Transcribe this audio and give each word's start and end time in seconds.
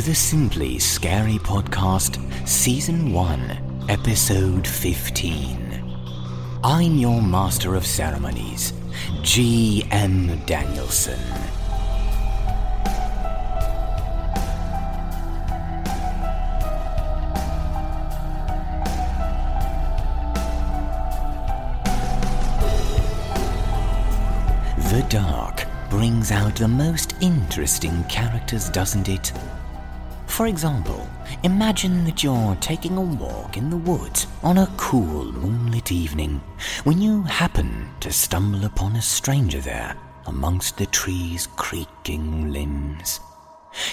To 0.00 0.06
the 0.06 0.14
Simply 0.14 0.78
Scary 0.78 1.38
Podcast, 1.38 2.16
Season 2.48 3.12
1, 3.12 3.84
Episode 3.90 4.66
15. 4.66 5.84
I'm 6.64 6.96
your 6.96 7.20
Master 7.20 7.74
of 7.74 7.84
Ceremonies, 7.84 8.72
G.M. 9.22 10.40
Danielson. 10.46 11.20
The 24.76 25.04
dark 25.10 25.66
brings 25.90 26.30
out 26.30 26.56
the 26.56 26.68
most 26.68 27.14
interesting 27.20 28.02
characters, 28.04 28.70
doesn't 28.70 29.10
it? 29.10 29.32
For 30.40 30.46
example, 30.46 31.06
imagine 31.42 32.06
that 32.06 32.22
you're 32.22 32.54
taking 32.62 32.96
a 32.96 33.02
walk 33.02 33.58
in 33.58 33.68
the 33.68 33.76
woods 33.76 34.26
on 34.42 34.56
a 34.56 34.72
cool 34.78 35.30
moonlit 35.32 35.92
evening 35.92 36.40
when 36.84 36.98
you 36.98 37.24
happen 37.24 37.90
to 38.00 38.10
stumble 38.10 38.64
upon 38.64 38.96
a 38.96 39.02
stranger 39.02 39.60
there 39.60 39.94
amongst 40.24 40.78
the 40.78 40.86
trees' 40.86 41.46
creaking 41.56 42.54
limbs. 42.54 43.20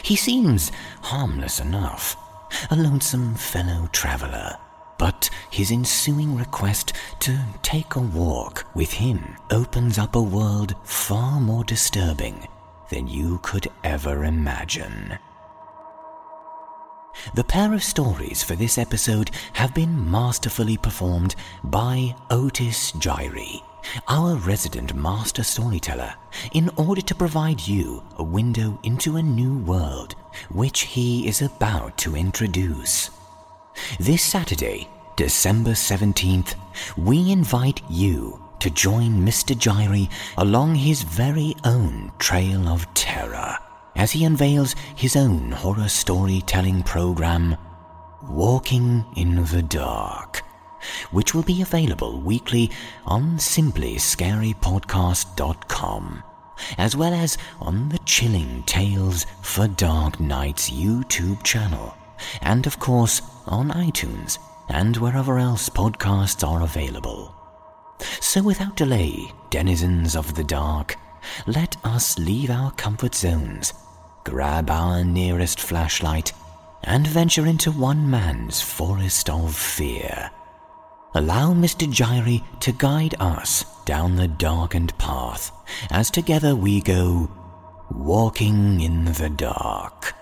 He 0.04 0.16
seems 0.16 0.72
harmless 1.02 1.60
enough, 1.60 2.16
a 2.72 2.78
lonesome 2.78 3.36
fellow 3.36 3.90
traveler 3.92 4.58
but 4.98 5.30
his 5.52 5.70
ensuing 5.70 6.38
request 6.38 6.94
to 7.20 7.38
take 7.62 7.96
a 7.96 8.00
walk 8.00 8.66
with 8.74 8.94
him 8.94 9.36
opens 9.52 9.98
up 9.98 10.16
a 10.16 10.22
world 10.22 10.76
far 10.86 11.42
more 11.42 11.66
disturbing 11.66 12.48
than 12.90 13.06
you 13.06 13.38
could 13.44 13.68
ever 13.84 14.24
imagine. 14.24 15.20
The 17.34 17.44
pair 17.44 17.74
of 17.74 17.84
stories 17.84 18.44
for 18.44 18.56
this 18.56 18.78
episode 18.78 19.32
have 19.54 19.74
been 19.74 20.10
masterfully 20.10 20.78
performed 20.78 21.36
by 21.64 22.16
Otis 22.30 22.92
Jiry, 22.94 23.62
our 24.08 24.36
resident 24.36 24.94
master 24.96 25.44
storyteller, 25.44 26.14
in 26.54 26.70
order 26.78 27.02
to 27.02 27.16
provide 27.16 27.68
you 27.68 28.04
a 28.18 28.24
window 28.24 28.80
into 28.84 29.18
a 29.18 29.24
new 29.24 29.58
world 29.58 30.16
which 30.50 30.82
he 30.82 31.28
is 31.28 31.42
about 31.42 31.98
to 32.00 32.16
introduce. 32.16 33.10
This 34.00 34.24
Saturday, 34.24 34.90
December 35.16 35.72
17th, 35.72 36.56
we 36.98 37.32
invite 37.32 37.82
you 37.90 38.42
to 38.60 38.70
join 38.70 39.26
Mr. 39.26 39.56
Jiry 39.56 40.10
along 40.38 40.76
his 40.76 41.04
very 41.04 41.56
own 41.64 42.12
trail 42.20 42.68
of 42.68 42.92
terror 42.94 43.58
as 43.98 44.12
he 44.12 44.24
unveils 44.24 44.76
his 44.96 45.16
own 45.16 45.52
horror 45.52 45.90
storytelling 45.90 46.84
program, 46.84 47.58
Walking 48.24 49.06
in 49.16 49.46
the 49.46 49.62
Dark, 49.62 50.42
which 51.12 51.34
will 51.34 51.44
be 51.44 51.62
available 51.62 52.20
weekly 52.22 52.70
on 53.06 53.38
simplyscarypodcast.com, 53.38 56.24
as 56.78 56.96
well 56.96 57.14
as 57.14 57.38
on 57.60 57.90
the 57.90 58.00
Chilling 58.00 58.64
Tales 58.64 59.26
for 59.42 59.68
Dark 59.68 60.20
Nights 60.20 60.70
YouTube 60.70 61.44
channel, 61.44 61.96
and 62.42 62.68
of 62.68 62.80
course 62.80 63.22
on 63.46 63.70
iTunes 63.70 64.40
and 64.70 64.98
wherever 64.98 65.40
else 65.40 65.70
podcasts 65.70 66.46
are 66.48 66.62
available. 66.62 67.34
So 68.20 68.44
without 68.44 68.76
delay, 68.76 69.32
denizens 69.50 70.16
of 70.16 70.36
the 70.36 70.44
dark, 70.44 70.98
let 71.46 71.78
us 71.86 72.18
leave 72.20 72.50
our 72.50 72.72
comfort 72.72 73.16
zones, 73.16 73.74
grab 74.28 74.70
our 74.70 75.06
nearest 75.06 75.62
flashlight, 75.62 76.34
and 76.84 77.08
venture 77.08 77.46
into 77.46 77.72
one 77.72 78.10
man's 78.10 78.60
forest 78.60 79.30
of 79.30 79.56
fear. 79.56 80.30
Allow 81.16 81.54
Mr. 81.54 81.88
Jiry 81.88 82.44
to 82.60 82.74
guide 82.74 83.16
us 83.22 83.64
down 83.86 84.18
the 84.18 84.28
darkened 84.28 84.96
path 84.98 85.52
as 85.92 86.12
together 86.12 86.58
we 86.58 86.82
go 86.82 87.32
walking 87.90 88.82
in 88.82 89.06
the 89.06 89.30
dark. 89.30 90.14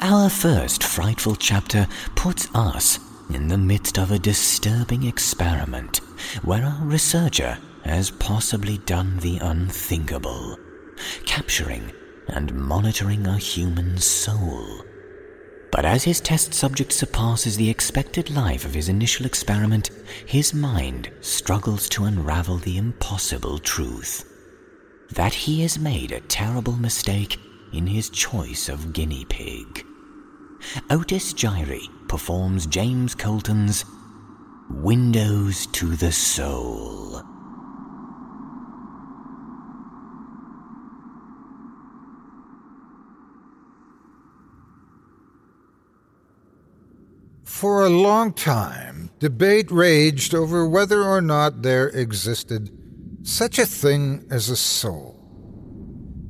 Our 0.00 0.30
first 0.30 0.84
frightful 0.84 1.34
chapter 1.34 1.88
puts 2.14 2.48
us 2.54 3.00
in 3.30 3.48
the 3.48 3.58
midst 3.58 3.98
of 3.98 4.10
a 4.10 4.18
disturbing 4.18 5.04
experiment 5.04 5.98
where 6.42 6.64
a 6.64 6.78
researcher 6.82 7.58
has 7.84 8.10
possibly 8.10 8.78
done 8.78 9.18
the 9.18 9.38
unthinkable, 9.38 10.56
capturing 11.26 11.92
and 12.28 12.54
monitoring 12.54 13.26
a 13.26 13.36
human 13.38 13.98
soul. 13.98 14.82
But 15.70 15.84
as 15.84 16.04
his 16.04 16.20
test 16.20 16.54
subject 16.54 16.92
surpasses 16.92 17.56
the 17.56 17.68
expected 17.68 18.30
life 18.30 18.64
of 18.64 18.74
his 18.74 18.88
initial 18.88 19.26
experiment, 19.26 19.90
his 20.24 20.54
mind 20.54 21.10
struggles 21.20 21.88
to 21.90 22.04
unravel 22.04 22.58
the 22.58 22.78
impossible 22.78 23.58
truth. 23.58 24.24
that 25.12 25.34
he 25.34 25.62
has 25.62 25.78
made 25.78 26.12
a 26.12 26.20
terrible 26.20 26.72
mistake 26.74 27.38
in 27.72 27.86
his 27.86 28.08
choice 28.10 28.68
of 28.68 28.92
guinea 28.92 29.24
pig. 29.26 29.84
Otis 30.90 31.34
Jiry 31.34 31.88
performs 32.14 32.68
James 32.68 33.12
Colton's 33.12 33.84
Windows 34.70 35.66
to 35.72 35.96
the 35.96 36.12
Soul. 36.12 37.20
For 47.42 47.84
a 47.84 47.88
long 47.88 48.32
time, 48.32 49.10
debate 49.18 49.72
raged 49.72 50.36
over 50.36 50.68
whether 50.68 51.02
or 51.02 51.20
not 51.20 51.62
there 51.62 51.88
existed 51.88 52.70
such 53.24 53.58
a 53.58 53.66
thing 53.66 54.24
as 54.30 54.48
a 54.50 54.56
soul. 54.56 55.18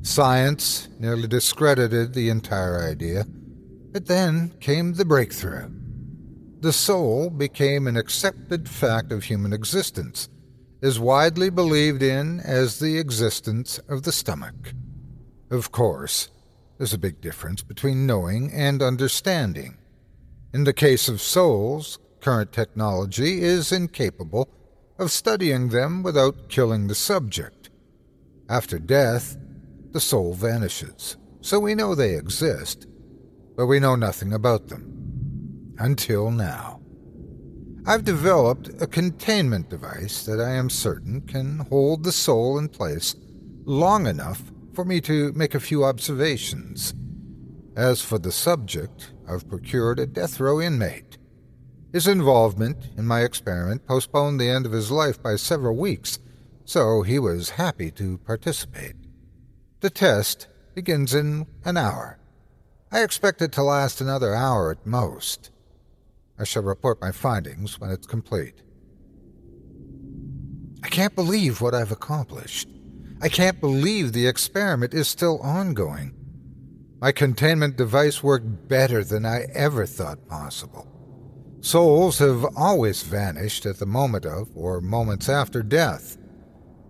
Science 0.01 0.89
nearly 0.97 1.27
discredited 1.27 2.15
the 2.15 2.29
entire 2.29 2.81
idea, 2.81 3.27
but 3.91 4.07
then 4.07 4.51
came 4.59 4.93
the 4.93 5.05
breakthrough. 5.05 5.74
The 6.65 6.73
soul 6.73 7.29
became 7.29 7.85
an 7.85 7.95
accepted 7.95 8.67
fact 8.67 9.11
of 9.11 9.25
human 9.25 9.53
existence, 9.53 10.29
as 10.81 10.99
widely 10.99 11.51
believed 11.51 12.01
in 12.01 12.39
as 12.39 12.79
the 12.79 12.97
existence 12.97 13.77
of 13.87 14.01
the 14.01 14.11
stomach. 14.11 14.73
Of 15.51 15.71
course, 15.71 16.29
there's 16.79 16.91
a 16.91 16.97
big 16.97 17.21
difference 17.21 17.61
between 17.61 18.07
knowing 18.07 18.51
and 18.51 18.81
understanding. 18.81 19.77
In 20.55 20.63
the 20.63 20.73
case 20.73 21.07
of 21.07 21.21
souls, 21.21 21.99
current 22.19 22.51
technology 22.51 23.43
is 23.43 23.71
incapable 23.71 24.49
of 24.97 25.11
studying 25.11 25.69
them 25.69 26.01
without 26.01 26.49
killing 26.49 26.87
the 26.87 26.95
subject. 26.95 27.69
After 28.49 28.79
death, 28.79 29.37
the 29.91 30.01
soul 30.01 30.33
vanishes, 30.33 31.15
so 31.41 31.59
we 31.59 31.75
know 31.75 31.93
they 31.93 32.15
exist, 32.15 32.87
but 33.55 33.67
we 33.67 33.79
know 33.79 33.95
nothing 33.95 34.33
about 34.33 34.69
them. 34.69 34.94
Until 35.77 36.31
now. 36.31 36.81
I've 37.85 38.03
developed 38.03 38.81
a 38.81 38.87
containment 38.87 39.69
device 39.69 40.25
that 40.25 40.41
I 40.41 40.51
am 40.51 40.69
certain 40.69 41.21
can 41.21 41.59
hold 41.69 42.03
the 42.03 42.11
soul 42.11 42.57
in 42.57 42.69
place 42.69 43.15
long 43.65 44.07
enough 44.07 44.41
for 44.73 44.85
me 44.85 45.01
to 45.01 45.31
make 45.33 45.53
a 45.53 45.59
few 45.59 45.83
observations. 45.83 46.93
As 47.75 48.01
for 48.01 48.17
the 48.17 48.31
subject, 48.31 49.11
I've 49.29 49.47
procured 49.47 49.99
a 49.99 50.05
death 50.05 50.39
row 50.39 50.61
inmate. 50.61 51.17
His 51.93 52.07
involvement 52.07 52.89
in 52.97 53.05
my 53.05 53.21
experiment 53.21 53.85
postponed 53.85 54.39
the 54.39 54.49
end 54.49 54.65
of 54.65 54.71
his 54.71 54.91
life 54.91 55.21
by 55.21 55.35
several 55.35 55.75
weeks, 55.75 56.19
so 56.65 57.03
he 57.03 57.19
was 57.19 57.51
happy 57.51 57.91
to 57.91 58.17
participate. 58.19 58.95
The 59.81 59.89
test 59.89 60.47
begins 60.73 61.13
in 61.13 61.47
an 61.63 61.77
hour. 61.77 62.19
I 62.91 63.03
expect 63.03 63.41
it 63.41 63.51
to 63.53 63.63
last 63.63 64.01
another 64.01 64.33
hour 64.33 64.71
at 64.71 64.85
most. 64.85 65.51
I 66.37 66.43
shall 66.43 66.63
report 66.63 67.01
my 67.01 67.11
findings 67.11 67.79
when 67.79 67.91
it's 67.91 68.07
complete. 68.07 68.61
I 70.83 70.89
can't 70.89 71.15
believe 71.15 71.61
what 71.61 71.73
I've 71.73 71.91
accomplished. 71.91 72.67
I 73.21 73.29
can't 73.29 73.61
believe 73.61 74.11
the 74.11 74.27
experiment 74.27 74.93
is 74.93 75.07
still 75.07 75.39
ongoing. 75.39 76.13
My 76.99 77.11
containment 77.11 77.77
device 77.77 78.21
worked 78.21 78.67
better 78.67 79.03
than 79.03 79.25
I 79.25 79.45
ever 79.53 79.85
thought 79.85 80.27
possible. 80.27 80.87
Souls 81.61 82.19
have 82.19 82.45
always 82.55 83.01
vanished 83.01 83.65
at 83.65 83.79
the 83.79 83.85
moment 83.85 84.25
of 84.25 84.49
or 84.55 84.81
moments 84.81 85.29
after 85.29 85.63
death. 85.63 86.17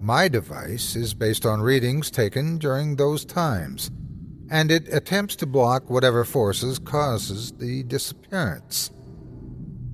My 0.01 0.27
device 0.27 0.95
is 0.95 1.13
based 1.13 1.45
on 1.45 1.61
readings 1.61 2.11
taken 2.11 2.57
during 2.57 2.95
those 2.95 3.23
times, 3.23 3.89
and 4.49 4.71
it 4.71 4.93
attempts 4.93 5.35
to 5.37 5.45
block 5.45 5.89
whatever 5.89 6.25
forces 6.25 6.79
causes 6.79 7.53
the 7.53 7.83
disappearance. 7.83 8.91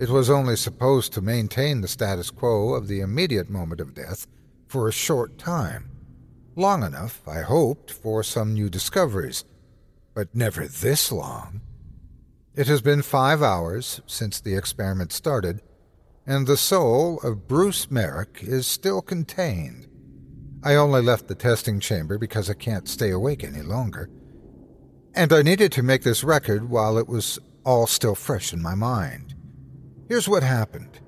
It 0.02 0.10
was 0.10 0.32
only 0.32 0.56
supposed 0.56 1.14
to 1.14 1.22
maintain 1.22 1.82
the 1.82 1.88
status 1.88 2.32
quo 2.32 2.74
of 2.74 2.88
the 2.88 3.02
immediate 3.02 3.52
moment 3.52 3.80
of 3.80 3.94
death 3.94 4.26
for 4.68 4.88
a 4.88 4.92
short 4.92 5.38
time. 5.38 5.92
Long 6.56 6.82
enough, 6.82 7.22
I 7.28 7.42
hoped, 7.42 7.92
for 7.92 8.24
some 8.24 8.56
new 8.56 8.68
discoveries, 8.68 9.46
but 10.16 10.34
never 10.34 10.66
this 10.66 11.12
long. 11.12 11.62
It 12.56 12.66
has 12.66 12.82
been 12.82 13.04
five 13.04 13.44
hours 13.44 14.02
since 14.08 14.42
the 14.42 14.56
experiment 14.56 15.14
started, 15.14 15.62
and 16.26 16.48
the 16.48 16.58
soul 16.58 17.20
of 17.20 17.48
Bruce 17.48 17.92
Merrick 17.92 18.40
is 18.42 18.66
still 18.66 19.04
contained. 19.04 19.86
I 20.64 20.74
only 20.74 21.04
left 21.04 21.28
the 21.28 21.36
testing 21.36 21.80
chamber 21.80 22.18
because 22.18 22.50
I 22.50 22.56
can't 22.56 22.90
stay 22.90 23.12
awake 23.12 23.44
any 23.44 23.62
longer. 23.62 24.10
And 25.14 25.32
I 25.32 25.44
needed 25.44 25.72
to 25.74 25.84
make 25.84 26.02
this 26.02 26.24
record 26.24 26.72
while 26.72 26.98
it 26.98 27.08
was 27.08 27.38
all 27.64 27.86
still 27.86 28.16
fresh 28.16 28.52
in 28.52 28.64
my 28.64 28.74
mind. 28.74 29.31
Here's 30.12 30.28
what 30.28 30.44
happened. 30.44 31.00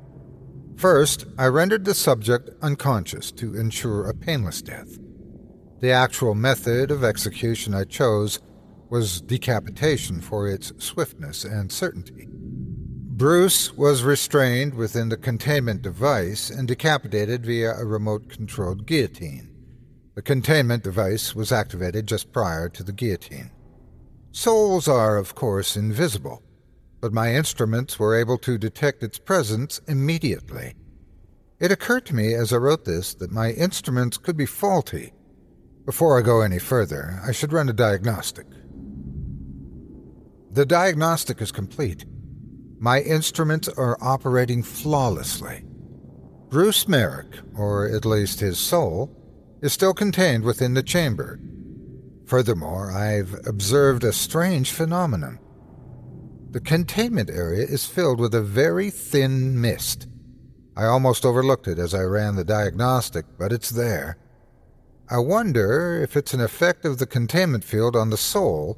First, 0.78 1.26
I 1.38 1.48
rendered 1.48 1.84
the 1.84 1.94
subject 1.94 2.50
unconscious 2.62 3.34
to 3.34 3.54
ensure 3.54 4.08
a 4.08 4.14
painless 4.14 4.62
death. 4.62 4.98
The 5.82 5.92
actual 5.92 6.36
method 6.36 6.90
of 6.90 7.04
execution 7.04 7.74
I 7.74 7.84
chose 7.84 8.40
was 8.90 9.20
decapitation 9.20 10.22
for 10.22 10.48
its 10.48 10.72
swiftness 10.78 11.44
and 11.44 11.70
certainty. 11.70 12.30
Bruce 12.30 13.74
was 13.74 14.04
restrained 14.04 14.74
within 14.74 15.10
the 15.10 15.18
containment 15.18 15.82
device 15.82 16.50
and 16.50 16.66
decapitated 16.66 17.46
via 17.46 17.74
a 17.74 17.84
remote 17.84 18.30
controlled 18.30 18.86
guillotine. 18.86 19.54
The 20.16 20.22
containment 20.22 20.82
device 20.82 21.36
was 21.36 21.52
activated 21.52 22.08
just 22.08 22.32
prior 22.32 22.70
to 22.70 22.84
the 22.84 22.94
guillotine. 22.94 23.52
Souls 24.32 24.88
are, 24.88 25.18
of 25.18 25.36
course, 25.36 25.76
invisible, 25.76 26.42
but 27.04 27.12
my 27.12 27.36
instruments 27.36 28.00
were 28.00 28.16
able 28.16 28.38
to 28.38 28.58
detect 28.58 29.04
its 29.04 29.20
presence 29.20 29.82
immediately. 29.90 30.74
It 31.60 31.70
occurred 31.70 32.06
to 32.06 32.16
me 32.16 32.34
as 32.34 32.54
I 32.54 32.56
wrote 32.56 32.86
this 32.86 33.14
that 33.16 33.30
my 33.30 33.52
instruments 33.52 34.18
could 34.18 34.38
be 34.38 34.46
faulty. 34.46 35.12
Before 35.86 36.18
I 36.18 36.22
go 36.22 36.40
any 36.40 36.60
further, 36.60 37.20
I 37.28 37.34
should 37.34 37.52
run 37.52 37.68
a 37.68 37.74
diagnostic. 37.74 38.48
The 40.50 40.66
diagnostic 40.66 41.42
is 41.42 41.52
complete. 41.52 42.06
My 42.80 43.02
instruments 43.02 43.68
are 43.68 43.98
operating 44.00 44.64
flawlessly. 44.64 45.66
Bruce 46.48 46.88
Merrick, 46.88 47.36
or 47.54 47.86
at 47.90 48.06
least 48.06 48.40
his 48.40 48.58
soul, 48.58 49.14
is 49.62 49.74
still 49.74 49.94
contained 49.94 50.46
within 50.46 50.74
the 50.74 50.82
chamber. 50.82 51.38
Furthermore, 52.28 52.94
I've 52.94 53.46
observed 53.46 54.06
a 54.06 54.14
strange 54.14 54.72
phenomenon. 54.72 55.40
The 56.54 56.62
containment 56.62 57.32
area 57.32 57.66
is 57.66 57.88
filled 57.88 58.20
with 58.20 58.36
a 58.36 58.42
very 58.44 58.92
thin 58.92 59.60
mist. 59.60 60.08
I 60.78 60.86
almost 60.86 61.26
overlooked 61.26 61.68
it 61.68 61.80
as 61.80 61.96
I 61.96 62.04
ran 62.04 62.36
the 62.36 62.44
diagnostic, 62.44 63.26
but 63.40 63.52
it's 63.52 63.72
there. 63.72 64.18
I 65.10 65.18
wonder 65.18 66.00
if 66.00 66.16
it's 66.16 66.36
an 66.36 66.42
effect 66.42 66.86
of 66.86 67.00
the 67.00 67.08
containment 67.08 67.64
field 67.64 67.96
on 67.96 68.12
the 68.12 68.18
soul 68.18 68.78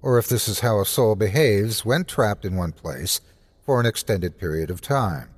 or 0.00 0.16
if 0.16 0.28
this 0.28 0.48
is 0.48 0.60
how 0.60 0.80
a 0.80 0.86
soul 0.86 1.14
behaves 1.14 1.84
when 1.84 2.06
trapped 2.06 2.46
in 2.46 2.56
one 2.56 2.72
place 2.72 3.20
for 3.66 3.78
an 3.80 3.84
extended 3.84 4.38
period 4.38 4.70
of 4.70 4.80
time. 4.80 5.28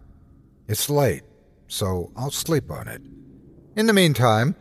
It's 0.68 0.88
late, 0.88 1.24
so 1.66 2.12
I'll 2.14 2.30
sleep 2.30 2.70
on 2.70 2.86
it. 2.86 3.02
In 3.74 3.86
the 3.86 3.92
meantime, 3.92 4.54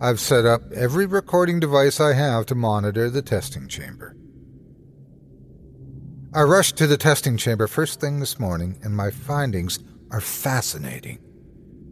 I've 0.00 0.20
set 0.20 0.46
up 0.46 0.70
every 0.70 1.06
recording 1.06 1.58
device 1.58 1.98
I 1.98 2.12
have 2.12 2.46
to 2.46 2.54
monitor 2.54 3.10
the 3.10 3.20
testing 3.20 3.66
chamber. 3.66 4.14
I 6.34 6.42
rushed 6.42 6.76
to 6.76 6.86
the 6.86 6.98
testing 6.98 7.38
chamber 7.38 7.66
first 7.66 8.00
thing 8.00 8.20
this 8.20 8.38
morning, 8.38 8.78
and 8.82 8.94
my 8.94 9.10
findings 9.10 9.78
are 10.10 10.20
fascinating. 10.20 11.20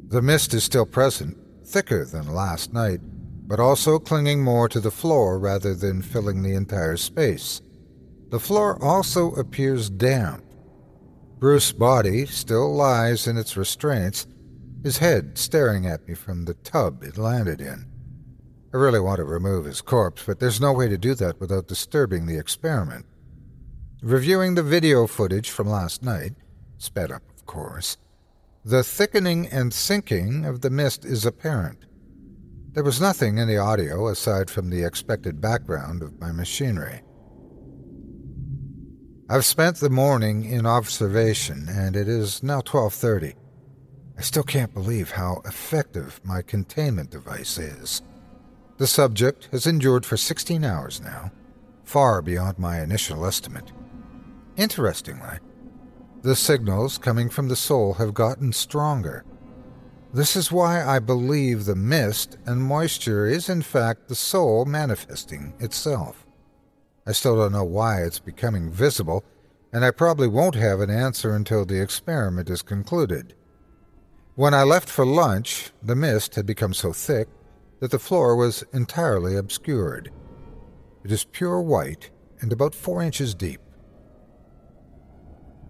The 0.09 0.21
mist 0.21 0.53
is 0.53 0.63
still 0.63 0.85
present, 0.85 1.39
thicker 1.65 2.05
than 2.05 2.35
last 2.35 2.71
night, 2.75 3.01
but 3.49 3.59
also 3.59 3.99
clinging 3.99 4.45
more 4.45 4.69
to 4.69 4.79
the 4.79 4.91
floor 4.91 5.39
rather 5.39 5.75
than 5.75 6.03
filling 6.03 6.43
the 6.43 6.55
entire 6.55 6.99
space. 6.99 7.63
The 8.29 8.39
floor 8.39 8.83
also 8.85 9.33
appears 9.33 9.89
damp. 9.89 10.45
Bruce's 11.39 11.73
body 11.73 12.27
still 12.27 12.75
lies 12.75 13.27
in 13.27 13.39
its 13.39 13.57
restraints, 13.57 14.27
his 14.83 14.99
head 14.99 15.39
staring 15.39 15.87
at 15.87 16.07
me 16.07 16.15
from 16.15 16.45
the 16.45 16.55
tub 16.55 17.03
it 17.03 17.17
landed 17.17 17.63
in. 17.63 17.87
I 18.75 18.77
really 18.77 19.01
want 19.01 19.17
to 19.17 19.25
remove 19.25 19.65
his 19.65 19.81
corpse, 19.81 20.25
but 20.27 20.41
there's 20.41 20.61
no 20.61 20.75
way 20.75 20.89
to 20.89 20.99
do 20.99 21.15
that 21.15 21.41
without 21.41 21.69
disturbing 21.69 22.27
the 22.27 22.39
experiment. 22.39 23.07
Reviewing 24.03 24.55
the 24.55 24.63
video 24.63 25.07
footage 25.07 25.49
from 25.49 25.69
last 25.69 26.03
night, 26.03 26.35
sped 26.77 27.11
up, 27.11 27.23
of 27.35 27.47
course, 27.47 27.97
the 28.63 28.85
thickening 28.85 29.47
and 29.47 29.73
sinking 29.73 30.45
of 30.45 30.61
the 30.61 30.69
mist 30.69 31.05
is 31.07 31.25
apparent. 31.25 31.87
There 32.73 32.85
was 32.85 33.01
nothing 33.01 33.39
in 33.39 33.49
the 33.49 33.57
audio 33.57 34.09
aside 34.09 34.51
from 34.51 34.69
the 34.69 34.85
expected 34.85 35.41
background 35.41 36.03
of 36.03 36.21
my 36.21 36.31
machinery. 36.31 37.01
I've 39.31 39.47
spent 39.47 39.79
the 39.79 39.89
morning 39.89 40.45
in 40.45 40.67
observation, 40.67 41.67
and 41.69 41.97
it 41.97 42.07
is 42.07 42.43
now 42.43 42.61
12:30. 42.61 43.35
I 44.19 44.21
still 44.21 44.43
can't 44.43 44.75
believe 44.75 45.13
how 45.13 45.41
effective 45.47 46.21
my 46.23 46.43
containment 46.43 47.11
device 47.11 47.57
is. 47.57 48.03
The 48.77 48.87
subject 48.87 49.49
has 49.53 49.67
endured 49.67 50.05
for 50.05 50.19
16 50.19 50.65
hours 50.65 51.01
now, 51.01 51.33
far 51.85 52.21
beyond 52.21 52.59
my 52.59 52.83
initial 52.83 53.25
estimate. 53.25 53.73
Interestingly, 54.57 55.39
the 56.23 56.35
signals 56.35 56.97
coming 56.97 57.29
from 57.29 57.49
the 57.49 57.57
soul 57.57 57.95
have 57.95 58.15
gotten 58.15 58.53
stronger. 58.53 59.25
This 60.15 60.35
is 60.35 60.51
why 60.51 60.83
I 60.83 60.99
believe 60.99 61.65
the 61.67 61.77
mist 61.77 62.39
and 62.47 62.63
moisture 62.63 63.27
is 63.27 63.51
in 63.51 63.61
fact 63.61 64.09
the 64.09 64.15
soul 64.15 64.65
manifesting 64.65 65.53
itself. 65.61 66.27
I 67.07 67.13
still 67.13 67.37
don't 67.37 67.53
know 67.53 67.65
why 67.65 68.03
it's 68.03 68.19
becoming 68.19 68.71
visible, 68.71 69.25
and 69.75 69.85
I 69.85 69.91
probably 69.91 70.27
won't 70.27 70.55
have 70.55 70.81
an 70.81 70.91
answer 70.91 71.37
until 71.37 71.67
the 71.67 71.81
experiment 71.83 72.49
is 72.49 72.63
concluded. 72.63 73.35
When 74.37 74.55
I 74.55 74.63
left 74.63 74.89
for 74.89 75.05
lunch, 75.05 75.71
the 75.83 75.95
mist 75.95 76.35
had 76.35 76.47
become 76.47 76.73
so 76.73 76.95
thick 76.95 77.29
that 77.81 77.91
the 77.91 77.99
floor 77.99 78.35
was 78.37 78.65
entirely 78.73 79.37
obscured. 79.37 80.11
It 81.05 81.13
is 81.13 81.25
pure 81.25 81.61
white 81.61 82.11
and 82.41 82.53
about 82.53 82.75
four 82.75 83.03
inches 83.03 83.35
deep. 83.35 83.61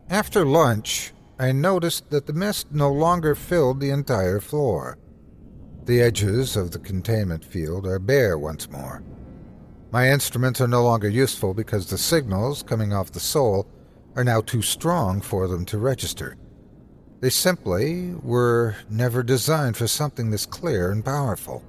After 0.08 0.46
lunch, 0.46 1.12
I 1.36 1.50
noticed 1.50 2.10
that 2.10 2.26
the 2.26 2.32
mist 2.32 2.68
no 2.70 2.92
longer 2.92 3.34
filled 3.34 3.80
the 3.80 3.90
entire 3.90 4.38
floor. 4.38 4.98
The 5.84 6.00
edges 6.00 6.56
of 6.56 6.70
the 6.70 6.78
containment 6.78 7.44
field 7.44 7.86
are 7.86 7.98
bare 7.98 8.38
once 8.38 8.70
more. 8.70 9.02
My 9.90 10.08
instruments 10.08 10.60
are 10.60 10.68
no 10.68 10.84
longer 10.84 11.08
useful 11.08 11.54
because 11.54 11.90
the 11.90 11.98
signals 11.98 12.62
coming 12.62 12.92
off 12.92 13.10
the 13.10 13.18
soul 13.18 13.66
are 14.14 14.22
now 14.22 14.40
too 14.40 14.62
strong 14.62 15.20
for 15.20 15.48
them 15.48 15.64
to 15.66 15.78
register. 15.78 16.36
They 17.20 17.30
simply 17.30 18.14
were 18.22 18.76
never 18.88 19.24
designed 19.24 19.76
for 19.76 19.88
something 19.88 20.30
this 20.30 20.46
clear 20.46 20.92
and 20.92 21.04
powerful. 21.04 21.64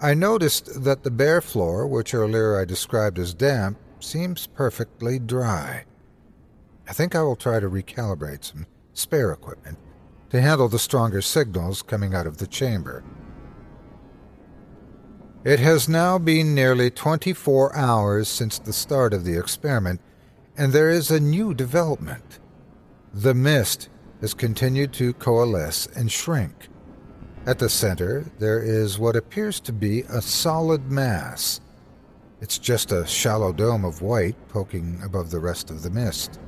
I 0.00 0.14
noticed 0.14 0.84
that 0.84 1.02
the 1.02 1.10
bare 1.10 1.42
floor, 1.42 1.86
which 1.86 2.14
earlier 2.14 2.58
I 2.58 2.64
described 2.64 3.18
as 3.18 3.34
damp, 3.34 3.78
seems 4.00 4.46
perfectly 4.46 5.18
dry. 5.18 5.84
I 6.88 6.92
think 6.92 7.14
I 7.14 7.22
will 7.22 7.36
try 7.36 7.58
to 7.58 7.68
recalibrate 7.68 8.44
some 8.44 8.66
spare 8.92 9.32
equipment 9.32 9.78
to 10.30 10.40
handle 10.40 10.68
the 10.68 10.78
stronger 10.78 11.20
signals 11.20 11.82
coming 11.82 12.14
out 12.14 12.26
of 12.26 12.38
the 12.38 12.46
chamber. 12.46 13.02
It 15.44 15.60
has 15.60 15.88
now 15.88 16.18
been 16.18 16.54
nearly 16.54 16.90
24 16.90 17.76
hours 17.76 18.28
since 18.28 18.58
the 18.58 18.72
start 18.72 19.14
of 19.14 19.24
the 19.24 19.38
experiment, 19.38 20.00
and 20.56 20.72
there 20.72 20.90
is 20.90 21.10
a 21.10 21.20
new 21.20 21.54
development. 21.54 22.40
The 23.12 23.34
mist 23.34 23.88
has 24.20 24.34
continued 24.34 24.92
to 24.94 25.12
coalesce 25.14 25.86
and 25.94 26.10
shrink. 26.10 26.68
At 27.46 27.60
the 27.60 27.68
center, 27.68 28.26
there 28.38 28.60
is 28.60 28.98
what 28.98 29.14
appears 29.14 29.60
to 29.60 29.72
be 29.72 30.00
a 30.02 30.20
solid 30.20 30.90
mass. 30.90 31.60
It's 32.40 32.58
just 32.58 32.90
a 32.90 33.06
shallow 33.06 33.52
dome 33.52 33.84
of 33.84 34.02
white 34.02 34.36
poking 34.48 35.00
above 35.04 35.30
the 35.30 35.38
rest 35.38 35.70
of 35.70 35.82
the 35.82 35.90
mist. 35.90 36.40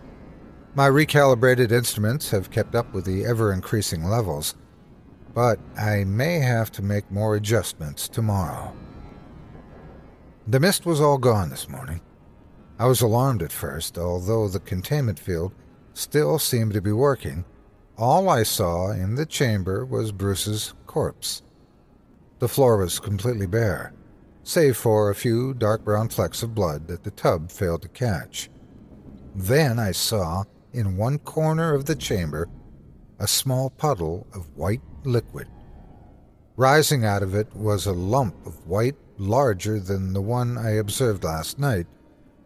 My 0.75 0.89
recalibrated 0.89 1.73
instruments 1.73 2.31
have 2.31 2.51
kept 2.51 2.75
up 2.75 2.93
with 2.93 3.05
the 3.05 3.25
ever 3.25 3.53
increasing 3.53 4.05
levels, 4.05 4.55
but 5.35 5.59
I 5.77 6.05
may 6.05 6.39
have 6.39 6.71
to 6.73 6.83
make 6.83 7.11
more 7.11 7.35
adjustments 7.35 8.09
tomorrow. 8.09 8.75
The 10.47 10.61
mist 10.61 10.87
was 10.87 11.01
all 11.01 11.19
gone 11.19 11.51
this 11.51 11.69
morning. 11.69 12.01
I 12.79 12.87
was 12.87 13.01
alarmed 13.01 13.43
at 13.43 13.53
first, 13.53 13.99
although 13.99 14.49
the 14.49 14.61
containment 14.61 15.19
field 15.19 15.53
still 15.95 16.39
seemed 16.39 16.75
to 16.75 16.81
be 16.81 16.93
working 16.93 17.45
all 17.99 18.29
I 18.29 18.45
saw 18.45 18.93
in 18.93 19.17
the 19.17 19.27
chamber 19.27 19.85
was 19.85 20.13
Bruce's 20.13 20.73
corpse. 20.87 21.43
The 22.39 22.47
floor 22.47 22.77
was 22.77 23.01
completely 23.01 23.47
bare, 23.47 23.93
save 24.45 24.77
for 24.77 25.11
a 25.11 25.17
few 25.17 25.53
dark 25.53 25.85
brown 25.85 26.09
flecks 26.09 26.45
of 26.45 26.55
blood 26.55 26.87
that 26.87 27.03
the 27.03 27.11
tub 27.11 27.51
failed 27.51 27.83
to 27.83 27.89
catch. 27.89 28.51
Then 29.35 29.81
I 29.81 29.91
saw, 29.91 30.45
in 30.79 30.97
one 30.97 31.19
corner 31.19 31.75
of 31.75 31.87
the 31.87 31.97
chamber, 31.97 32.49
a 33.19 33.27
small 33.27 33.69
puddle 33.69 34.29
of 34.33 34.57
white 34.57 34.81
liquid. 35.03 35.49
Rising 36.57 37.05
out 37.05 37.25
of 37.25 37.35
it 37.35 37.53
was 37.53 37.87
a 37.87 37.93
lump 37.93 38.47
of 38.47 38.65
white 38.65 38.95
larger 39.19 39.81
than 39.81 40.13
the 40.13 40.23
one 40.23 40.57
I 40.57 40.71
observed 40.71 41.25
last 41.25 41.59
night, 41.59 41.89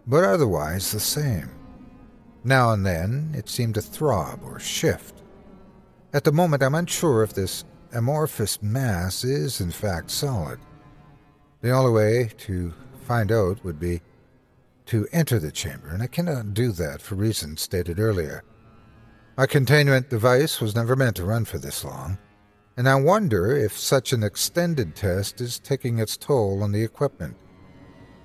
but 0.06 0.24
otherwise 0.24 0.90
the 0.90 1.00
same. 1.00 1.50
Now 2.42 2.72
and 2.72 2.86
then 2.86 3.34
it 3.36 3.50
seemed 3.50 3.74
to 3.74 3.82
throb 3.82 4.40
or 4.42 4.58
shift. 4.58 5.22
At 6.14 6.24
the 6.24 6.32
moment, 6.32 6.62
I'm 6.62 6.74
unsure 6.74 7.22
if 7.22 7.34
this 7.34 7.64
amorphous 7.92 8.62
mass 8.62 9.24
is 9.24 9.60
in 9.60 9.70
fact 9.70 10.10
solid. 10.10 10.58
The 11.60 11.70
only 11.70 11.92
way 11.92 12.30
to 12.38 12.72
find 13.02 13.30
out 13.30 13.62
would 13.62 13.78
be 13.78 14.00
to 14.86 15.06
enter 15.12 15.38
the 15.38 15.52
chamber, 15.52 15.88
and 15.88 16.02
I 16.02 16.06
cannot 16.06 16.54
do 16.54 16.72
that 16.72 17.00
for 17.00 17.14
reasons 17.14 17.60
stated 17.60 17.98
earlier. 17.98 18.44
My 19.36 19.46
containment 19.46 20.10
device 20.10 20.60
was 20.60 20.74
never 20.74 20.96
meant 20.96 21.16
to 21.16 21.24
run 21.24 21.44
for 21.44 21.58
this 21.58 21.84
long, 21.84 22.18
and 22.76 22.88
I 22.88 22.96
wonder 22.96 23.56
if 23.56 23.78
such 23.78 24.12
an 24.12 24.22
extended 24.22 24.94
test 24.94 25.40
is 25.40 25.58
taking 25.58 25.98
its 25.98 26.16
toll 26.16 26.62
on 26.62 26.72
the 26.72 26.82
equipment. 26.82 27.36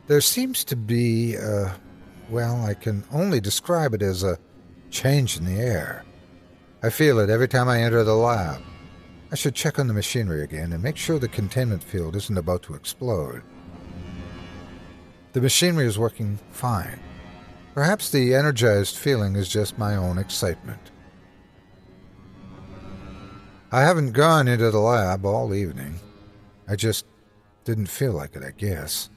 There 0.07 0.21
seems 0.21 0.63
to 0.65 0.75
be 0.75 1.35
a, 1.35 1.75
well, 2.29 2.65
I 2.65 2.73
can 2.73 3.03
only 3.11 3.39
describe 3.39 3.93
it 3.93 4.01
as 4.01 4.23
a 4.23 4.37
change 4.89 5.37
in 5.37 5.45
the 5.45 5.59
air. 5.61 6.05
I 6.81 6.89
feel 6.89 7.19
it 7.19 7.29
every 7.29 7.47
time 7.47 7.67
I 7.67 7.81
enter 7.81 8.03
the 8.03 8.15
lab. 8.15 8.61
I 9.31 9.35
should 9.35 9.55
check 9.55 9.79
on 9.79 9.87
the 9.87 9.93
machinery 9.93 10.43
again 10.43 10.71
and 10.71 10.81
make 10.81 10.95
sure 10.95 11.19
the 11.19 11.27
containment 11.27 11.83
field 11.83 12.15
isn't 12.15 12.37
about 12.37 12.63
to 12.63 12.75
explode. 12.75 13.41
The 15.37 15.41
machinery 15.41 15.85
is 15.85 15.99
working 15.99 16.39
fine. 16.49 16.99
Perhaps 17.75 18.09
the 18.09 18.33
energized 18.33 18.97
feeling 18.97 19.35
is 19.35 19.47
just 19.47 19.77
my 19.77 19.95
own 19.95 20.17
excitement. 20.17 20.89
I 23.71 23.81
haven't 23.81 24.13
gone 24.13 24.47
into 24.47 24.71
the 24.71 24.79
lab 24.79 25.27
all 25.27 25.53
evening. 25.53 25.99
I 26.67 26.75
just 26.75 27.05
didn't 27.65 27.85
feel 27.85 28.13
like 28.13 28.35
it, 28.35 28.41
I 28.41 28.49
guess. 28.49 29.11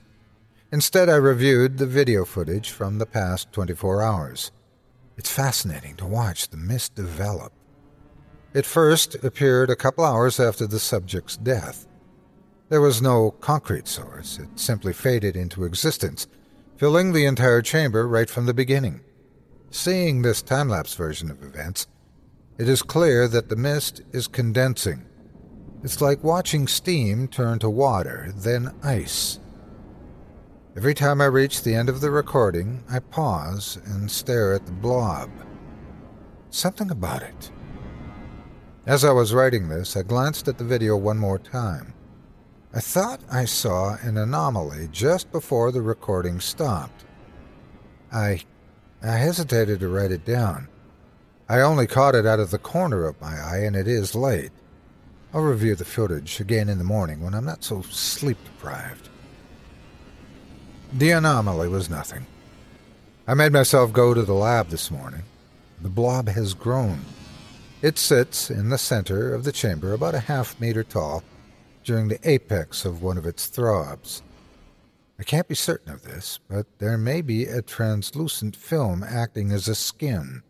Instead, 0.70 1.08
I 1.08 1.14
reviewed 1.14 1.78
the 1.78 1.86
video 1.86 2.26
footage 2.26 2.68
from 2.68 2.98
the 2.98 3.06
past 3.06 3.50
24 3.52 4.02
hours. 4.02 4.52
It's 5.16 5.32
fascinating 5.32 5.96
to 5.96 6.06
watch 6.06 6.50
the 6.50 6.58
mist 6.58 6.94
develop. 6.94 7.54
It 8.52 8.66
first 8.66 9.14
appeared 9.24 9.70
a 9.70 9.74
couple 9.74 10.04
hours 10.04 10.38
after 10.38 10.66
the 10.66 10.80
subject's 10.80 11.38
death. 11.38 11.86
There 12.70 12.80
was 12.80 13.02
no 13.02 13.32
concrete 13.32 13.88
source, 13.88 14.38
it 14.38 14.48
simply 14.54 14.92
faded 14.92 15.34
into 15.34 15.64
existence, 15.64 16.28
filling 16.76 17.12
the 17.12 17.24
entire 17.24 17.62
chamber 17.62 18.06
right 18.06 18.30
from 18.30 18.46
the 18.46 18.54
beginning. 18.54 19.00
Seeing 19.72 20.22
this 20.22 20.40
time 20.40 20.68
lapse 20.68 20.94
version 20.94 21.32
of 21.32 21.42
events, 21.42 21.88
it 22.58 22.68
is 22.68 22.82
clear 22.82 23.26
that 23.26 23.48
the 23.48 23.56
mist 23.56 24.02
is 24.12 24.28
condensing. 24.28 25.04
It's 25.82 26.00
like 26.00 26.22
watching 26.22 26.68
steam 26.68 27.26
turn 27.26 27.58
to 27.58 27.68
water, 27.68 28.32
then 28.36 28.72
ice. 28.84 29.40
Every 30.76 30.94
time 30.94 31.20
I 31.20 31.24
reach 31.24 31.64
the 31.64 31.74
end 31.74 31.88
of 31.88 32.00
the 32.00 32.12
recording, 32.12 32.84
I 32.88 33.00
pause 33.00 33.80
and 33.84 34.08
stare 34.08 34.52
at 34.52 34.66
the 34.66 34.72
blob. 34.72 35.28
Something 36.50 36.92
about 36.92 37.24
it. 37.24 37.50
As 38.86 39.04
I 39.04 39.10
was 39.10 39.34
writing 39.34 39.68
this, 39.68 39.96
I 39.96 40.02
glanced 40.02 40.46
at 40.46 40.58
the 40.58 40.64
video 40.64 40.96
one 40.96 41.18
more 41.18 41.38
time. 41.40 41.94
I 42.72 42.78
thought 42.78 43.20
I 43.30 43.46
saw 43.46 43.96
an 43.96 44.16
anomaly 44.16 44.88
just 44.92 45.32
before 45.32 45.72
the 45.72 45.82
recording 45.82 46.38
stopped. 46.38 47.04
I 48.12 48.42
I 49.02 49.12
hesitated 49.16 49.80
to 49.80 49.88
write 49.88 50.12
it 50.12 50.24
down. 50.24 50.68
I 51.48 51.62
only 51.62 51.88
caught 51.88 52.14
it 52.14 52.26
out 52.26 52.38
of 52.38 52.50
the 52.50 52.58
corner 52.58 53.06
of 53.06 53.20
my 53.20 53.40
eye, 53.40 53.64
and 53.64 53.74
it 53.74 53.88
is 53.88 54.14
late. 54.14 54.52
I'll 55.34 55.40
review 55.40 55.74
the 55.74 55.84
footage 55.84 56.38
again 56.38 56.68
in 56.68 56.78
the 56.78 56.84
morning 56.84 57.22
when 57.22 57.34
I'm 57.34 57.44
not 57.44 57.64
so 57.64 57.82
sleep 57.82 58.38
deprived. 58.44 59.08
The 60.92 61.10
anomaly 61.10 61.68
was 61.68 61.90
nothing. 61.90 62.26
I 63.26 63.34
made 63.34 63.52
myself 63.52 63.92
go 63.92 64.14
to 64.14 64.22
the 64.22 64.34
lab 64.34 64.68
this 64.68 64.90
morning. 64.90 65.22
The 65.80 65.88
blob 65.88 66.28
has 66.28 66.54
grown. 66.54 67.00
It 67.82 67.98
sits 67.98 68.50
in 68.50 68.68
the 68.68 68.78
center 68.78 69.34
of 69.34 69.42
the 69.42 69.52
chamber, 69.52 69.92
about 69.92 70.14
a 70.14 70.20
half 70.20 70.60
meter 70.60 70.84
tall, 70.84 71.24
during 71.82 72.08
the 72.08 72.20
apex 72.28 72.84
of 72.84 73.02
one 73.02 73.18
of 73.18 73.26
its 73.26 73.46
throbs. 73.46 74.22
I 75.18 75.22
can't 75.22 75.48
be 75.48 75.54
certain 75.54 75.92
of 75.92 76.02
this, 76.02 76.38
but 76.48 76.66
there 76.78 76.96
may 76.96 77.20
be 77.20 77.44
a 77.44 77.60
translucent 77.60 78.56
film 78.56 79.04
acting 79.04 79.52
as 79.52 79.68
a 79.68 79.74
skin. 79.74 80.42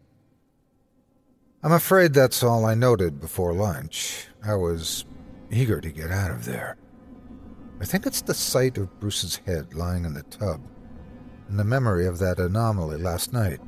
I'm 1.63 1.73
afraid 1.73 2.15
that's 2.15 2.43
all 2.43 2.65
I 2.65 2.75
noted 2.75 3.21
before 3.21 3.53
lunch. 3.53 4.29
I 4.45 4.55
was 4.55 5.05
eager 5.51 5.81
to 5.81 5.91
get 5.91 6.11
out 6.11 6.31
of 6.31 6.45
there. 6.45 6.77
I 7.81 7.85
think 7.85 8.07
it's 8.07 8.23
the 8.23 8.35
sight 8.35 8.79
of 8.79 9.01
Bruce's 9.01 9.37
head 9.47 9.75
lying 9.75 10.05
in 10.05 10.15
the 10.15 10.23
tub, 10.25 10.61
and 11.49 11.59
the 11.59 11.65
memory 11.65 12.07
of 12.07 12.19
that 12.19 12.39
anomaly 12.39 12.99
last 12.99 13.33
night, 13.33 13.61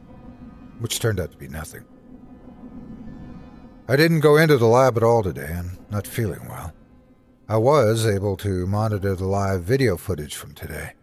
which 0.79 1.01
turned 1.01 1.19
out 1.19 1.33
to 1.33 1.37
be 1.37 1.49
nothing. 1.49 1.85
I 3.89 3.97
didn't 3.97 4.21
go 4.21 4.37
into 4.37 4.57
the 4.57 4.67
lab 4.67 4.97
at 4.97 5.03
all 5.03 5.23
today. 5.23 5.53
I'm 5.59 5.79
not 5.91 6.07
feeling 6.07 6.47
well. 6.49 6.73
I 7.53 7.57
was 7.57 8.07
able 8.07 8.39
to 8.39 8.67
monitor 8.67 9.15
the 9.15 9.27
live 9.27 9.63
video 9.63 9.99
footage 9.99 10.37
from 10.37 10.55
today. 10.55 10.95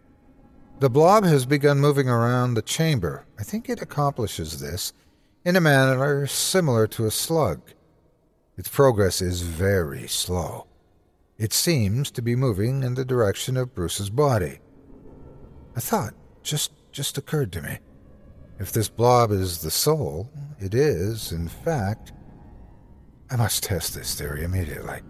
The 0.79 0.89
blob 0.89 1.24
has 1.24 1.46
begun 1.46 1.79
moving 1.79 2.10
around 2.10 2.56
the 2.56 2.63
chamber. 2.63 3.27
I 3.38 3.44
think 3.44 3.70
it 3.70 3.84
accomplishes 3.84 4.60
this 4.60 4.91
in 5.46 5.56
a 5.56 5.62
manner 5.62 6.25
similar 6.25 6.88
to 6.88 7.06
a 7.06 7.12
slug. 7.12 7.62
Its 8.58 8.68
progress 8.68 9.22
is 9.22 9.44
very 9.44 10.08
slow. 10.08 10.65
It 11.38 11.53
seems 11.53 12.10
to 12.10 12.22
be 12.24 12.36
moving 12.36 12.82
in 12.82 12.96
the 12.96 13.06
direction 13.06 13.56
of 13.56 13.75
Bruce's 13.75 14.10
body. 14.10 14.58
A 15.75 15.82
thought 15.82 16.15
just 16.41 16.72
just 16.91 17.20
occurred 17.20 17.51
to 17.51 17.62
me. 17.62 17.77
If 18.58 18.72
this 18.72 18.89
blob 18.89 19.32
is 19.32 19.62
the 19.62 19.70
soul, 19.70 20.32
it 20.60 20.74
is, 20.74 21.32
in 21.32 21.48
fact. 21.48 22.12
I 23.29 23.36
must 23.36 23.62
test 23.62 23.94
this 23.94 24.15
theory 24.15 24.44
immediately. 24.44 25.01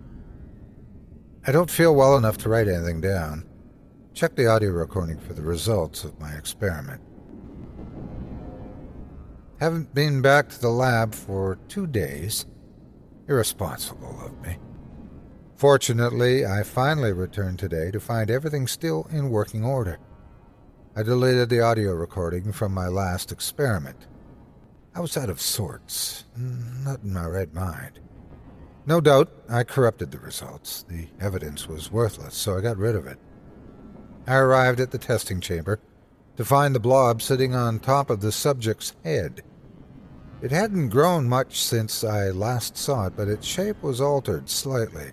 I 1.47 1.53
don't 1.53 1.71
feel 1.71 1.95
well 1.95 2.17
enough 2.17 2.37
to 2.39 2.49
write 2.49 2.67
anything 2.67 2.99
down. 2.99 3.47
Check 4.13 4.35
the 4.35 4.47
audio 4.47 4.71
recording 4.71 5.17
for 5.17 5.33
the 5.33 5.41
results 5.41 6.03
of 6.03 6.19
my 6.19 6.33
experiment. 6.33 7.01
Haven't 9.61 9.93
been 9.93 10.21
back 10.21 10.49
to 10.49 10.59
the 10.59 10.69
lab 10.69 11.15
for 11.15 11.57
two 11.69 11.87
days. 11.87 12.45
Irresponsible 13.29 14.19
of 14.21 14.37
me. 14.45 14.57
Fortunately, 15.55 16.45
I 16.45 16.63
finally 16.63 17.13
returned 17.13 17.59
today 17.59 17.89
to 17.91 17.99
find 18.01 18.29
everything 18.29 18.67
still 18.67 19.07
in 19.09 19.29
working 19.29 19.63
order. 19.63 19.97
I 20.95 21.03
deleted 21.03 21.49
the 21.49 21.61
audio 21.61 21.93
recording 21.93 22.51
from 22.51 22.73
my 22.73 22.87
last 22.87 23.31
experiment. 23.31 24.07
I 24.93 24.99
was 24.99 25.15
out 25.15 25.29
of 25.29 25.39
sorts, 25.39 26.25
not 26.35 27.03
in 27.03 27.13
my 27.13 27.25
right 27.27 27.53
mind. 27.53 27.99
No 28.85 29.01
doubt 29.01 29.31
I 29.49 29.63
corrupted 29.63 30.11
the 30.11 30.19
results. 30.19 30.83
The 30.87 31.07
evidence 31.19 31.67
was 31.67 31.91
worthless, 31.91 32.35
so 32.35 32.57
I 32.57 32.61
got 32.61 32.77
rid 32.77 32.95
of 32.95 33.05
it. 33.05 33.19
I 34.25 34.35
arrived 34.35 34.79
at 34.79 34.91
the 34.91 34.97
testing 34.97 35.41
chamber 35.41 35.79
to 36.37 36.45
find 36.45 36.73
the 36.73 36.79
blob 36.79 37.21
sitting 37.21 37.53
on 37.53 37.79
top 37.79 38.09
of 38.09 38.21
the 38.21 38.31
subject's 38.31 38.95
head. 39.03 39.43
It 40.41 40.51
hadn't 40.51 40.89
grown 40.89 41.27
much 41.27 41.61
since 41.61 42.03
I 42.03 42.29
last 42.29 42.77
saw 42.77 43.07
it, 43.07 43.13
but 43.15 43.27
its 43.27 43.45
shape 43.45 43.81
was 43.83 43.99
altered 43.99 44.49
slightly. 44.49 45.11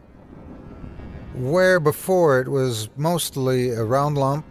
Where 1.35 1.81
before 1.81 2.41
it 2.41 2.49
was 2.49 2.89
mostly 2.97 3.71
a 3.71 3.83
round 3.83 4.17
lump 4.17 4.47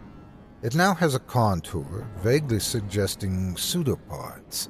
it 0.62 0.74
now 0.74 0.94
has 0.94 1.14
a 1.14 1.20
contour, 1.20 2.08
vaguely 2.18 2.58
suggesting 2.58 3.56
pseudopods. 3.56 4.68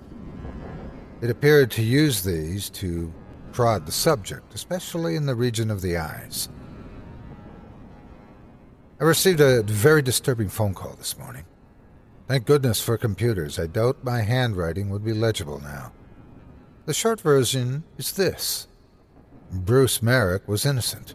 It 1.23 1.31
appeared 1.31 1.71
to 1.73 1.83
use 1.83 2.23
these 2.23 2.69
to 2.71 3.13
prod 3.57 3.87
the 3.87 3.93
subject, 3.93 4.55
especially 4.55 5.17
in 5.17 5.25
the 5.25 5.35
region 5.35 5.71
of 5.71 5.81
the 5.81 5.97
eyes. 5.97 6.51
I 9.01 9.05
received 9.05 9.41
a 9.41 9.63
very 9.63 10.03
disturbing 10.03 10.51
phone 10.51 10.75
call 10.75 10.93
this 10.93 11.17
morning. 11.17 11.47
Thank 12.29 12.45
goodness 12.45 12.83
for 12.83 12.99
computers. 12.99 13.59
I 13.59 13.67
doubt 13.67 14.05
my 14.05 14.21
handwriting 14.21 14.91
would 14.91 15.03
be 15.03 15.15
legible 15.15 15.59
now. 15.59 15.93
The 16.85 16.93
short 16.93 17.19
version 17.23 17.85
is 17.97 18.13
this 18.13 18.69
Bruce 19.51 20.03
Merrick 20.03 20.47
was 20.47 20.67
innocent. 20.67 21.15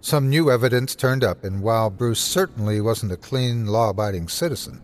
Some 0.00 0.28
new 0.28 0.52
evidence 0.52 0.94
turned 0.94 1.24
up, 1.24 1.42
and 1.42 1.60
while 1.60 1.90
Bruce 1.90 2.20
certainly 2.20 2.80
wasn't 2.80 3.10
a 3.10 3.16
clean, 3.16 3.66
law 3.66 3.90
abiding 3.90 4.28
citizen, 4.28 4.80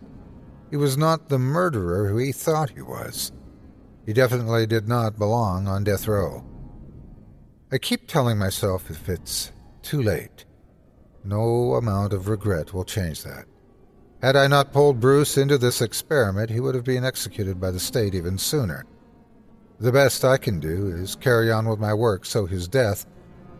he 0.69 0.75
was 0.75 0.97
not 0.97 1.29
the 1.29 1.39
murderer 1.39 2.09
who 2.09 2.17
he 2.17 2.33
thought 2.33 2.71
he 2.71 2.81
was. 2.81 3.31
He 4.05 4.11
definitely 4.11 4.65
did 4.65 4.89
not 4.89 5.17
belong 5.17 5.69
on 5.69 5.85
death 5.85 6.05
row. 6.05 6.43
I 7.71 7.79
keep 7.79 8.07
telling 8.07 8.37
myself 8.37 8.91
if 8.91 9.09
it's 9.09 9.51
too 9.81 10.01
late, 10.01 10.45
no 11.23 11.73
amount 11.73 12.13
of 12.13 12.27
regret 12.27 12.73
will 12.73 12.85
change 12.85 13.23
that. 13.23 13.45
Had 14.21 14.35
I 14.35 14.47
not 14.47 14.71
pulled 14.71 14.99
Bruce 14.99 15.35
into 15.35 15.57
this 15.57 15.81
experiment, 15.81 16.51
he 16.51 16.59
would 16.59 16.75
have 16.75 16.83
been 16.83 17.03
executed 17.03 17.59
by 17.59 17.71
the 17.71 17.79
state 17.79 18.13
even 18.13 18.37
sooner. 18.37 18.85
The 19.79 19.91
best 19.91 20.23
I 20.23 20.37
can 20.37 20.59
do 20.59 20.87
is 20.87 21.15
carry 21.15 21.51
on 21.51 21.67
with 21.67 21.79
my 21.79 21.93
work 21.93 22.25
so 22.25 22.45
his 22.45 22.67
death 22.67 23.05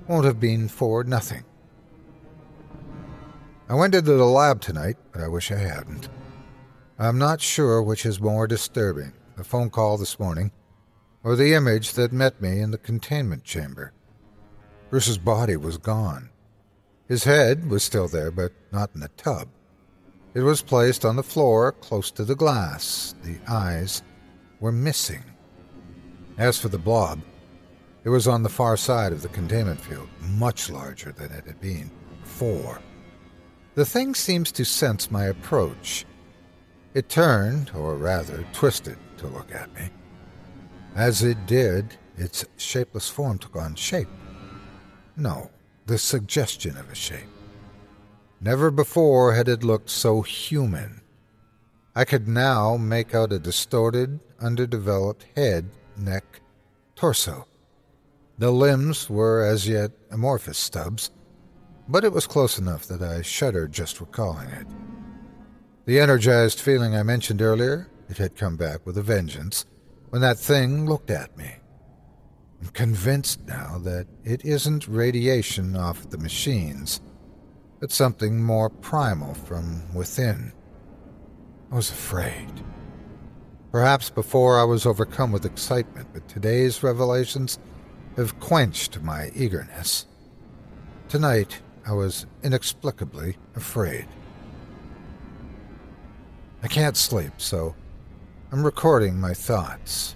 won't 0.08 0.26
have 0.26 0.40
been 0.40 0.68
for 0.68 1.04
nothing. 1.04 1.44
I 3.68 3.74
went 3.74 3.96
into 3.96 4.14
the 4.14 4.26
lab 4.26 4.62
tonight, 4.62 4.98
but 5.12 5.22
I 5.22 5.28
wish 5.28 5.52
I 5.52 5.58
hadn't. 5.58 6.10
I'm 7.00 7.18
not 7.18 7.42
sure 7.42 7.82
which 7.82 8.06
is 8.06 8.22
more 8.22 8.48
disturbing 8.48 9.14
the 9.36 9.44
phone 9.44 9.70
call 9.70 9.98
this 9.98 10.20
morning 10.20 10.52
or 11.26 11.36
the 11.36 11.56
image 11.56 11.94
that 11.94 12.14
met 12.14 12.40
me 12.40 12.60
in 12.60 12.70
the 12.70 12.78
containment 12.78 13.44
chamber. 13.44 13.92
Bruce's 14.92 15.18
body 15.18 15.58
was 15.58 15.80
gone. 15.80 16.30
His 17.08 17.24
head 17.24 17.68
was 17.68 17.84
still 17.84 18.08
there, 18.08 18.30
but 18.30 18.54
not 18.72 18.92
in 18.94 19.02
the 19.02 19.10
tub. 19.18 19.48
It 20.36 20.42
was 20.42 20.62
placed 20.62 21.04
on 21.04 21.16
the 21.16 21.24
floor 21.24 21.72
close 21.72 22.12
to 22.12 22.26
the 22.26 22.36
glass. 22.36 23.16
The 23.24 23.38
eyes 23.48 24.04
were 24.60 24.72
missing. 24.72 25.24
As 26.38 26.60
for 26.60 26.70
the 26.70 26.78
blob, 26.78 27.22
it 28.04 28.10
was 28.10 28.28
on 28.28 28.44
the 28.44 28.50
far 28.50 28.78
side 28.78 29.12
of 29.12 29.24
the 29.24 29.30
containment 29.30 29.82
field, 29.82 30.08
much 30.22 30.70
larger 30.70 31.12
than 31.12 31.32
it 31.32 31.46
had 31.46 31.60
been 31.60 31.90
before. 32.22 32.80
The 33.74 33.86
thing 33.86 34.14
seems 34.14 34.52
to 34.52 34.64
sense 34.64 35.10
my 35.10 35.26
approach. 35.26 36.06
It 36.94 37.10
turned, 37.10 37.72
or 37.74 37.96
rather 37.96 38.46
twisted, 38.54 38.98
to 39.18 39.28
look 39.28 39.52
at 39.56 39.74
me. 39.74 39.90
As 40.96 41.24
it 41.24 41.46
did, 41.46 41.98
its 42.18 42.46
shapeless 42.56 43.10
form 43.10 43.38
took 43.38 43.58
on 43.58 43.76
shape. 43.76 44.08
No, 45.18 45.52
the 45.88 45.98
suggestion 45.98 46.78
of 46.78 46.90
a 46.90 46.96
shape. 46.96 47.28
Never 48.40 48.72
before 48.72 49.34
had 49.34 49.50
it 49.50 49.64
looked 49.64 49.90
so 49.90 50.22
human. 50.22 51.02
I 51.96 52.06
could 52.06 52.30
now 52.30 52.78
make 52.78 53.14
out 53.14 53.34
a 53.34 53.40
distorted, 53.40 54.22
underdeveloped 54.40 55.26
head, 55.36 55.70
neck, 55.98 56.42
torso. 56.96 57.46
The 58.38 58.52
limbs 58.52 59.10
were 59.10 59.44
as 59.44 59.68
yet 59.68 59.92
amorphous 60.12 60.58
stubs, 60.58 61.12
but 61.90 62.06
it 62.06 62.14
was 62.14 62.28
close 62.28 62.58
enough 62.58 62.86
that 62.88 63.02
I 63.02 63.22
shuddered 63.22 63.74
just 63.74 64.00
recalling 64.00 64.50
it. 64.50 64.68
The 65.86 66.00
energized 66.00 66.60
feeling 66.60 66.96
I 66.96 67.04
mentioned 67.04 67.42
earlier, 67.42 67.90
it 68.10 68.18
had 68.18 68.36
come 68.36 68.56
back 68.56 68.86
with 68.86 68.98
a 68.98 69.04
vengeance 69.04 69.66
when 70.16 70.22
that 70.22 70.40
thing 70.40 70.86
looked 70.86 71.12
at 71.12 71.38
me. 71.38 71.52
I'm 72.62 72.70
convinced 72.70 73.46
now 73.48 73.80
that 73.80 74.08
it 74.24 74.46
isn't 74.46 74.88
radiation 74.88 75.76
off 75.76 76.10
the 76.10 76.18
machines, 76.18 77.02
but 77.82 77.92
something 77.92 78.42
more 78.42 78.70
primal 78.70 79.34
from 79.34 79.94
within. 79.94 80.54
I 81.70 81.76
was 81.76 81.90
afraid. 81.90 82.50
Perhaps 83.74 84.10
before 84.10 84.58
I 84.58 84.64
was 84.64 84.86
overcome 84.86 85.34
with 85.34 85.44
excitement, 85.44 86.08
but 86.14 86.30
today's 86.30 86.82
revelations 86.82 87.60
have 88.16 88.40
quenched 88.40 89.02
my 89.02 89.32
eagerness. 89.36 90.06
Tonight, 91.10 91.62
I 91.86 91.92
was 91.92 92.26
inexplicably 92.42 93.36
afraid. 93.54 94.08
I 96.64 96.70
can't 96.70 96.96
sleep, 96.96 97.34
so 97.36 97.76
I'm 98.52 98.64
recording 98.64 99.20
my 99.20 99.34
thoughts. 99.34 100.16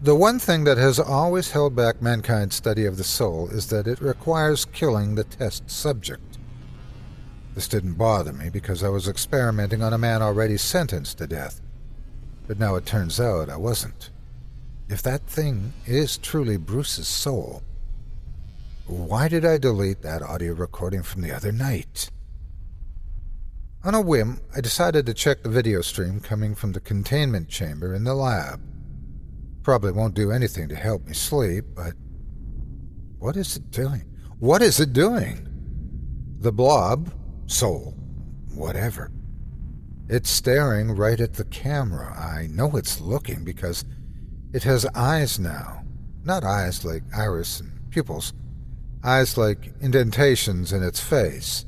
The 0.00 0.14
one 0.14 0.38
thing 0.38 0.64
that 0.64 0.78
has 0.78 0.98
always 0.98 1.50
held 1.50 1.76
back 1.76 2.00
mankind's 2.00 2.56
study 2.56 2.86
of 2.86 2.96
the 2.96 3.04
soul 3.04 3.48
is 3.50 3.68
that 3.68 3.86
it 3.86 4.00
requires 4.00 4.64
killing 4.64 5.14
the 5.14 5.24
test 5.24 5.70
subject. 5.70 6.38
This 7.54 7.68
didn't 7.68 7.94
bother 7.94 8.32
me 8.32 8.48
because 8.48 8.82
I 8.82 8.88
was 8.88 9.08
experimenting 9.08 9.82
on 9.82 9.92
a 9.92 9.98
man 9.98 10.22
already 10.22 10.56
sentenced 10.56 11.18
to 11.18 11.26
death. 11.26 11.60
But 12.46 12.58
now 12.58 12.76
it 12.76 12.86
turns 12.86 13.20
out 13.20 13.50
I 13.50 13.56
wasn't. 13.56 14.10
If 14.88 15.02
that 15.02 15.26
thing 15.26 15.74
is 15.86 16.16
truly 16.16 16.56
Bruce's 16.56 17.08
soul, 17.08 17.62
why 18.86 19.28
did 19.28 19.44
I 19.44 19.58
delete 19.58 20.02
that 20.02 20.22
audio 20.22 20.54
recording 20.54 21.02
from 21.02 21.22
the 21.22 21.32
other 21.32 21.52
night? 21.52 22.10
On 23.84 23.94
a 23.94 24.00
whim, 24.00 24.40
I 24.56 24.62
decided 24.62 25.04
to 25.04 25.12
check 25.12 25.42
the 25.42 25.50
video 25.50 25.82
stream 25.82 26.18
coming 26.18 26.54
from 26.54 26.72
the 26.72 26.80
containment 26.80 27.50
chamber 27.50 27.94
in 27.94 28.04
the 28.04 28.14
lab. 28.14 28.62
Probably 29.62 29.92
won't 29.92 30.14
do 30.14 30.32
anything 30.32 30.70
to 30.70 30.74
help 30.74 31.04
me 31.04 31.12
sleep, 31.12 31.66
but 31.74 31.92
what 33.18 33.36
is 33.36 33.56
it 33.56 33.70
doing? 33.70 34.06
What 34.38 34.62
is 34.62 34.80
it 34.80 34.94
doing? 34.94 35.46
The 36.38 36.50
blob, 36.50 37.12
soul, 37.44 37.94
whatever. 38.54 39.12
It's 40.08 40.30
staring 40.30 40.96
right 40.96 41.20
at 41.20 41.34
the 41.34 41.44
camera. 41.44 42.18
I 42.18 42.46
know 42.46 42.76
it's 42.76 43.02
looking 43.02 43.44
because 43.44 43.84
it 44.54 44.62
has 44.62 44.86
eyes 44.94 45.38
now. 45.38 45.82
Not 46.24 46.42
eyes 46.42 46.86
like 46.86 47.02
iris 47.14 47.60
and 47.60 47.90
pupils. 47.90 48.32
Eyes 49.02 49.36
like 49.36 49.74
indentations 49.82 50.72
in 50.72 50.82
its 50.82 51.00
face. 51.00 51.66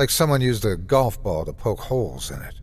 Like 0.00 0.08
someone 0.08 0.40
used 0.40 0.64
a 0.64 0.78
golf 0.78 1.22
ball 1.22 1.44
to 1.44 1.52
poke 1.52 1.80
holes 1.80 2.30
in 2.30 2.40
it. 2.40 2.54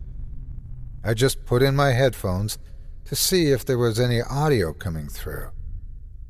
I 1.04 1.14
just 1.14 1.46
put 1.46 1.62
in 1.62 1.76
my 1.76 1.92
headphones 1.92 2.58
to 3.04 3.14
see 3.14 3.52
if 3.52 3.64
there 3.64 3.78
was 3.78 4.00
any 4.00 4.20
audio 4.20 4.72
coming 4.72 5.08
through. 5.08 5.50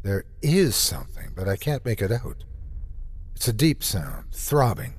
There 0.02 0.26
is 0.42 0.76
something, 0.76 1.32
but 1.34 1.48
I 1.48 1.56
can't 1.56 1.82
make 1.82 2.02
it 2.02 2.12
out. 2.12 2.44
It's 3.34 3.48
a 3.48 3.54
deep 3.54 3.82
sound, 3.82 4.26
throbbing. 4.34 4.96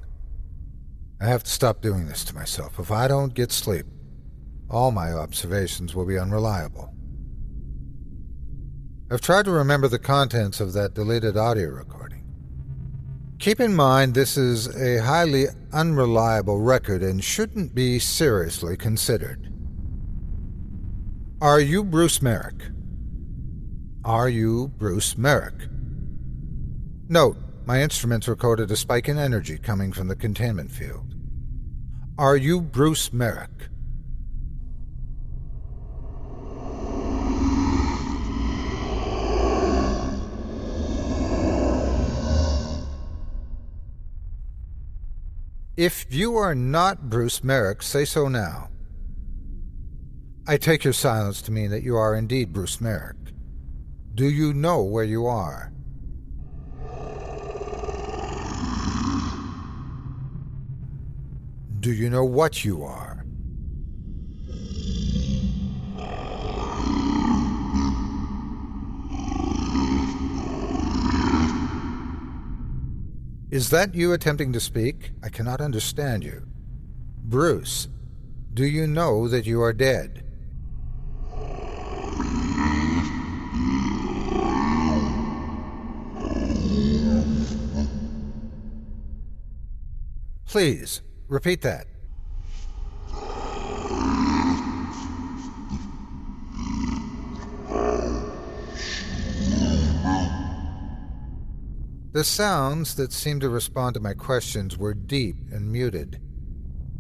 I 1.22 1.28
have 1.28 1.44
to 1.44 1.52
stop 1.52 1.80
doing 1.80 2.08
this 2.08 2.26
to 2.26 2.34
myself. 2.34 2.80
If 2.80 2.90
I 2.90 3.08
don't 3.08 3.36
get 3.36 3.52
sleep, 3.52 3.86
all 4.68 4.90
my 4.90 5.12
observations 5.12 5.94
will 5.94 6.08
be 6.08 6.18
unreliable. 6.18 6.92
I've 9.12 9.22
tried 9.22 9.46
to 9.46 9.52
remember 9.52 9.88
the 9.88 10.00
contents 10.00 10.60
of 10.60 10.74
that 10.74 10.96
deleted 10.96 11.38
audio 11.38 11.70
recording. 11.70 12.09
Keep 13.40 13.62
in 13.62 13.74
mind 13.74 14.14
this 14.14 14.36
is 14.36 14.68
a 14.76 15.02
highly 15.02 15.46
unreliable 15.72 16.60
record 16.60 17.02
and 17.02 17.24
shouldn't 17.24 17.74
be 17.74 17.98
seriously 17.98 18.76
considered. 18.76 19.50
Are 21.40 21.62
you 21.62 21.86
Bruce 21.86 22.22
Merrick? 22.22 22.62
Are 24.04 24.28
you 24.28 24.74
Bruce 24.78 25.18
Merrick? 25.18 25.70
Note, 27.08 27.38
my 27.66 27.82
instruments 27.82 28.28
recorded 28.28 28.72
a 28.72 28.76
spike 28.76 29.08
in 29.08 29.18
energy 29.18 29.58
coming 29.58 29.94
from 29.94 30.10
the 30.10 30.18
containment 30.18 30.70
field. 30.70 31.16
Are 32.18 32.36
you 32.36 32.60
Bruce 32.60 33.14
Merrick? 33.14 33.70
If 45.80 46.08
you 46.10 46.36
are 46.36 46.54
not 46.54 47.10
Bruce 47.10 47.42
Merrick, 47.42 47.82
say 47.82 48.04
so 48.04 48.28
now. 48.28 48.68
I 50.46 50.58
take 50.58 50.84
your 50.84 50.92
silence 50.92 51.42
to 51.44 51.54
mean 51.54 51.72
that 51.72 51.84
you 51.84 51.96
are 51.96 52.18
indeed 52.18 52.52
Bruce 52.52 52.82
Merrick. 52.82 53.16
Do 54.14 54.30
you 54.30 54.54
know 54.54 54.84
where 54.84 55.06
you 55.06 55.26
are? 55.26 55.72
Do 61.80 61.94
you 61.94 62.10
know 62.10 62.26
what 62.26 62.66
you 62.66 62.84
are? 62.84 63.09
Is 73.52 73.72
that 73.72 73.96
you 73.96 74.14
attempting 74.14 74.54
to 74.54 74.60
speak? 74.60 75.10
I 75.24 75.30
cannot 75.30 75.60
understand 75.60 76.24
you. 76.24 76.46
Bruce, 77.18 77.88
do 78.54 78.64
you 78.64 78.86
know 78.86 79.28
that 79.28 79.48
you 79.48 79.60
are 79.64 79.74
dead? 79.74 80.24
Please, 90.46 91.02
repeat 91.28 91.62
that. 91.62 91.89
The 102.20 102.26
sounds 102.26 102.96
that 102.96 103.14
seemed 103.14 103.40
to 103.40 103.50
respond 103.50 103.94
to 103.94 104.02
my 104.02 104.14
questions 104.14 104.78
were 104.78 104.94
deep 104.94 105.38
and 105.54 105.72
muted. 105.72 106.20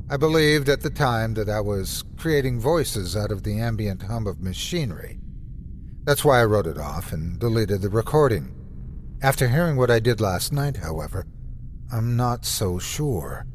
I 0.10 0.16
believed 0.16 0.70
at 0.70 0.80
the 0.80 0.90
time 0.90 1.34
that 1.34 1.50
I 1.50 1.60
was 1.60 2.06
creating 2.16 2.62
voices 2.62 3.18
out 3.18 3.30
of 3.30 3.44
the 3.44 3.60
ambient 3.60 4.04
hum 4.04 4.28
of 4.28 4.40
machinery. 4.40 5.20
That's 6.06 6.24
why 6.24 6.40
I 6.40 6.46
wrote 6.46 6.68
it 6.68 6.78
off 6.78 7.12
and 7.12 7.38
deleted 7.38 7.82
the 7.82 7.90
recording. 7.90 8.56
After 9.22 9.50
hearing 9.50 9.76
what 9.76 9.92
I 9.92 10.00
did 10.00 10.22
last 10.22 10.54
night, 10.54 10.78
however, 10.78 11.28
I'm 11.92 12.16
not 12.16 12.46
so 12.46 12.80
sure. 12.80 13.46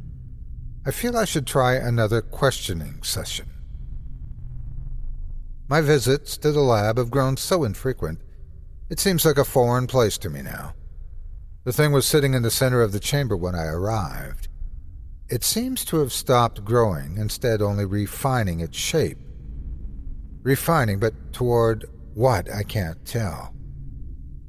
I 0.85 0.91
feel 0.91 1.17
I 1.17 1.25
should 1.25 1.47
try 1.47 1.77
another 1.77 2.21
questioning 2.21 3.03
session. 3.03 3.49
My 5.67 5.81
visits 5.81 6.37
to 6.37 6.53
the 6.53 6.61
lab 6.61 6.99
have 6.99 7.11
grown 7.11 7.39
so 7.39 7.65
infrequent, 7.65 8.21
it 8.91 9.01
seems 9.01 9.25
like 9.25 9.39
a 9.39 9.45
foreign 9.45 9.87
place 9.87 10.19
to 10.19 10.29
me 10.29 10.43
now. 10.43 10.75
The 11.65 11.73
thing 11.73 11.93
was 11.93 12.05
sitting 12.05 12.35
in 12.35 12.43
the 12.43 12.51
center 12.51 12.83
of 12.83 12.93
the 12.93 13.01
chamber 13.01 13.37
when 13.37 13.55
I 13.55 13.65
arrived. 13.65 14.49
It 15.31 15.43
seems 15.43 15.83
to 15.87 16.01
have 16.01 16.13
stopped 16.13 16.63
growing, 16.63 17.17
instead, 17.17 17.63
only 17.63 17.87
refining 17.87 18.61
its 18.61 18.77
shape. 18.77 19.19
Refining, 20.43 20.99
but 20.99 21.15
toward 21.33 21.87
what 22.13 22.53
I 22.53 22.65
can't 22.65 23.03
tell. 23.07 23.55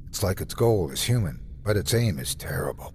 It's 0.08 0.22
like 0.22 0.42
its 0.42 0.52
goal 0.52 0.90
is 0.90 1.04
human, 1.04 1.40
but 1.64 1.78
its 1.78 1.94
aim 1.94 2.18
is 2.18 2.34
terrible. 2.34 2.92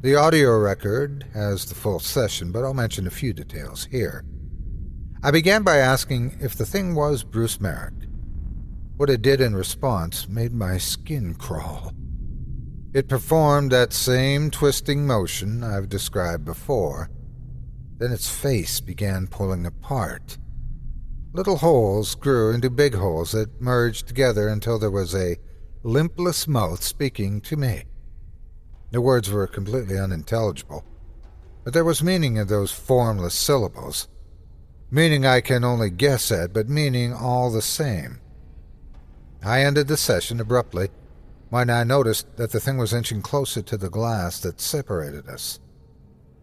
The 0.00 0.16
audio 0.16 0.58
record 0.58 1.24
has 1.32 1.64
the 1.64 1.76
full 1.76 2.00
session, 2.00 2.50
but 2.50 2.64
I'll 2.64 2.74
mention 2.74 3.06
a 3.06 3.10
few 3.10 3.32
details 3.32 3.84
here. 3.84 4.24
I 5.22 5.30
began 5.30 5.62
by 5.62 5.76
asking 5.76 6.38
if 6.40 6.56
the 6.56 6.66
thing 6.66 6.96
was 6.96 7.22
Bruce 7.22 7.60
Merrick. 7.60 7.94
What 8.96 9.10
it 9.10 9.22
did 9.22 9.40
in 9.40 9.54
response 9.54 10.28
made 10.28 10.52
my 10.52 10.76
skin 10.78 11.34
crawl. 11.34 11.92
It 12.94 13.06
performed 13.08 13.70
that 13.72 13.92
same 13.92 14.50
twisting 14.50 15.06
motion 15.06 15.62
I've 15.62 15.90
described 15.90 16.46
before. 16.46 17.10
Then 17.98 18.12
its 18.12 18.30
face 18.30 18.80
began 18.80 19.26
pulling 19.26 19.66
apart. 19.66 20.38
Little 21.34 21.58
holes 21.58 22.14
grew 22.14 22.50
into 22.50 22.70
big 22.70 22.94
holes 22.94 23.32
that 23.32 23.60
merged 23.60 24.08
together 24.08 24.48
until 24.48 24.78
there 24.78 24.90
was 24.90 25.14
a 25.14 25.36
limpless 25.82 26.48
mouth 26.48 26.82
speaking 26.82 27.42
to 27.42 27.56
me. 27.56 27.84
The 28.90 29.02
words 29.02 29.30
were 29.30 29.46
completely 29.46 29.98
unintelligible, 29.98 30.82
but 31.64 31.74
there 31.74 31.84
was 31.84 32.02
meaning 32.02 32.36
in 32.36 32.46
those 32.46 32.72
formless 32.72 33.34
syllables. 33.34 34.08
Meaning 34.90 35.26
I 35.26 35.42
can 35.42 35.62
only 35.62 35.90
guess 35.90 36.32
at, 36.32 36.54
but 36.54 36.70
meaning 36.70 37.12
all 37.12 37.50
the 37.50 37.60
same. 37.60 38.20
I 39.42 39.62
ended 39.62 39.88
the 39.88 39.98
session 39.98 40.40
abruptly 40.40 40.88
when 41.50 41.70
I 41.70 41.84
noticed 41.84 42.36
that 42.36 42.52
the 42.52 42.60
thing 42.60 42.76
was 42.76 42.92
inching 42.92 43.22
closer 43.22 43.62
to 43.62 43.76
the 43.76 43.88
glass 43.90 44.40
that 44.40 44.60
separated 44.60 45.28
us. 45.28 45.60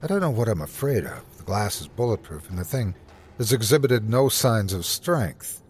I 0.01 0.07
don't 0.07 0.21
know 0.21 0.31
what 0.31 0.47
I'm 0.47 0.61
afraid 0.61 1.05
of. 1.05 1.37
The 1.37 1.43
glass 1.43 1.79
is 1.81 1.87
bulletproof, 1.87 2.49
and 2.49 2.57
the 2.57 2.63
thing 2.63 2.95
has 3.37 3.53
exhibited 3.53 4.09
no 4.09 4.29
signs 4.29 4.73
of 4.73 4.85
strength. 4.85 5.61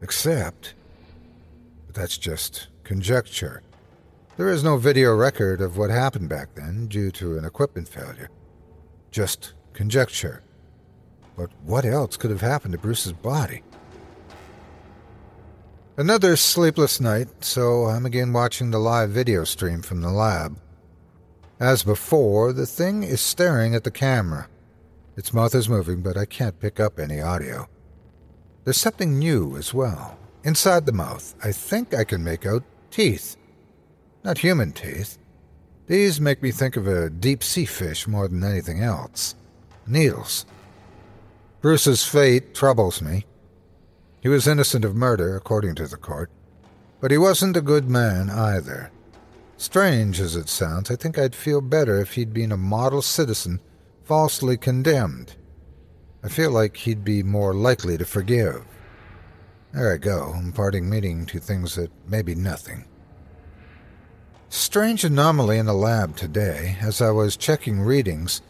Except. 0.00 0.74
But 1.86 1.94
that's 1.94 2.18
just 2.18 2.68
conjecture. 2.84 3.62
There 4.36 4.50
is 4.50 4.64
no 4.64 4.76
video 4.76 5.14
record 5.14 5.60
of 5.60 5.76
what 5.76 5.90
happened 5.90 6.28
back 6.28 6.54
then 6.54 6.86
due 6.86 7.10
to 7.12 7.38
an 7.38 7.44
equipment 7.44 7.88
failure. 7.88 8.28
Just 9.10 9.54
conjecture. 9.72 10.42
But 11.36 11.50
what 11.64 11.84
else 11.84 12.16
could 12.16 12.30
have 12.30 12.40
happened 12.40 12.72
to 12.72 12.78
Bruce's 12.78 13.12
body? 13.12 13.62
Another 15.98 16.36
sleepless 16.36 17.00
night, 17.00 17.28
so 17.42 17.86
I'm 17.86 18.04
again 18.04 18.30
watching 18.34 18.70
the 18.70 18.78
live 18.78 19.08
video 19.08 19.44
stream 19.44 19.80
from 19.80 20.02
the 20.02 20.10
lab. 20.10 20.58
As 21.58 21.82
before, 21.84 22.52
the 22.52 22.66
thing 22.66 23.02
is 23.02 23.22
staring 23.22 23.74
at 23.74 23.82
the 23.82 23.90
camera. 23.90 24.46
Its 25.16 25.32
mouth 25.32 25.54
is 25.54 25.70
moving, 25.70 26.02
but 26.02 26.18
I 26.18 26.26
can't 26.26 26.60
pick 26.60 26.78
up 26.78 26.98
any 26.98 27.22
audio. 27.22 27.66
There's 28.64 28.76
something 28.76 29.18
new 29.18 29.56
as 29.56 29.72
well. 29.72 30.18
Inside 30.44 30.84
the 30.84 30.92
mouth, 30.92 31.34
I 31.42 31.50
think 31.50 31.94
I 31.94 32.04
can 32.04 32.22
make 32.22 32.44
out 32.44 32.62
teeth. 32.90 33.38
Not 34.22 34.36
human 34.36 34.72
teeth. 34.72 35.16
These 35.86 36.20
make 36.20 36.42
me 36.42 36.50
think 36.50 36.76
of 36.76 36.86
a 36.86 37.08
deep 37.08 37.42
sea 37.42 37.64
fish 37.64 38.06
more 38.06 38.28
than 38.28 38.44
anything 38.44 38.82
else. 38.82 39.34
Needles. 39.86 40.44
Bruce's 41.62 42.04
fate 42.04 42.54
troubles 42.54 43.00
me. 43.00 43.24
He 44.26 44.30
was 44.30 44.48
innocent 44.48 44.84
of 44.84 44.96
murder, 44.96 45.36
according 45.36 45.76
to 45.76 45.86
the 45.86 45.96
court, 45.96 46.32
but 47.00 47.12
he 47.12 47.16
wasn't 47.16 47.56
a 47.56 47.60
good 47.60 47.88
man 47.88 48.28
either. 48.28 48.90
Strange 49.56 50.18
as 50.18 50.34
it 50.34 50.48
sounds, 50.48 50.90
I 50.90 50.96
think 50.96 51.16
I'd 51.16 51.36
feel 51.36 51.60
better 51.60 52.00
if 52.00 52.14
he'd 52.14 52.34
been 52.34 52.50
a 52.50 52.56
model 52.56 53.02
citizen 53.02 53.60
falsely 54.02 54.56
condemned. 54.56 55.36
I 56.24 56.28
feel 56.28 56.50
like 56.50 56.76
he'd 56.78 57.04
be 57.04 57.22
more 57.22 57.54
likely 57.54 57.96
to 57.98 58.04
forgive. 58.04 58.64
There 59.72 59.94
I 59.94 59.96
go, 59.96 60.34
imparting 60.36 60.90
meaning 60.90 61.26
to 61.26 61.38
things 61.38 61.76
that 61.76 61.92
may 62.08 62.22
be 62.22 62.34
nothing. 62.34 62.84
Strange 64.48 65.04
anomaly 65.04 65.56
in 65.56 65.66
the 65.66 65.72
lab 65.72 66.16
today. 66.16 66.78
As 66.80 67.00
I 67.00 67.12
was 67.12 67.36
checking 67.36 67.80
readings, 67.80 68.42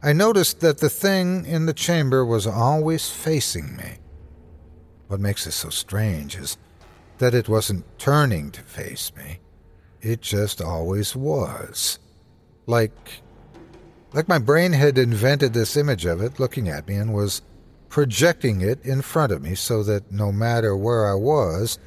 I 0.00 0.12
noticed 0.12 0.60
that 0.60 0.78
the 0.78 0.88
thing 0.88 1.44
in 1.44 1.66
the 1.66 1.74
chamber 1.74 2.24
was 2.24 2.46
always 2.46 3.10
facing 3.10 3.76
me. 3.76 3.98
What 5.08 5.20
makes 5.20 5.44
this 5.46 5.56
so 5.56 5.70
strange 5.70 6.36
is 6.36 6.58
that 7.18 7.34
it 7.34 7.48
wasn't 7.48 7.98
turning 7.98 8.50
to 8.52 8.60
face 8.60 9.10
me. 9.16 9.40
It 10.00 10.20
just 10.20 10.62
always 10.62 11.16
was. 11.16 11.98
Like 12.66 13.22
like 14.12 14.28
my 14.28 14.38
brain 14.38 14.72
had 14.72 14.96
invented 14.96 15.52
this 15.52 15.76
image 15.76 16.04
of 16.06 16.22
it 16.22 16.40
looking 16.40 16.68
at 16.68 16.88
me 16.88 16.96
and 16.96 17.12
was 17.12 17.42
projecting 17.88 18.60
it 18.60 18.82
in 18.84 19.02
front 19.02 19.32
of 19.32 19.42
me 19.42 19.54
so 19.54 19.82
that 19.82 20.12
no 20.12 20.32
matter 20.32 20.76
where 20.76 21.10
I 21.10 21.14
was, 21.14 21.78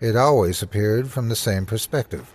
it 0.00 0.16
always 0.16 0.62
appeared 0.62 1.10
from 1.10 1.28
the 1.28 1.36
same 1.36 1.66
perspective. 1.66 2.34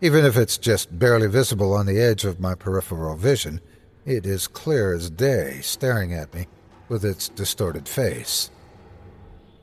Even 0.00 0.24
if 0.24 0.36
it's 0.36 0.58
just 0.58 0.96
barely 0.98 1.28
visible 1.28 1.74
on 1.74 1.86
the 1.86 2.00
edge 2.00 2.24
of 2.24 2.40
my 2.40 2.54
peripheral 2.54 3.16
vision, 3.16 3.60
it 4.06 4.24
is 4.24 4.46
clear 4.46 4.94
as 4.94 5.10
day 5.10 5.60
staring 5.62 6.14
at 6.14 6.32
me 6.32 6.46
with 6.88 7.04
its 7.04 7.28
distorted 7.28 7.88
face. 7.88 8.50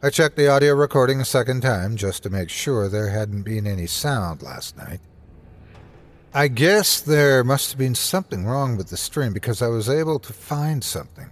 I 0.06 0.12
checked 0.12 0.36
the 0.36 0.48
audio 0.48 0.76
recording 0.76 1.20
a 1.20 1.26
second 1.26 1.62
time 1.62 1.96
just 1.96 2.22
to 2.22 2.30
make 2.30 2.52
sure 2.52 2.88
there 2.88 3.10
hadn't 3.10 3.42
been 3.42 3.66
any 3.66 3.88
sound 3.88 4.44
last 4.44 4.78
night. 4.78 5.00
I 6.32 6.48
guess 6.48 7.02
there 7.02 7.44
must 7.44 7.72
have 7.72 7.80
been 7.80 7.96
something 7.96 8.46
wrong 8.46 8.78
with 8.78 8.90
the 8.90 8.98
stream 8.98 9.34
because 9.34 9.64
I 9.64 9.68
was 9.68 9.90
able 9.90 10.20
to 10.20 10.32
find 10.32 10.84
something. 10.84 11.32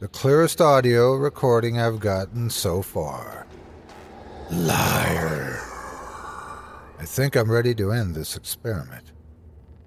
The 0.00 0.08
clearest 0.08 0.60
audio 0.60 1.14
recording 1.14 1.78
I've 1.78 2.00
gotten 2.00 2.50
so 2.50 2.82
far. 2.82 3.46
Liar. 4.50 5.60
I 6.98 7.04
think 7.04 7.36
I'm 7.36 7.48
ready 7.48 7.76
to 7.76 7.92
end 7.92 8.16
this 8.16 8.36
experiment. 8.36 9.12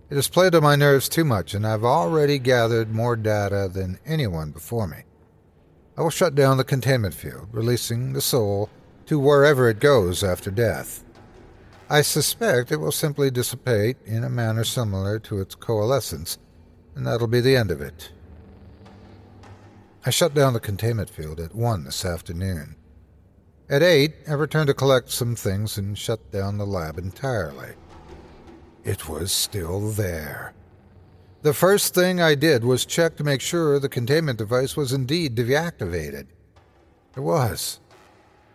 It 0.10 0.16
has 0.16 0.30
played 0.30 0.56
on 0.56 0.64
my 0.64 0.78
nerves 0.78 1.10
too 1.10 1.26
much, 1.26 1.54
and 1.54 1.68
I've 1.68 1.84
already 1.84 2.40
gathered 2.40 2.94
more 2.94 3.18
data 3.18 3.70
than 3.70 4.00
anyone 4.06 4.52
before 4.52 4.88
me. 4.88 5.04
I 5.98 6.02
will 6.02 6.10
shut 6.10 6.36
down 6.36 6.58
the 6.58 6.64
containment 6.64 7.14
field, 7.14 7.48
releasing 7.52 8.14
the 8.14 8.22
soul 8.22 8.70
to 9.06 9.20
wherever 9.20 9.70
it 9.70 9.80
goes 9.80 10.24
after 10.24 10.52
death. 10.52 11.04
I 11.90 12.02
suspect 12.02 12.72
it 12.72 12.78
will 12.78 12.92
simply 12.92 13.30
dissipate 13.30 13.98
in 14.06 14.24
a 14.24 14.30
manner 14.30 14.64
similar 14.64 15.20
to 15.20 15.40
its 15.40 15.54
coalescence, 15.54 16.40
and 16.96 17.06
that'll 17.06 17.28
be 17.28 17.42
the 17.42 17.56
end 17.56 17.70
of 17.70 17.80
it. 17.80 18.12
I 20.04 20.10
shut 20.10 20.34
down 20.34 20.54
the 20.54 20.60
containment 20.60 21.10
field 21.10 21.40
at 21.40 21.56
1 21.56 21.84
this 21.84 22.04
afternoon. 22.04 22.76
At 23.70 23.84
8, 23.84 24.14
I 24.28 24.34
returned 24.34 24.68
to 24.68 24.74
collect 24.74 25.12
some 25.12 25.36
things 25.36 25.78
and 25.78 25.98
shut 25.98 26.32
down 26.32 26.58
the 26.58 26.66
lab 26.66 26.98
entirely. 26.98 27.74
It 28.84 29.08
was 29.08 29.32
still 29.32 29.92
there. 29.92 30.55
The 31.46 31.54
first 31.54 31.94
thing 31.94 32.20
I 32.20 32.34
did 32.34 32.64
was 32.64 32.88
check 32.88 33.18
to 33.18 33.24
make 33.24 33.40
sure 33.40 33.78
the 33.78 33.88
containment 33.88 34.40
device 34.40 34.76
was 34.76 34.92
indeed 34.92 35.36
deactivated. 35.36 36.26
It 37.16 37.20
was. 37.20 37.80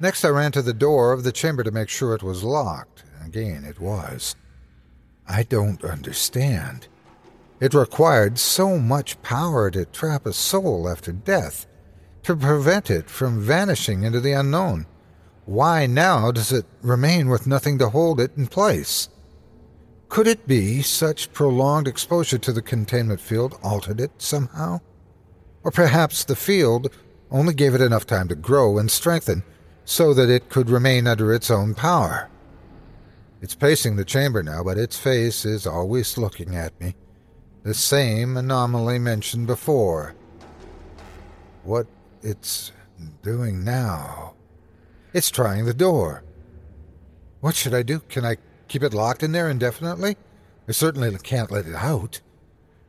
Next, 0.01 0.25
I 0.25 0.31
ran 0.31 0.51
to 0.51 0.61
the 0.61 0.75
door 0.75 1.13
of 1.13 1.23
the 1.23 1.31
chamber 1.31 1.63
to 1.63 1.71
make 1.71 1.89
sure 1.89 2.17
it 2.17 2.25
was 2.25 2.43
locked. 2.43 3.05
Again, 3.25 3.65
it 3.65 3.79
was. 3.79 4.35
I 5.29 5.45
don't 5.45 5.85
understand. 5.85 6.89
It 7.61 7.75
required 7.75 8.41
so 8.41 8.77
much 8.77 9.23
power 9.23 9.71
to 9.71 9.85
trap 9.85 10.27
a 10.27 10.33
soul 10.33 10.89
after 10.89 11.13
death, 11.13 11.69
to 12.25 12.35
prevent 12.35 12.91
it 12.91 13.09
from 13.09 13.41
vanishing 13.41 14.03
into 14.03 14.19
the 14.19 14.33
unknown. 14.33 14.87
Why 15.47 15.87
now 15.87 16.33
does 16.33 16.51
it 16.51 16.67
remain 16.83 17.29
with 17.29 17.47
nothing 17.47 17.79
to 17.79 17.91
hold 17.91 18.19
it 18.19 18.37
in 18.37 18.49
place? 18.49 19.11
Could 20.11 20.27
it 20.27 20.49
be 20.49 20.83
such 20.83 21.33
prolonged 21.33 21.87
exposure 21.87 22.37
to 22.39 22.53
the 22.53 22.61
containment 22.61 23.21
field 23.21 23.57
altered 23.63 24.01
it 24.01 24.11
somehow? 24.19 24.81
Or 25.63 25.71
perhaps 25.71 26.25
the 26.25 26.35
field 26.35 26.93
only 27.31 27.55
gave 27.55 27.77
it 27.77 27.81
enough 27.81 28.07
time 28.09 28.27
to 28.27 28.35
grow 28.35 28.77
and 28.77 28.91
strengthen 28.91 29.45
so 29.85 30.13
that 30.15 30.29
it 30.29 30.49
could 30.49 30.69
remain 30.69 31.07
under 31.07 31.33
its 31.33 31.49
own 31.49 31.75
power. 31.75 32.29
It's 33.41 33.55
pacing 33.55 33.95
the 33.95 34.05
chamber 34.05 34.43
now, 34.43 34.65
but 34.65 34.79
its 34.79 34.99
face 34.99 35.45
is 35.45 35.65
always 35.65 36.19
looking 36.19 36.57
at 36.57 36.79
me. 36.81 36.97
The 37.63 37.73
same 37.73 38.37
anomaly 38.37 38.99
mentioned 38.99 39.47
before. 39.47 40.17
What 41.63 41.87
it's 42.21 42.73
doing 43.23 43.63
now. 43.63 44.35
It's 45.13 45.31
trying 45.31 45.67
the 45.67 45.75
door. 45.75 46.25
What 47.41 47.55
should 47.55 47.75
I 47.75 47.85
do? 47.85 48.01
Can 48.01 48.25
I 48.25 48.39
Keep 48.71 48.85
it 48.85 48.95
locked 48.95 49.25
in 49.25 49.33
there 49.33 49.51
indefinitely? 49.51 50.17
I 50.69 50.71
certainly 50.71 51.13
can't 51.19 51.51
let 51.51 51.67
it 51.67 51.75
out. 51.75 52.21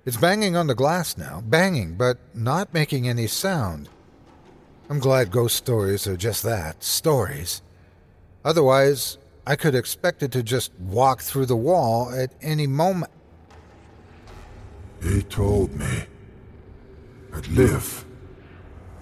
It's 0.05 0.15
banging 0.15 0.55
on 0.55 0.67
the 0.67 0.75
glass 0.75 1.17
now, 1.17 1.41
banging, 1.43 1.95
but 1.95 2.19
not 2.35 2.71
making 2.71 3.09
any 3.09 3.25
sound. 3.25 3.89
I'm 4.91 4.99
glad 4.99 5.31
ghost 5.31 5.55
stories 5.55 6.05
are 6.05 6.15
just 6.15 6.43
that 6.43 6.83
stories. 6.83 7.63
Otherwise, 8.45 9.17
I 9.47 9.55
could 9.55 9.73
expect 9.73 10.21
it 10.21 10.31
to 10.33 10.43
just 10.43 10.71
walk 10.79 11.21
through 11.21 11.47
the 11.47 11.55
wall 11.55 12.13
at 12.13 12.31
any 12.43 12.67
moment. 12.67 13.11
He 15.01 15.23
told 15.23 15.75
me 15.75 16.03
I'd 17.33 17.47
live 17.47 18.05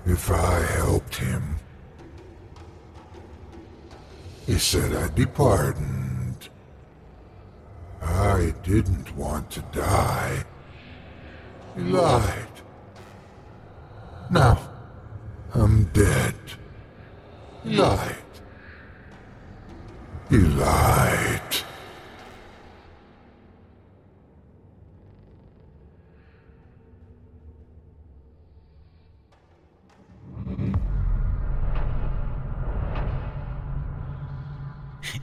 if 0.06 0.32
I 0.32 0.62
helped 0.78 1.18
him. 1.18 1.58
He 4.46 4.58
said 4.58 4.96
I'd 4.96 5.14
be 5.14 5.26
pardoned 5.26 5.99
I 8.40 8.52
didn't 8.64 9.18
want 9.18 9.52
to 9.52 9.62
die. 9.74 10.46
He 11.76 11.82
lied. 11.82 12.56
Now, 14.32 14.58
I'm 15.54 15.84
dead. 15.92 16.36
He 17.66 17.76
lied. 17.76 18.16
He 20.30 20.38
lied. 20.38 20.79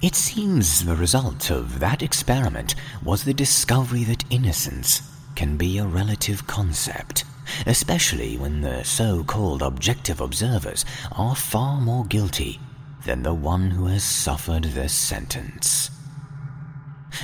It 0.07 0.15
seems 0.15 0.85
the 0.85 0.95
result 0.95 1.51
of 1.51 1.81
that 1.81 2.01
experiment 2.01 2.77
was 3.03 3.25
the 3.25 3.35
discovery 3.35 4.05
that 4.05 4.25
innocence 4.31 5.03
can 5.35 5.57
be 5.57 5.79
a 5.79 5.85
relative 5.85 6.47
concept, 6.47 7.25
especially 7.67 8.37
when 8.37 8.61
the 8.61 8.85
so 8.85 9.25
called 9.25 9.63
objective 9.63 10.21
observers 10.21 10.85
are 11.11 11.35
far 11.35 11.81
more 11.81 12.05
guilty 12.05 12.61
than 13.05 13.25
the 13.25 13.35
one 13.35 13.73
who 13.73 13.87
has 13.87 14.05
suffered 14.05 14.63
the 14.63 14.89
sentence. 14.89 15.91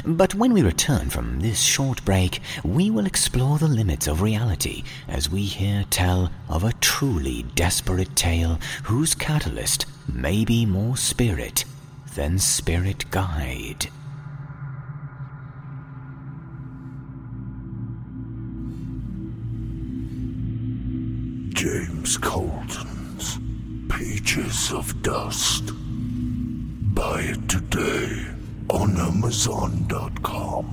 But 0.05 0.35
when 0.35 0.53
we 0.53 0.63
return 0.63 1.09
from 1.09 1.39
this 1.39 1.61
short 1.61 2.05
break, 2.05 2.41
we 2.65 2.91
will 2.91 3.07
explore 3.07 3.59
the 3.59 3.69
limits 3.69 4.09
of 4.09 4.23
reality 4.23 4.83
as 5.07 5.31
we 5.31 5.45
hear 5.45 5.85
tell 5.89 6.33
of 6.49 6.65
a 6.65 6.73
truly 6.81 7.45
desperate 7.55 8.17
tale 8.17 8.59
whose 8.83 9.15
catalyst 9.15 9.87
may 10.13 10.45
be 10.45 10.67
more 10.67 10.97
spirit 10.97 11.65
than 12.15 12.39
spirit 12.39 13.11
guide. 13.11 13.89
James 21.55 22.19
Colton's 22.19 23.39
Pages 23.89 24.73
of 24.73 25.03
Dust. 25.03 25.71
Buy 26.95 27.21
it 27.23 27.49
today 27.49 28.27
on 28.69 28.99
Amazon.com. 28.99 30.67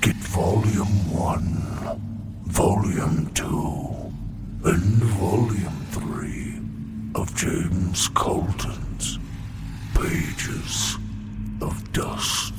Get 0.00 0.16
Volume 0.16 1.10
1, 1.10 2.42
Volume 2.44 3.30
2, 3.34 4.12
and 4.64 5.02
Volume 5.18 5.86
3 5.90 7.20
of 7.20 7.34
James 7.34 8.08
Colton's 8.08 8.87
pages 10.00 10.96
of 11.60 11.92
dust. 11.92 12.52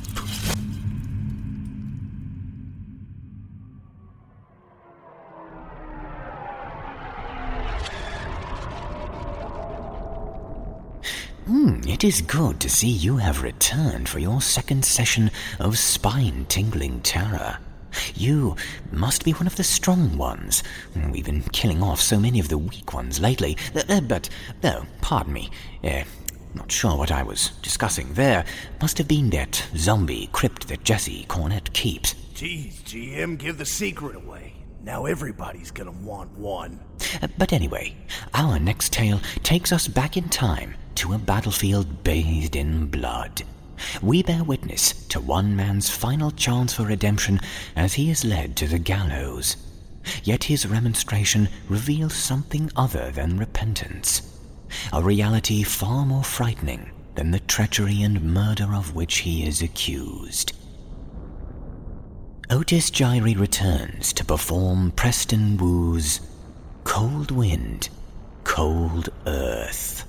Hmm, 11.46 11.80
it 11.88 12.04
is 12.04 12.22
good 12.22 12.60
to 12.60 12.70
see 12.70 12.90
you 12.90 13.18
have 13.18 13.42
returned 13.42 14.10
for 14.10 14.20
your 14.20 14.42
second 14.42 14.84
session 14.84 15.32
of 15.60 15.80
spine 15.80 16.46
tingling 16.50 17.00
terror. 17.02 17.58
You 18.16 18.58
must 18.92 19.24
be 19.24 19.32
one 19.32 19.48
of 19.48 19.56
the 19.56 19.64
strong 19.64 20.18
ones. 20.18 20.62
We've 21.10 21.26
been 21.26 21.42
killing 21.54 21.82
off 21.82 22.02
so 22.02 22.20
many 22.20 22.40
of 22.40 22.50
the 22.50 22.58
weak 22.58 22.94
ones 22.94 23.20
lately. 23.22 23.58
Uh, 23.74 23.84
uh, 23.88 24.02
but, 24.02 24.30
oh, 24.64 24.86
pardon 25.02 25.34
me. 25.34 25.50
Uh, 25.84 26.04
not 26.56 26.72
sure 26.72 26.98
what 26.98 27.12
I 27.12 27.24
was 27.24 27.50
discussing 27.62 28.14
there. 28.14 28.44
Must 28.82 28.98
have 28.98 29.08
been 29.08 29.30
that 29.32 29.68
zombie 29.76 30.30
crypt 30.32 30.68
that 30.68 30.84
Jesse 30.84 31.26
Cornett 31.28 31.72
keeps. 31.74 32.16
Jeez, 32.34 32.82
GM, 32.84 33.38
give 33.38 33.58
the 33.58 33.66
secret 33.66 34.16
away. 34.16 34.54
Now 34.84 35.06
everybody's 35.06 35.72
gonna 35.72 35.92
want 35.92 36.32
one. 36.38 36.80
Uh, 37.22 37.28
but 37.38 37.54
anyway, 37.54 37.96
our 38.34 38.60
next 38.60 38.94
tale 38.94 39.20
takes 39.44 39.72
us 39.72 39.88
back 39.88 40.18
in 40.18 40.30
time 40.30 40.76
to 40.96 41.14
a 41.14 41.18
battlefield 41.18 42.04
bathed 42.04 42.56
in 42.56 42.88
blood. 42.88 43.44
We 44.02 44.24
bear 44.24 44.44
witness 44.44 44.94
to 45.08 45.20
one 45.20 45.56
man's 45.56 45.90
final 45.90 46.32
chance 46.32 46.74
for 46.74 46.84
redemption 46.84 47.40
as 47.76 47.94
he 47.94 48.10
is 48.10 48.26
led 48.26 48.56
to 48.58 48.68
the 48.68 48.80
gallows. 48.80 49.58
Yet 50.24 50.46
his 50.46 50.66
remonstration 50.66 51.50
reveals 51.68 52.16
something 52.16 52.72
other 52.76 53.12
than 53.12 53.38
repentance 53.38 54.39
a 54.94 55.02
reality 55.02 55.64
far 55.64 56.06
more 56.06 56.24
frightening 56.24 56.92
than 57.16 57.32
the 57.32 57.40
treachery 57.42 58.02
and 58.02 58.22
murder 58.22 58.74
of 58.74 58.96
which 58.96 59.18
he 59.18 59.46
is 59.46 59.62
accused. 59.62 60.54
Otis 62.50 62.90
Jiry 62.90 63.38
returns 63.38 64.12
to 64.14 64.26
perform 64.26 64.92
Preston 64.92 65.58
Wu's 65.58 66.22
Cold 66.84 67.30
Wind, 67.30 67.90
Cold 68.44 69.10
Earth. 69.28 70.09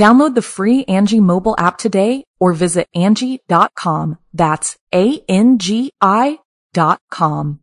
Download 0.00 0.34
the 0.34 0.40
free 0.40 0.82
Angi 0.86 1.20
mobile 1.20 1.54
app 1.58 1.76
today 1.76 2.24
or 2.40 2.54
visit 2.54 2.88
Angi.com. 2.96 4.16
That's 4.32 4.78
A-N-G-I 4.94 6.38
dot 6.72 7.00
com. 7.10 7.60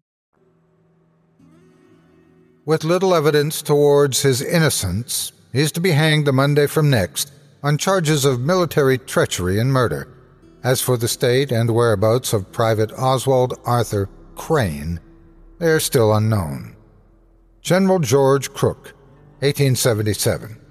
With 2.64 2.84
little 2.84 3.16
evidence 3.16 3.64
towards 3.64 4.22
his 4.22 4.44
innocence, 4.44 5.32
he 5.52 5.62
is 5.62 5.72
to 5.72 5.80
be 5.80 5.90
hanged 5.94 6.28
the 6.28 6.32
Monday 6.32 6.68
from 6.68 6.92
next 6.92 7.32
on 7.64 7.80
charges 7.80 8.24
of 8.24 8.40
military 8.40 9.00
treachery 9.00 9.60
and 9.60 9.74
murder. 9.74 10.08
As 10.64 10.80
for 10.80 10.96
the 10.96 11.08
state 11.08 11.52
and 11.52 11.74
whereabouts 11.74 12.34
of 12.34 12.52
Private 12.52 12.92
Oswald 13.00 13.60
Arthur 13.66 14.10
Crane, 14.36 15.00
they 15.58 15.70
are 15.70 15.80
still 15.80 16.14
unknown. 16.14 16.76
General 17.62 17.98
George 17.98 18.54
Crook, 18.54 18.94
1877. 19.40 20.67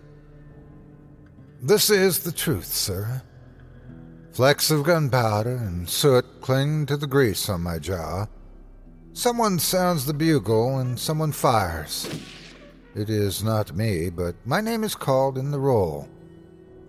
This 1.63 1.89
is 1.89 2.21
the 2.21 2.33
truth, 2.33 2.67
sir. 2.67 3.23
Flecks 4.33 4.71
of 4.71 4.85
gunpowder 4.85 5.57
and 5.57 5.89
soot 5.89 6.43
cling 6.43 6.85
to 6.87 6.97
the 6.99 7.07
grease 7.07 7.49
on 7.49 7.63
my 7.63 7.79
jaw. 7.79 8.27
Someone 9.15 9.59
sounds 9.59 10.05
the 10.05 10.13
bugle 10.13 10.79
and 10.79 11.01
someone 11.01 11.33
fires. 11.33 12.09
It 12.95 13.09
is 13.09 13.43
not 13.43 13.75
me, 13.75 14.11
but 14.11 14.37
my 14.45 14.61
name 14.61 14.85
is 14.85 14.95
called 14.95 15.39
in 15.39 15.51
the 15.51 15.59
roll. 15.59 16.09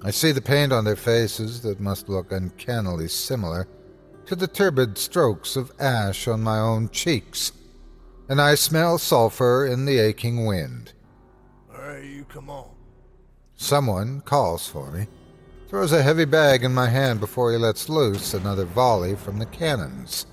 I 0.04 0.12
see 0.12 0.34
the 0.34 0.42
paint 0.42 0.74
on 0.74 0.84
their 0.84 0.98
faces 0.98 1.62
that 1.62 1.80
must 1.80 2.10
look 2.10 2.34
uncannily 2.34 3.08
similar 3.08 3.68
to 4.26 4.36
the 4.36 4.48
turbid 4.48 4.98
strokes 4.98 5.56
of 5.56 5.72
ash 5.80 6.28
on 6.28 6.44
my 6.44 6.60
own 6.60 6.90
cheeks, 6.90 7.54
and 8.28 8.42
I 8.42 8.56
smell 8.56 8.98
sulphur 8.98 9.66
in 9.66 9.86
the 9.86 10.00
aching 10.00 10.46
wind. 10.46 10.92
All 11.74 11.80
right, 11.80 12.04
you 12.04 12.26
come 12.26 12.50
on. 12.50 12.77
Someone 13.58 14.22
calls 14.22 14.68
for 14.68 14.92
me, 14.92 15.08
throws 15.68 15.92
a 15.92 16.04
heavy 16.04 16.26
bag 16.26 16.64
in 16.64 16.74
my 16.74 16.88
hand 16.88 17.20
before 17.20 17.52
he 17.52 17.58
lets 17.58 17.90
loose 17.90 18.34
another 18.34 18.66
volley 18.66 19.16
from 19.16 19.40
the 19.40 19.48
cannons. 19.48 20.28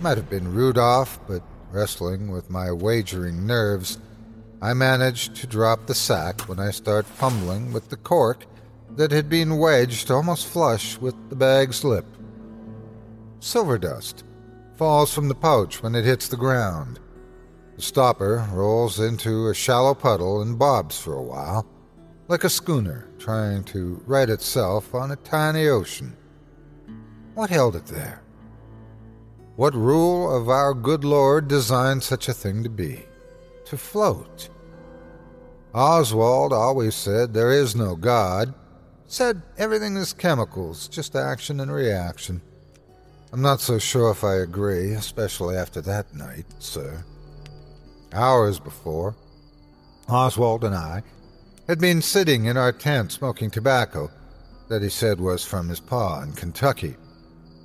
Might 0.00 0.18
have 0.18 0.28
been 0.28 0.52
Rudolph, 0.52 1.20
but 1.28 1.42
wrestling 1.70 2.30
with 2.30 2.50
my 2.50 2.72
wagering 2.72 3.46
nerves, 3.46 3.98
I 4.60 4.74
managed 4.74 5.36
to 5.36 5.46
drop 5.46 5.86
the 5.86 5.94
sack 5.94 6.42
when 6.42 6.58
I 6.58 6.72
start 6.72 7.06
fumbling 7.06 7.72
with 7.72 7.90
the 7.90 7.96
cork 7.96 8.44
that 8.96 9.12
had 9.12 9.28
been 9.28 9.58
wedged 9.58 10.10
almost 10.10 10.48
flush 10.48 10.98
with 10.98 11.14
the 11.30 11.36
bag's 11.36 11.84
lip. 11.84 12.06
Silver 13.38 13.78
dust 13.78 14.24
falls 14.74 15.14
from 15.14 15.28
the 15.28 15.34
pouch 15.34 15.80
when 15.82 15.94
it 15.94 16.04
hits 16.04 16.26
the 16.26 16.36
ground. 16.36 16.98
The 17.76 17.82
stopper 17.82 18.46
rolls 18.52 18.98
into 18.98 19.48
a 19.48 19.54
shallow 19.54 19.94
puddle 19.94 20.42
and 20.42 20.58
bobs 20.58 20.98
for 20.98 21.14
a 21.14 21.22
while 21.22 21.66
like 22.28 22.44
a 22.44 22.48
schooner 22.48 23.08
trying 23.18 23.62
to 23.64 24.02
right 24.06 24.28
itself 24.28 24.94
on 24.94 25.12
a 25.12 25.16
tiny 25.16 25.68
ocean. 25.68 26.16
What 27.34 27.50
held 27.50 27.76
it 27.76 27.86
there? 27.86 28.22
What 29.56 29.74
rule 29.74 30.34
of 30.36 30.48
our 30.48 30.74
good 30.74 31.04
Lord 31.04 31.48
designed 31.48 32.02
such 32.02 32.28
a 32.28 32.34
thing 32.34 32.62
to 32.62 32.68
be? 32.68 33.04
To 33.66 33.76
float. 33.76 34.48
Oswald 35.74 36.52
always 36.52 36.94
said 36.94 37.32
there 37.32 37.52
is 37.52 37.76
no 37.76 37.96
God, 37.96 38.54
said 39.06 39.42
everything 39.56 39.96
is 39.96 40.12
chemicals, 40.12 40.88
just 40.88 41.14
action 41.14 41.60
and 41.60 41.70
reaction. 41.70 42.40
I'm 43.32 43.42
not 43.42 43.60
so 43.60 43.78
sure 43.78 44.10
if 44.10 44.24
I 44.24 44.36
agree, 44.36 44.92
especially 44.92 45.56
after 45.56 45.80
that 45.82 46.14
night, 46.14 46.46
sir. 46.58 47.04
Hours 48.12 48.58
before, 48.58 49.14
Oswald 50.08 50.64
and 50.64 50.74
I 50.74 51.02
had 51.68 51.80
been 51.80 52.00
sitting 52.00 52.44
in 52.44 52.56
our 52.56 52.70
tent 52.70 53.10
smoking 53.10 53.50
tobacco 53.50 54.08
that 54.68 54.82
he 54.82 54.88
said 54.88 55.18
was 55.20 55.44
from 55.44 55.68
his 55.68 55.80
pa 55.80 56.22
in 56.22 56.32
Kentucky. 56.32 56.94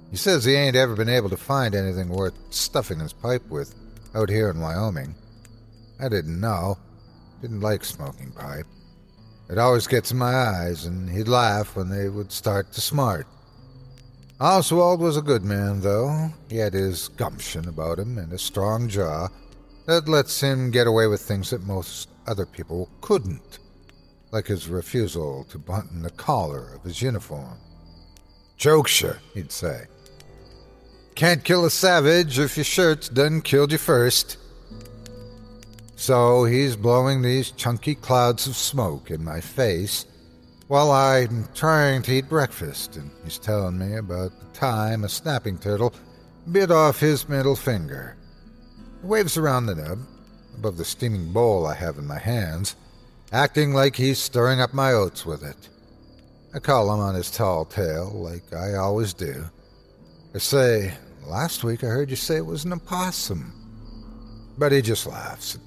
He 0.09 0.17
says 0.17 0.43
he 0.43 0.55
ain't 0.55 0.75
ever 0.75 0.95
been 0.95 1.09
able 1.09 1.29
to 1.29 1.37
find 1.37 1.75
anything 1.75 2.09
worth 2.09 2.33
stuffing 2.49 2.99
his 2.99 3.13
pipe 3.13 3.47
with 3.49 3.75
out 4.15 4.29
here 4.29 4.49
in 4.49 4.59
Wyoming. 4.59 5.15
I 5.99 6.09
didn't 6.09 6.39
know. 6.39 6.77
Didn't 7.41 7.61
like 7.61 7.85
smoking 7.85 8.31
pipe. 8.31 8.65
It 9.49 9.57
always 9.57 9.87
gets 9.87 10.11
in 10.11 10.17
my 10.17 10.33
eyes, 10.33 10.85
and 10.85 11.09
he'd 11.09 11.27
laugh 11.27 11.75
when 11.75 11.89
they 11.89 12.09
would 12.09 12.31
start 12.31 12.71
to 12.73 12.81
smart. 12.81 13.27
Oswald 14.39 14.99
was 14.99 15.17
a 15.17 15.21
good 15.21 15.43
man, 15.43 15.81
though. 15.81 16.31
He 16.49 16.57
had 16.57 16.73
his 16.73 17.09
gumption 17.09 17.67
about 17.67 17.99
him 17.99 18.17
and 18.17 18.33
a 18.33 18.37
strong 18.37 18.89
jaw 18.89 19.27
that 19.85 20.07
lets 20.07 20.41
him 20.41 20.71
get 20.71 20.87
away 20.87 21.07
with 21.07 21.21
things 21.21 21.49
that 21.51 21.63
most 21.63 22.09
other 22.27 22.45
people 22.45 22.89
couldn't 23.01 23.59
like 24.31 24.47
his 24.47 24.67
refusal 24.67 25.45
to 25.45 25.59
button 25.59 26.01
the 26.01 26.09
collar 26.09 26.73
of 26.73 26.83
his 26.83 27.01
uniform. 27.01 27.57
Jokesha, 28.57 29.17
he'd 29.33 29.51
say. 29.51 29.85
Can't 31.15 31.43
kill 31.43 31.65
a 31.65 31.69
savage 31.69 32.39
if 32.39 32.55
your 32.55 32.63
shirt's 32.63 33.09
done 33.09 33.41
killed 33.41 33.71
you 33.71 33.77
first. 33.77 34.37
So 35.95 36.45
he's 36.45 36.75
blowing 36.75 37.21
these 37.21 37.51
chunky 37.51 37.95
clouds 37.95 38.47
of 38.47 38.55
smoke 38.55 39.11
in 39.11 39.23
my 39.23 39.41
face 39.41 40.05
while 40.67 40.91
I'm 40.91 41.47
trying 41.53 42.01
to 42.03 42.13
eat 42.13 42.29
breakfast, 42.29 42.95
and 42.95 43.11
he's 43.23 43.37
telling 43.37 43.77
me 43.77 43.97
about 43.97 44.31
the 44.39 44.57
time 44.57 45.03
a 45.03 45.09
snapping 45.09 45.57
turtle 45.57 45.93
bit 46.49 46.71
off 46.71 46.99
his 46.99 47.27
middle 47.27 47.57
finger. 47.57 48.15
He 49.01 49.07
waves 49.07 49.37
around 49.37 49.65
the 49.65 49.75
nub 49.75 49.99
above 50.55 50.77
the 50.77 50.85
steaming 50.85 51.33
bowl 51.33 51.67
I 51.67 51.73
have 51.75 51.97
in 51.97 52.07
my 52.07 52.19
hands 52.19 52.75
acting 53.31 53.73
like 53.73 53.95
he's 53.95 54.19
stirring 54.19 54.61
up 54.61 54.73
my 54.73 54.93
oats 54.93 55.25
with 55.25 55.43
it. 55.43 55.69
I 56.53 56.59
call 56.59 56.93
him 56.93 56.99
on 56.99 57.15
his 57.15 57.31
tall 57.31 57.65
tale, 57.65 58.11
like 58.13 58.53
I 58.53 58.75
always 58.75 59.13
do. 59.13 59.45
I 60.35 60.37
say, 60.37 60.93
Last 61.25 61.63
week 61.63 61.83
I 61.83 61.87
heard 61.87 62.09
you 62.09 62.15
say 62.15 62.37
it 62.37 62.45
was 62.45 62.65
an 62.65 62.73
opossum. 62.73 63.53
But 64.57 64.71
he 64.71 64.81
just 64.81 65.07
laughs 65.07 65.55
and 65.55 65.63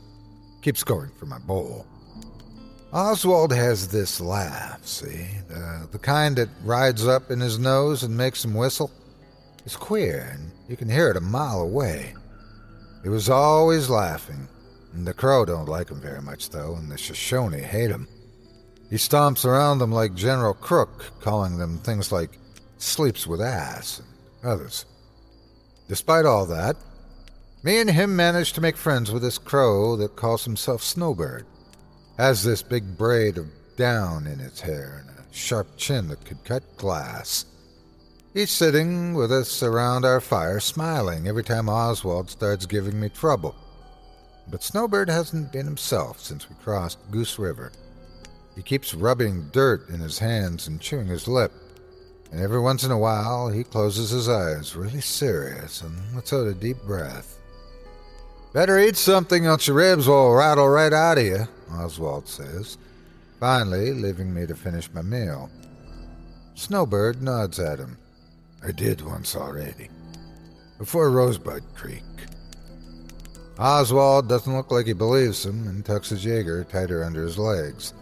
keeps 0.62 0.84
going 0.84 1.10
for 1.18 1.26
my 1.26 1.38
bowl. 1.38 1.86
Oswald 2.92 3.52
has 3.52 3.88
this 3.88 4.20
laugh, 4.20 4.84
see? 4.86 5.26
The, 5.48 5.88
the 5.90 5.98
kind 5.98 6.36
that 6.36 6.48
rides 6.62 7.06
up 7.06 7.30
in 7.30 7.40
his 7.40 7.58
nose 7.58 8.02
and 8.02 8.16
makes 8.16 8.44
him 8.44 8.54
whistle. 8.54 8.90
It's 9.64 9.76
queer, 9.76 10.28
and 10.32 10.50
you 10.68 10.76
can 10.76 10.88
hear 10.88 11.10
it 11.10 11.16
a 11.16 11.20
mile 11.20 11.60
away. 11.60 12.14
He 13.02 13.08
was 13.08 13.28
always 13.28 13.90
laughing, 13.90 14.46
the 15.02 15.14
Crow 15.14 15.44
don't 15.44 15.68
like 15.68 15.90
him 15.90 16.00
very 16.00 16.22
much, 16.22 16.50
though, 16.50 16.76
and 16.76 16.90
the 16.90 16.96
Shoshone 16.96 17.58
hate 17.58 17.90
him. 17.90 18.06
He 18.90 18.96
stomps 18.96 19.44
around 19.44 19.78
them 19.78 19.90
like 19.90 20.14
General 20.14 20.54
Crook, 20.54 21.20
calling 21.20 21.58
them 21.58 21.78
things 21.78 22.12
like 22.12 22.38
sleeps 22.78 23.26
with 23.26 23.40
ass 23.40 23.98
and 23.98 24.50
others. 24.52 24.84
Despite 25.88 26.26
all 26.26 26.46
that, 26.46 26.76
me 27.64 27.80
and 27.80 27.90
him 27.90 28.14
managed 28.14 28.54
to 28.54 28.60
make 28.60 28.76
friends 28.76 29.10
with 29.10 29.22
this 29.22 29.38
crow 29.38 29.96
that 29.96 30.16
calls 30.16 30.44
himself 30.44 30.82
Snowbird. 30.82 31.46
Has 32.18 32.44
this 32.44 32.62
big 32.62 32.96
braid 32.96 33.38
of 33.38 33.48
down 33.76 34.26
in 34.26 34.40
its 34.40 34.60
hair 34.60 35.04
and 35.06 35.18
a 35.18 35.34
sharp 35.34 35.76
chin 35.76 36.08
that 36.08 36.24
could 36.24 36.44
cut 36.44 36.76
glass. 36.76 37.46
He's 38.32 38.50
sitting 38.50 39.14
with 39.14 39.30
us 39.30 39.62
around 39.62 40.04
our 40.04 40.20
fire, 40.20 40.60
smiling 40.60 41.28
every 41.28 41.44
time 41.44 41.68
Oswald 41.68 42.30
starts 42.30 42.66
giving 42.66 42.98
me 42.98 43.08
trouble. 43.08 43.54
But 44.48 44.62
Snowbird 44.62 45.08
hasn't 45.08 45.52
been 45.52 45.66
himself 45.66 46.20
since 46.20 46.48
we 46.48 46.56
crossed 46.56 46.98
Goose 47.10 47.38
River. 47.38 47.72
He 48.54 48.62
keeps 48.62 48.94
rubbing 48.94 49.48
dirt 49.52 49.88
in 49.88 50.00
his 50.00 50.18
hands 50.18 50.68
and 50.68 50.80
chewing 50.80 51.06
his 51.06 51.26
lip. 51.26 51.52
And 52.30 52.40
every 52.40 52.60
once 52.60 52.84
in 52.84 52.90
a 52.90 52.98
while, 52.98 53.48
he 53.48 53.64
closes 53.64 54.10
his 54.10 54.28
eyes, 54.28 54.76
really 54.76 55.00
serious, 55.00 55.82
and 55.82 55.96
lets 56.14 56.32
out 56.32 56.46
a 56.46 56.54
deep 56.54 56.78
breath. 56.84 57.38
Better 58.52 58.78
eat 58.78 58.96
something, 58.96 59.46
else 59.46 59.66
your 59.66 59.76
ribs 59.76 60.06
will 60.06 60.32
rattle 60.32 60.68
right 60.68 60.92
out 60.92 61.18
of 61.18 61.24
you, 61.24 61.48
Oswald 61.72 62.28
says, 62.28 62.78
finally 63.40 63.92
leaving 63.92 64.32
me 64.32 64.46
to 64.46 64.54
finish 64.54 64.92
my 64.92 65.02
meal. 65.02 65.50
Snowbird 66.54 67.20
nods 67.20 67.58
at 67.58 67.80
him. 67.80 67.98
I 68.66 68.70
did 68.70 69.00
once 69.00 69.34
already. 69.34 69.90
Before 70.78 71.10
Rosebud 71.10 71.62
Creek. 71.74 72.02
Oswald 73.58 74.28
doesn't 74.28 74.54
look 74.54 74.70
like 74.70 74.86
he 74.86 74.92
believes 74.92 75.46
him 75.46 75.68
and 75.68 75.84
tucks 75.84 76.10
his 76.10 76.24
Jaeger 76.24 76.64
tighter 76.64 77.04
under 77.04 77.22
his 77.22 77.38
legs. 77.38 77.94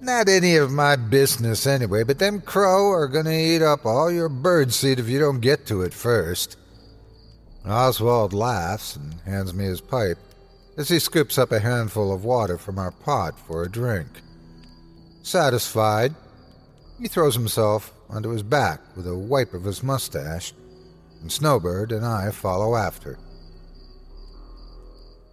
Not 0.00 0.28
any 0.28 0.56
of 0.56 0.70
my 0.70 0.96
business 0.96 1.66
anyway, 1.66 2.02
but 2.02 2.18
them 2.18 2.40
crow 2.40 2.90
are 2.90 3.08
gonna 3.08 3.30
eat 3.30 3.62
up 3.62 3.86
all 3.86 4.10
your 4.10 4.28
bird 4.28 4.72
seed 4.72 4.98
if 4.98 5.08
you 5.08 5.18
don't 5.18 5.40
get 5.40 5.64
to 5.66 5.82
it 5.82 5.94
first. 5.94 6.56
Oswald 7.64 8.32
laughs 8.32 8.96
and 8.96 9.14
hands 9.24 9.54
me 9.54 9.64
his 9.64 9.80
pipe 9.80 10.18
as 10.76 10.88
he 10.88 10.98
scoops 10.98 11.38
up 11.38 11.52
a 11.52 11.60
handful 11.60 12.12
of 12.12 12.24
water 12.24 12.58
from 12.58 12.78
our 12.78 12.90
pot 12.90 13.38
for 13.38 13.62
a 13.62 13.70
drink. 13.70 14.08
Satisfied, 15.22 16.14
he 16.98 17.08
throws 17.08 17.34
himself 17.34 17.94
onto 18.10 18.30
his 18.30 18.42
back 18.42 18.80
with 18.96 19.06
a 19.06 19.16
wipe 19.16 19.54
of 19.54 19.64
his 19.64 19.82
mustache, 19.82 20.52
and 21.20 21.30
Snowbird 21.30 21.92
and 21.92 22.04
I 22.04 22.30
follow 22.32 22.74
after. 22.74 23.18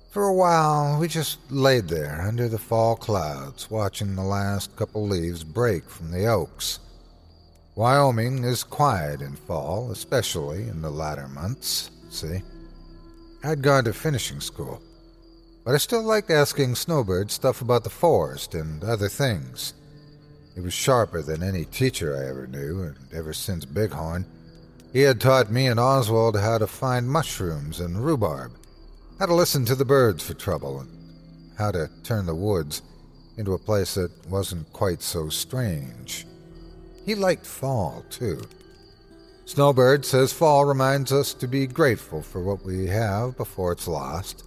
For 0.09 0.23
a 0.23 0.33
while, 0.33 0.99
we 0.99 1.07
just 1.07 1.37
laid 1.51 1.87
there 1.87 2.23
under 2.27 2.47
the 2.47 2.57
fall 2.57 2.95
clouds, 2.95 3.69
watching 3.69 4.15
the 4.15 4.23
last 4.23 4.75
couple 4.75 5.07
leaves 5.07 5.43
break 5.43 5.87
from 5.87 6.09
the 6.09 6.25
oaks. 6.25 6.79
Wyoming 7.75 8.43
is 8.43 8.63
quiet 8.63 9.21
in 9.21 9.35
fall, 9.35 9.91
especially 9.91 10.67
in 10.67 10.81
the 10.81 10.89
latter 10.89 11.27
months, 11.27 11.91
see? 12.09 12.41
I'd 13.43 13.61
gone 13.61 13.83
to 13.83 13.93
finishing 13.93 14.41
school, 14.41 14.81
but 15.63 15.75
I 15.75 15.77
still 15.77 16.01
liked 16.01 16.31
asking 16.31 16.73
Snowbird 16.73 17.29
stuff 17.29 17.61
about 17.61 17.83
the 17.83 17.91
forest 17.91 18.55
and 18.55 18.83
other 18.83 19.09
things. 19.09 19.75
He 20.55 20.61
was 20.61 20.73
sharper 20.73 21.21
than 21.21 21.43
any 21.43 21.65
teacher 21.65 22.17
I 22.17 22.29
ever 22.29 22.47
knew, 22.47 22.81
and 22.81 22.95
ever 23.13 23.31
since 23.31 23.63
Bighorn, 23.63 24.25
he 24.91 25.01
had 25.01 25.21
taught 25.21 25.51
me 25.51 25.67
and 25.67 25.79
Oswald 25.79 26.35
how 26.35 26.57
to 26.57 26.65
find 26.65 27.07
mushrooms 27.07 27.79
and 27.79 28.03
rhubarb 28.03 28.53
how 29.19 29.25
to 29.25 29.33
listen 29.33 29.65
to 29.65 29.75
the 29.75 29.83
birds 29.83 30.25
for 30.25 30.33
trouble, 30.33 30.79
and 30.79 30.89
how 31.57 31.71
to 31.71 31.89
turn 32.03 32.25
the 32.25 32.33
woods 32.33 32.81
into 33.37 33.53
a 33.53 33.59
place 33.59 33.95
that 33.95 34.11
wasn't 34.29 34.71
quite 34.71 35.01
so 35.01 35.27
strange. 35.27 36.25
He 37.05 37.15
liked 37.15 37.45
fall, 37.45 38.05
too. 38.09 38.41
Snowbird 39.45 40.05
says 40.05 40.31
fall 40.31 40.63
reminds 40.63 41.11
us 41.11 41.33
to 41.33 41.47
be 41.47 41.67
grateful 41.67 42.21
for 42.21 42.41
what 42.41 42.63
we 42.63 42.87
have 42.87 43.35
before 43.35 43.73
it's 43.73 43.87
lost, 43.87 44.45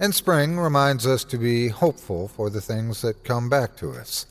and 0.00 0.12
spring 0.12 0.58
reminds 0.58 1.06
us 1.06 1.22
to 1.22 1.38
be 1.38 1.68
hopeful 1.68 2.26
for 2.26 2.50
the 2.50 2.60
things 2.60 3.02
that 3.02 3.22
come 3.22 3.48
back 3.48 3.76
to 3.76 3.92
us. 3.92 4.26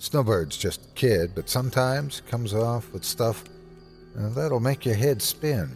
Snowbird's 0.00 0.58
just 0.58 0.84
a 0.84 0.94
kid, 0.94 1.34
but 1.34 1.48
sometimes 1.48 2.20
comes 2.28 2.52
off 2.52 2.92
with 2.92 3.04
stuff 3.04 3.44
uh, 4.18 4.28
that'll 4.30 4.60
make 4.60 4.84
your 4.84 4.94
head 4.94 5.22
spin. 5.22 5.74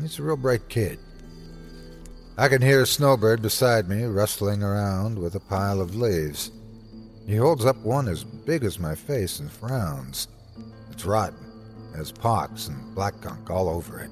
He's 0.00 0.18
a 0.18 0.22
real 0.22 0.36
bright 0.36 0.68
kid. 0.68 0.98
I 2.38 2.48
can 2.48 2.62
hear 2.62 2.86
Snowbird 2.86 3.42
beside 3.42 3.88
me 3.88 4.04
rustling 4.04 4.62
around 4.62 5.18
with 5.18 5.34
a 5.34 5.40
pile 5.40 5.82
of 5.82 5.94
leaves. 5.94 6.50
He 7.26 7.36
holds 7.36 7.66
up 7.66 7.76
one 7.78 8.08
as 8.08 8.24
big 8.24 8.64
as 8.64 8.78
my 8.78 8.94
face 8.94 9.38
and 9.38 9.52
frowns. 9.52 10.28
It's 10.90 11.04
rotten, 11.04 11.52
has 11.94 12.10
pox 12.10 12.68
and 12.68 12.94
black 12.94 13.20
gunk 13.20 13.50
all 13.50 13.68
over 13.68 14.00
it. 14.00 14.10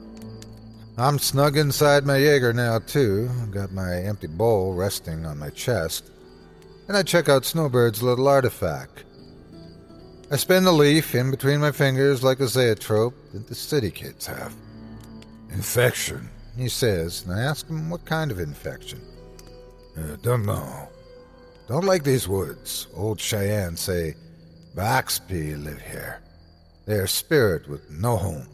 I'm 0.98 1.18
snug 1.18 1.56
inside 1.56 2.04
my 2.04 2.18
Jaeger 2.18 2.52
now, 2.52 2.78
too, 2.78 3.30
I've 3.40 3.52
got 3.52 3.72
my 3.72 4.02
empty 4.02 4.26
bowl 4.26 4.74
resting 4.74 5.24
on 5.24 5.38
my 5.38 5.48
chest, 5.48 6.10
and 6.88 6.96
I 6.96 7.02
check 7.02 7.30
out 7.30 7.44
Snowbird's 7.44 8.02
little 8.02 8.28
artifact. 8.28 9.04
I 10.30 10.36
spin 10.36 10.64
the 10.64 10.72
leaf 10.72 11.14
in 11.14 11.30
between 11.30 11.60
my 11.60 11.72
fingers 11.72 12.22
like 12.22 12.40
a 12.40 12.46
zoetrope 12.46 13.14
that 13.32 13.48
the 13.48 13.54
city 13.54 13.90
kids 13.90 14.26
have. 14.26 14.54
Infection, 15.50 16.28
he 16.60 16.68
says, 16.68 17.24
and 17.24 17.32
I 17.32 17.42
ask 17.42 17.68
him 17.68 17.88
what 17.90 18.04
kind 18.04 18.30
of 18.30 18.38
infection. 18.38 19.00
Uh, 19.96 20.16
don't 20.22 20.44
know. 20.44 20.88
Don't 21.68 21.84
like 21.84 22.04
these 22.04 22.28
woods. 22.28 22.88
Old 22.94 23.20
Cheyenne 23.20 23.76
say 23.76 24.14
Bixby 24.74 25.54
live 25.54 25.80
here. 25.80 26.20
They're 26.86 27.06
spirit 27.06 27.68
with 27.68 27.90
no 27.90 28.16
home. 28.16 28.48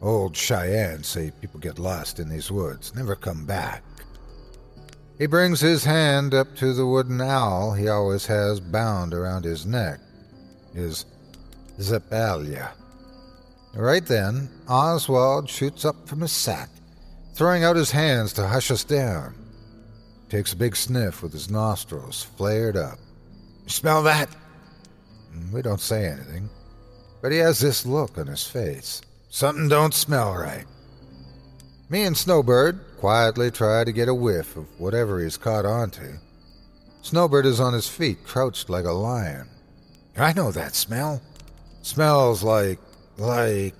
Old 0.00 0.36
Cheyenne 0.36 1.04
say 1.04 1.30
people 1.40 1.60
get 1.60 1.78
lost 1.78 2.18
in 2.18 2.28
these 2.28 2.50
woods, 2.50 2.94
never 2.94 3.14
come 3.14 3.46
back. 3.46 3.84
He 5.18 5.26
brings 5.26 5.60
his 5.60 5.84
hand 5.84 6.34
up 6.34 6.56
to 6.56 6.72
the 6.72 6.86
wooden 6.86 7.20
owl 7.20 7.72
he 7.72 7.88
always 7.88 8.26
has 8.26 8.58
bound 8.58 9.14
around 9.14 9.44
his 9.44 9.64
neck, 9.64 10.00
his 10.74 11.04
Zapalia. 11.78 12.72
Right 13.74 14.04
then, 14.04 14.50
Oswald 14.68 15.48
shoots 15.48 15.84
up 15.84 16.08
from 16.08 16.22
his 16.22 16.32
sack 16.32 16.68
throwing 17.34 17.64
out 17.64 17.76
his 17.76 17.90
hands 17.90 18.32
to 18.34 18.46
hush 18.46 18.70
us 18.70 18.84
down. 18.84 19.34
Takes 20.28 20.52
a 20.52 20.56
big 20.56 20.76
sniff 20.76 21.22
with 21.22 21.32
his 21.32 21.50
nostrils 21.50 22.22
flared 22.22 22.76
up. 22.76 22.98
Smell 23.66 24.02
that? 24.04 24.28
Mm, 25.34 25.52
we 25.52 25.62
don't 25.62 25.80
say 25.80 26.06
anything, 26.06 26.48
but 27.20 27.32
he 27.32 27.38
has 27.38 27.60
this 27.60 27.86
look 27.86 28.18
on 28.18 28.26
his 28.26 28.46
face. 28.46 29.02
Something 29.30 29.68
don't 29.68 29.94
smell 29.94 30.34
right. 30.34 30.64
Me 31.88 32.02
and 32.04 32.16
Snowbird 32.16 32.80
quietly 32.98 33.50
try 33.50 33.84
to 33.84 33.92
get 33.92 34.08
a 34.08 34.14
whiff 34.14 34.56
of 34.56 34.66
whatever 34.80 35.20
he's 35.20 35.36
caught 35.36 35.66
onto. 35.66 36.14
Snowbird 37.02 37.46
is 37.46 37.60
on 37.60 37.74
his 37.74 37.88
feet, 37.88 38.24
crouched 38.24 38.70
like 38.70 38.84
a 38.84 38.92
lion. 38.92 39.48
I 40.16 40.32
know 40.32 40.52
that 40.52 40.74
smell. 40.74 41.20
Smells 41.82 42.42
like, 42.42 42.78
like 43.18 43.74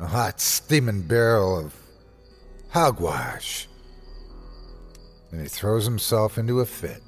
a 0.00 0.06
hot 0.06 0.40
steaming 0.40 1.02
barrel 1.02 1.58
of 1.58 1.74
Hogwash. 2.70 3.66
And 5.32 5.40
he 5.40 5.48
throws 5.48 5.84
himself 5.84 6.38
into 6.38 6.60
a 6.60 6.66
fit, 6.66 7.02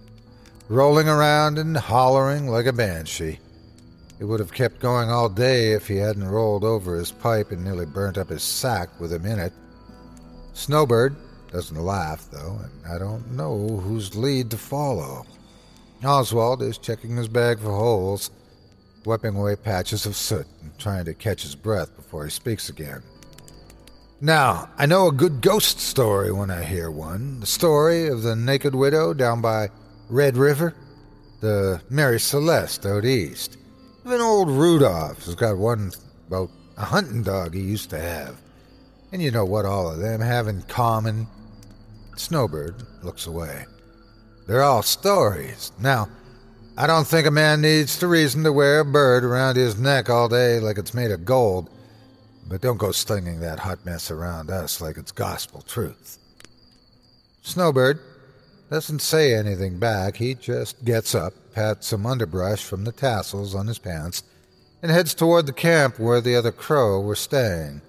rolling 0.68 1.08
around 1.08 1.58
and 1.58 1.76
hollering 1.76 2.48
like 2.48 2.66
a 2.66 2.72
banshee. 2.72 3.38
It 4.18 4.24
would 4.24 4.40
have 4.40 4.52
kept 4.52 4.80
going 4.80 5.11
all 5.11 5.28
day 5.28 5.72
if 5.72 5.88
he 5.88 5.96
hadn't 5.96 6.28
rolled 6.28 6.64
over 6.64 6.96
his 6.96 7.11
pipe 7.11 7.52
and 7.52 7.64
nearly 7.64 7.86
burnt 7.86 8.18
up 8.18 8.28
his 8.28 8.42
sack 8.42 8.88
with 9.00 9.12
him 9.12 9.24
in 9.24 9.38
it. 9.38 9.52
Snowbird 10.52 11.16
doesn't 11.50 11.76
laugh, 11.76 12.28
though, 12.30 12.61
and 12.62 12.92
I 12.92 12.98
don't 12.98 13.32
know 13.32 13.78
whose 13.78 14.14
lead 14.14 14.50
to 14.50 14.58
follow. 14.58 15.24
Oswald 16.04 16.62
is 16.62 16.78
checking 16.78 17.16
his 17.16 17.28
bag 17.28 17.58
for 17.58 17.70
holes, 17.70 18.30
wiping 19.04 19.36
away 19.36 19.56
patches 19.56 20.06
of 20.06 20.16
soot 20.16 20.46
and 20.62 20.78
trying 20.78 21.04
to 21.06 21.14
catch 21.14 21.42
his 21.42 21.54
breath 21.54 21.94
before 21.96 22.24
he 22.24 22.30
speaks 22.30 22.68
again. 22.68 23.02
Now, 24.22 24.68
I 24.76 24.84
know 24.84 25.08
a 25.08 25.12
good 25.12 25.40
ghost 25.40 25.80
story 25.80 26.30
when 26.30 26.50
I 26.50 26.62
hear 26.62 26.90
one. 26.90 27.40
The 27.40 27.46
story 27.46 28.06
of 28.06 28.22
the 28.22 28.36
naked 28.36 28.74
widow 28.74 29.14
down 29.14 29.40
by 29.40 29.70
Red 30.10 30.36
River, 30.36 30.74
the 31.40 31.80
Mary 31.88 32.20
Celeste 32.20 32.84
out 32.84 33.06
east. 33.06 33.56
Even 34.04 34.20
old 34.20 34.50
Rudolph 34.50 35.24
has 35.24 35.34
got 35.34 35.56
one 35.56 35.92
about 36.26 36.50
a 36.76 36.84
hunting 36.84 37.22
dog 37.22 37.54
he 37.54 37.62
used 37.62 37.88
to 37.90 37.98
have. 37.98 38.36
And 39.10 39.22
you 39.22 39.30
know 39.30 39.46
what 39.46 39.64
all 39.64 39.90
of 39.90 40.00
them 40.00 40.20
have 40.20 40.48
in 40.48 40.62
common? 40.62 41.26
Snowbird 42.18 42.74
looks 43.02 43.26
away. 43.26 43.64
They're 44.46 44.62
all 44.62 44.82
stories. 44.82 45.72
Now, 45.80 46.10
I 46.76 46.86
don't 46.86 47.06
think 47.06 47.26
a 47.26 47.30
man 47.30 47.62
needs 47.62 47.98
to 48.00 48.06
reason 48.06 48.44
to 48.44 48.52
wear 48.52 48.80
a 48.80 48.84
bird 48.84 49.24
around 49.24 49.56
his 49.56 49.78
neck 49.78 50.10
all 50.10 50.28
day 50.28 50.60
like 50.60 50.76
it's 50.76 50.92
made 50.92 51.10
of 51.10 51.24
gold 51.24 51.70
but 52.51 52.61
don't 52.61 52.78
go 52.78 52.90
slinging 52.90 53.38
that 53.40 53.61
hot 53.61 53.86
mess 53.86 54.11
around 54.11 54.51
us 54.51 54.80
like 54.80 54.98
it's 54.98 55.12
gospel 55.12 55.62
truth. 55.62 56.18
Snowbird 57.42 58.01
doesn't 58.68 58.98
say 58.98 59.34
anything 59.34 59.78
back. 59.78 60.16
He 60.16 60.34
just 60.34 60.84
gets 60.84 61.14
up, 61.14 61.32
pats 61.55 61.86
some 61.86 62.05
underbrush 62.05 62.64
from 62.64 62.84
the 62.84 62.92
tassels 62.92 63.55
on 63.55 63.68
his 63.68 63.78
pants, 63.78 64.24
and 64.82 64.90
heads 64.90 65.14
toward 65.14 65.46
the 65.46 65.53
camp 65.53 66.01
where 66.01 66.20
the 66.20 66.34
other 66.34 66.51
crow 66.51 67.01
were 67.01 67.14
staying. 67.14 67.82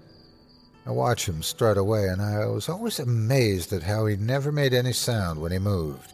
I 0.86 0.92
watch 0.92 1.28
him 1.28 1.42
strut 1.42 1.78
away, 1.78 2.08
and 2.08 2.22
I 2.22 2.46
was 2.46 2.70
always 2.70 3.00
amazed 3.00 3.74
at 3.74 3.84
how 3.84 4.06
he 4.06 4.16
never 4.16 4.52
made 4.52 4.74
any 4.74 4.94
sound 4.94 5.42
when 5.42 5.52
he 5.52 5.60
moved. 5.60 6.14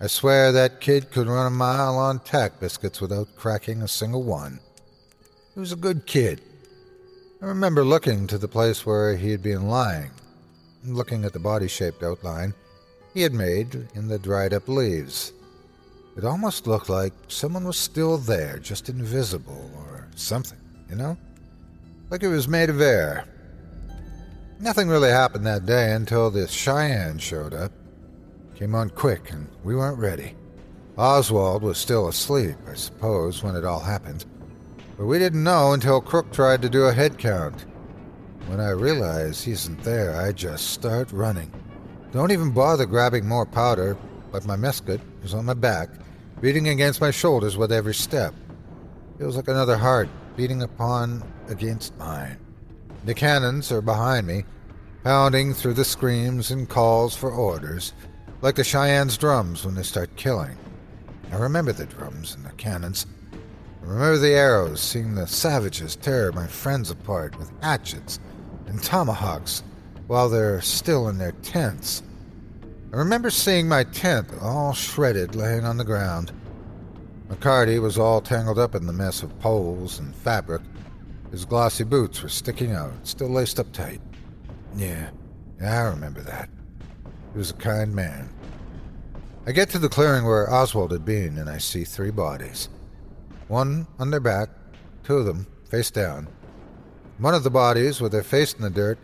I 0.00 0.06
swear 0.06 0.52
that 0.52 0.80
kid 0.80 1.10
could 1.10 1.26
run 1.26 1.46
a 1.46 1.50
mile 1.50 1.96
on 1.96 2.20
tack 2.20 2.60
biscuits 2.60 3.00
without 3.00 3.36
cracking 3.36 3.82
a 3.82 3.88
single 3.88 4.22
one. 4.22 4.60
He 5.52 5.60
was 5.60 5.72
a 5.72 5.76
good 5.76 6.06
kid. 6.06 6.40
I 7.40 7.46
remember 7.46 7.84
looking 7.84 8.26
to 8.26 8.38
the 8.38 8.48
place 8.48 8.84
where 8.84 9.16
he 9.16 9.30
had 9.30 9.42
been 9.42 9.68
lying, 9.68 10.10
looking 10.84 11.24
at 11.24 11.32
the 11.32 11.38
body 11.38 11.68
shaped 11.68 12.02
outline 12.02 12.52
he 13.14 13.22
had 13.22 13.32
made 13.32 13.88
in 13.94 14.08
the 14.08 14.18
dried 14.18 14.52
up 14.52 14.68
leaves. 14.68 15.32
It 16.16 16.24
almost 16.24 16.66
looked 16.66 16.88
like 16.88 17.12
someone 17.28 17.64
was 17.64 17.76
still 17.76 18.18
there, 18.18 18.58
just 18.58 18.88
invisible 18.88 19.70
or 19.76 20.08
something, 20.14 20.58
you 20.90 20.96
know? 20.96 21.16
Like 22.10 22.22
it 22.22 22.28
was 22.28 22.48
made 22.48 22.70
of 22.70 22.80
air. 22.80 23.24
Nothing 24.60 24.88
really 24.88 25.10
happened 25.10 25.46
that 25.46 25.66
day 25.66 25.92
until 25.92 26.30
the 26.30 26.48
Cheyenne 26.48 27.18
showed 27.18 27.54
up. 27.54 27.72
Came 28.56 28.74
on 28.74 28.90
quick, 28.90 29.30
and 29.30 29.46
we 29.62 29.76
weren't 29.76 29.98
ready. 29.98 30.34
Oswald 30.96 31.62
was 31.62 31.78
still 31.78 32.08
asleep, 32.08 32.56
I 32.68 32.74
suppose, 32.74 33.44
when 33.44 33.54
it 33.54 33.64
all 33.64 33.78
happened. 33.78 34.24
But 34.98 35.06
we 35.06 35.20
didn't 35.20 35.44
know 35.44 35.74
until 35.74 36.00
Crook 36.00 36.32
tried 36.32 36.60
to 36.62 36.68
do 36.68 36.86
a 36.86 36.92
head 36.92 37.18
count. 37.18 37.66
When 38.48 38.58
I 38.58 38.70
realize 38.70 39.44
he 39.44 39.52
isn't 39.52 39.84
there, 39.84 40.20
I 40.20 40.32
just 40.32 40.70
start 40.70 41.12
running. 41.12 41.52
Don't 42.10 42.32
even 42.32 42.50
bother 42.50 42.84
grabbing 42.84 43.24
more 43.24 43.46
powder, 43.46 43.96
but 44.32 44.44
my 44.44 44.56
musket 44.56 45.00
is 45.22 45.34
on 45.34 45.44
my 45.44 45.54
back, 45.54 45.88
beating 46.40 46.68
against 46.68 47.00
my 47.00 47.12
shoulders 47.12 47.56
with 47.56 47.70
every 47.70 47.94
step. 47.94 48.34
Feels 49.18 49.36
like 49.36 49.46
another 49.46 49.76
heart 49.76 50.08
beating 50.36 50.62
upon 50.62 51.22
against 51.48 51.96
mine. 51.96 52.36
The 53.04 53.14
cannons 53.14 53.70
are 53.70 53.80
behind 53.80 54.26
me, 54.26 54.44
pounding 55.04 55.54
through 55.54 55.74
the 55.74 55.84
screams 55.84 56.50
and 56.50 56.68
calls 56.68 57.14
for 57.14 57.30
orders, 57.30 57.92
like 58.42 58.56
the 58.56 58.64
Cheyenne's 58.64 59.16
drums 59.16 59.64
when 59.64 59.76
they 59.76 59.84
start 59.84 60.16
killing. 60.16 60.56
I 61.30 61.36
remember 61.36 61.72
the 61.72 61.86
drums 61.86 62.34
and 62.34 62.44
the 62.44 62.52
cannons. 62.52 63.06
Remember 63.88 64.18
the 64.18 64.34
arrows, 64.34 64.82
seeing 64.82 65.14
the 65.14 65.26
savages 65.26 65.96
tear 65.96 66.30
my 66.32 66.46
friends 66.46 66.90
apart 66.90 67.38
with 67.38 67.50
hatchets 67.62 68.20
and 68.66 68.82
tomahawks 68.82 69.62
while 70.08 70.28
they're 70.28 70.60
still 70.60 71.08
in 71.08 71.16
their 71.16 71.32
tents. 71.32 72.02
I 72.92 72.96
remember 72.96 73.30
seeing 73.30 73.66
my 73.66 73.84
tent 73.84 74.28
all 74.42 74.74
shredded 74.74 75.34
laying 75.34 75.64
on 75.64 75.78
the 75.78 75.86
ground. 75.86 76.32
McCarty 77.28 77.80
was 77.80 77.96
all 77.96 78.20
tangled 78.20 78.58
up 78.58 78.74
in 78.74 78.86
the 78.86 78.92
mess 78.92 79.22
of 79.22 79.38
poles 79.40 80.00
and 80.00 80.14
fabric. 80.16 80.60
His 81.30 81.46
glossy 81.46 81.84
boots 81.84 82.22
were 82.22 82.28
sticking 82.28 82.72
out, 82.72 82.92
still 83.04 83.30
laced 83.30 83.58
up 83.58 83.72
tight. 83.72 84.02
Yeah, 84.76 85.08
yeah, 85.58 85.84
I 85.84 85.88
remember 85.88 86.20
that. 86.20 86.50
He 87.32 87.38
was 87.38 87.52
a 87.52 87.54
kind 87.54 87.94
man. 87.94 88.28
I 89.46 89.52
get 89.52 89.70
to 89.70 89.78
the 89.78 89.88
clearing 89.88 90.26
where 90.26 90.52
Oswald 90.52 90.92
had 90.92 91.06
been, 91.06 91.38
and 91.38 91.48
I 91.48 91.56
see 91.56 91.84
three 91.84 92.10
bodies. 92.10 92.68
One 93.48 93.86
on 93.98 94.10
their 94.10 94.20
back, 94.20 94.50
two 95.02 95.16
of 95.16 95.26
them 95.26 95.46
face 95.70 95.90
down. 95.90 96.28
One 97.18 97.34
of 97.34 97.42
the 97.42 97.50
bodies, 97.50 98.00
with 98.00 98.12
their 98.12 98.22
face 98.22 98.52
in 98.52 98.62
the 98.62 98.70
dirt, 98.70 98.98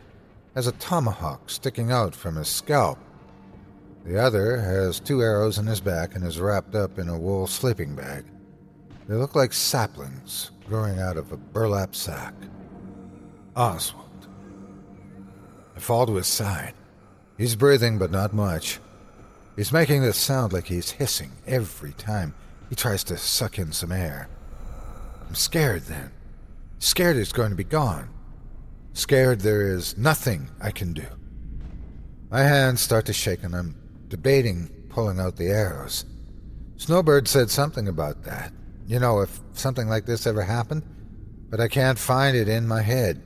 has 0.54 0.66
a 0.66 0.72
tomahawk 0.72 1.50
sticking 1.50 1.90
out 1.90 2.14
from 2.14 2.36
his 2.36 2.48
scalp. 2.48 2.98
The 4.04 4.22
other 4.22 4.58
has 4.58 5.00
two 5.00 5.22
arrows 5.22 5.58
in 5.58 5.66
his 5.66 5.80
back 5.80 6.14
and 6.14 6.24
is 6.24 6.38
wrapped 6.38 6.74
up 6.74 6.98
in 6.98 7.08
a 7.08 7.18
wool 7.18 7.46
sleeping 7.46 7.96
bag. 7.96 8.24
They 9.08 9.14
look 9.14 9.34
like 9.34 9.52
saplings 9.52 10.50
growing 10.68 10.98
out 10.98 11.16
of 11.16 11.32
a 11.32 11.36
burlap 11.36 11.94
sack. 11.94 12.34
Oswald. 13.56 14.28
I 15.76 15.80
fall 15.80 16.06
to 16.06 16.14
his 16.16 16.26
side. 16.26 16.74
He's 17.36 17.56
breathing, 17.56 17.98
but 17.98 18.10
not 18.10 18.32
much. 18.32 18.78
He's 19.56 19.72
making 19.72 20.02
this 20.02 20.16
sound 20.16 20.52
like 20.52 20.66
he's 20.66 20.92
hissing 20.92 21.32
every 21.46 21.92
time 21.92 22.34
he 22.68 22.74
tries 22.74 23.04
to 23.04 23.16
suck 23.16 23.58
in 23.58 23.72
some 23.72 23.92
air. 23.92 24.28
I'm 25.26 25.34
scared 25.34 25.82
then. 25.82 26.10
Scared 26.78 27.16
it's 27.16 27.32
going 27.32 27.50
to 27.50 27.56
be 27.56 27.64
gone. 27.64 28.08
Scared 28.92 29.40
there 29.40 29.62
is 29.62 29.96
nothing 29.96 30.50
I 30.60 30.70
can 30.70 30.92
do. 30.92 31.06
My 32.30 32.42
hands 32.42 32.80
start 32.80 33.06
to 33.06 33.12
shake 33.12 33.42
and 33.42 33.54
I'm 33.54 33.76
debating 34.08 34.68
pulling 34.88 35.18
out 35.18 35.36
the 35.36 35.48
arrows. 35.48 36.04
Snowbird 36.76 37.26
said 37.28 37.50
something 37.50 37.88
about 37.88 38.22
that. 38.24 38.52
You 38.86 39.00
know, 39.00 39.20
if 39.20 39.40
something 39.54 39.88
like 39.88 40.06
this 40.06 40.26
ever 40.26 40.42
happened, 40.42 40.82
but 41.50 41.60
I 41.60 41.68
can't 41.68 41.98
find 41.98 42.36
it 42.36 42.48
in 42.48 42.68
my 42.68 42.82
head. 42.82 43.22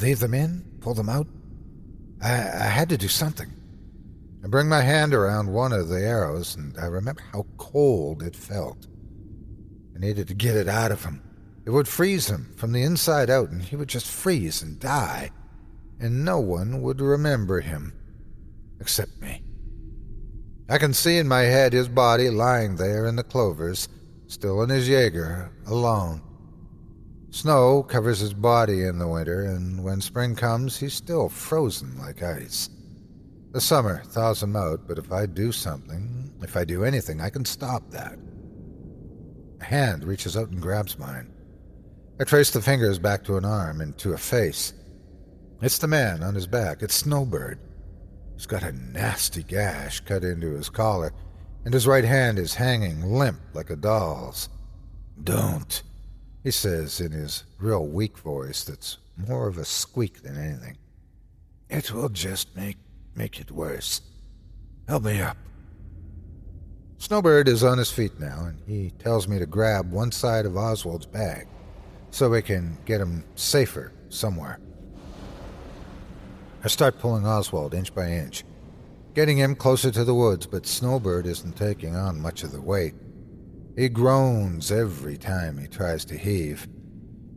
Leave 0.00 0.20
them 0.20 0.34
in? 0.34 0.64
Pull 0.80 0.94
them 0.94 1.08
out? 1.08 1.26
I, 2.22 2.32
I 2.32 2.68
had 2.68 2.88
to 2.90 2.96
do 2.96 3.08
something. 3.08 3.52
I 4.44 4.48
bring 4.48 4.68
my 4.68 4.82
hand 4.82 5.12
around 5.12 5.52
one 5.52 5.72
of 5.72 5.88
the 5.88 6.00
arrows, 6.00 6.54
and 6.54 6.76
I 6.78 6.86
remember 6.86 7.22
how 7.32 7.46
cold 7.56 8.22
it 8.22 8.36
felt. 8.36 8.86
I 9.96 9.98
needed 9.98 10.28
to 10.28 10.34
get 10.34 10.56
it 10.56 10.68
out 10.68 10.92
of 10.92 11.04
him. 11.04 11.22
It 11.64 11.70
would 11.70 11.88
freeze 11.88 12.28
him 12.28 12.52
from 12.56 12.72
the 12.72 12.82
inside 12.82 13.30
out, 13.30 13.48
and 13.50 13.62
he 13.62 13.76
would 13.76 13.88
just 13.88 14.06
freeze 14.06 14.60
and 14.60 14.78
die, 14.78 15.30
and 15.98 16.22
no 16.22 16.38
one 16.38 16.82
would 16.82 17.00
remember 17.00 17.60
him 17.60 17.94
except 18.78 19.18
me. 19.22 19.42
I 20.68 20.76
can 20.76 20.92
see 20.92 21.16
in 21.16 21.26
my 21.26 21.42
head 21.42 21.72
his 21.72 21.88
body 21.88 22.28
lying 22.28 22.76
there 22.76 23.06
in 23.06 23.16
the 23.16 23.22
clovers, 23.22 23.88
still 24.26 24.62
in 24.62 24.68
his 24.68 24.86
Jaeger, 24.86 25.50
alone. 25.66 26.20
Snow 27.30 27.82
covers 27.82 28.18
his 28.18 28.34
body 28.34 28.82
in 28.82 28.98
the 28.98 29.08
winter, 29.08 29.44
and 29.44 29.82
when 29.82 30.02
spring 30.02 30.34
comes, 30.34 30.76
he's 30.76 30.94
still 30.94 31.30
frozen 31.30 31.98
like 31.98 32.22
ice. 32.22 32.68
The 33.52 33.62
summer 33.62 34.02
thaws 34.04 34.42
him 34.42 34.56
out, 34.56 34.86
but 34.86 34.98
if 34.98 35.10
I 35.10 35.24
do 35.24 35.52
something, 35.52 36.34
if 36.42 36.54
I 36.54 36.64
do 36.64 36.84
anything, 36.84 37.22
I 37.22 37.30
can 37.30 37.46
stop 37.46 37.90
that. 37.92 38.18
A 39.60 39.64
hand 39.64 40.04
reaches 40.04 40.36
out 40.36 40.50
and 40.50 40.60
grabs 40.60 40.98
mine. 40.98 41.32
I 42.18 42.24
trace 42.24 42.50
the 42.50 42.62
fingers 42.62 42.98
back 42.98 43.24
to 43.24 43.36
an 43.36 43.44
arm 43.44 43.80
and 43.80 43.96
to 43.98 44.12
a 44.12 44.18
face. 44.18 44.72
It's 45.62 45.78
the 45.78 45.86
man 45.86 46.22
on 46.22 46.34
his 46.34 46.46
back. 46.46 46.82
It's 46.82 46.94
Snowbird. 46.94 47.58
He's 48.34 48.46
got 48.46 48.62
a 48.62 48.72
nasty 48.72 49.42
gash 49.42 50.00
cut 50.00 50.22
into 50.22 50.52
his 50.52 50.68
collar, 50.68 51.12
and 51.64 51.72
his 51.72 51.86
right 51.86 52.04
hand 52.04 52.38
is 52.38 52.54
hanging 52.54 53.02
limp 53.02 53.40
like 53.54 53.70
a 53.70 53.76
doll's. 53.76 54.48
Don't, 55.22 55.82
he 56.44 56.50
says 56.50 57.00
in 57.00 57.12
his 57.12 57.44
real 57.58 57.86
weak 57.86 58.18
voice 58.18 58.64
that's 58.64 58.98
more 59.16 59.48
of 59.48 59.56
a 59.56 59.64
squeak 59.64 60.22
than 60.22 60.36
anything. 60.36 60.76
It 61.68 61.92
will 61.92 62.10
just 62.10 62.54
make 62.54 62.76
make 63.14 63.40
it 63.40 63.50
worse. 63.50 64.02
Help 64.86 65.04
me 65.04 65.20
up. 65.20 65.38
Snowbird 66.98 67.46
is 67.46 67.62
on 67.62 67.78
his 67.78 67.90
feet 67.90 68.18
now, 68.18 68.46
and 68.46 68.58
he 68.66 68.90
tells 68.98 69.28
me 69.28 69.38
to 69.38 69.46
grab 69.46 69.90
one 69.90 70.10
side 70.10 70.46
of 70.46 70.56
Oswald's 70.56 71.06
bag 71.06 71.46
so 72.10 72.30
we 72.30 72.42
can 72.42 72.78
get 72.86 73.00
him 73.00 73.24
safer 73.34 73.92
somewhere. 74.08 74.58
I 76.64 76.68
start 76.68 76.98
pulling 76.98 77.26
Oswald 77.26 77.74
inch 77.74 77.94
by 77.94 78.10
inch, 78.10 78.44
getting 79.14 79.36
him 79.36 79.54
closer 79.54 79.90
to 79.90 80.04
the 80.04 80.14
woods, 80.14 80.46
but 80.46 80.66
Snowbird 80.66 81.26
isn't 81.26 81.56
taking 81.56 81.94
on 81.94 82.20
much 82.20 82.42
of 82.42 82.50
the 82.50 82.60
weight. 82.60 82.94
He 83.76 83.90
groans 83.90 84.72
every 84.72 85.18
time 85.18 85.58
he 85.58 85.68
tries 85.68 86.04
to 86.06 86.16
heave. 86.16 86.66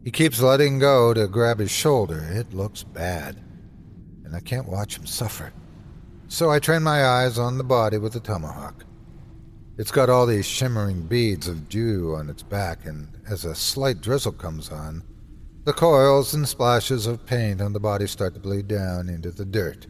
He 0.05 0.11
keeps 0.11 0.41
letting 0.41 0.79
go 0.79 1.13
to 1.13 1.27
grab 1.27 1.59
his 1.59 1.69
shoulder. 1.69 2.25
It 2.31 2.53
looks 2.53 2.83
bad, 2.83 3.35
and 4.23 4.33
I 4.33 4.39
can't 4.39 4.69
watch 4.69 4.97
him 4.97 5.05
suffer. 5.05 5.51
So 6.29 6.49
I 6.49 6.59
train 6.59 6.81
my 6.81 7.03
eyes 7.03 7.37
on 7.37 7.57
the 7.57 7.63
body 7.65 7.97
with 7.97 8.13
the 8.13 8.21
tomahawk. 8.21 8.85
It's 9.79 9.91
got 9.91 10.09
all 10.09 10.25
these 10.25 10.45
shimmering 10.45 11.03
beads 11.03 11.47
of 11.47 11.69
dew 11.69 12.13
on 12.13 12.29
its 12.29 12.43
back, 12.43 12.85
and 12.85 13.07
as 13.29 13.45
a 13.45 13.55
slight 13.55 14.01
drizzle 14.01 14.33
comes 14.33 14.69
on, 14.69 15.03
the 15.63 15.71
coils 15.71 16.33
and 16.33 16.45
splashes 16.45 17.07
of 17.07 17.25
paint 17.25 17.61
on 17.61 17.71
the 17.71 17.79
body 17.79 18.05
start 18.05 18.33
to 18.33 18.41
bleed 18.41 18.67
down 18.67 19.07
into 19.07 19.31
the 19.31 19.45
dirt. 19.45 19.87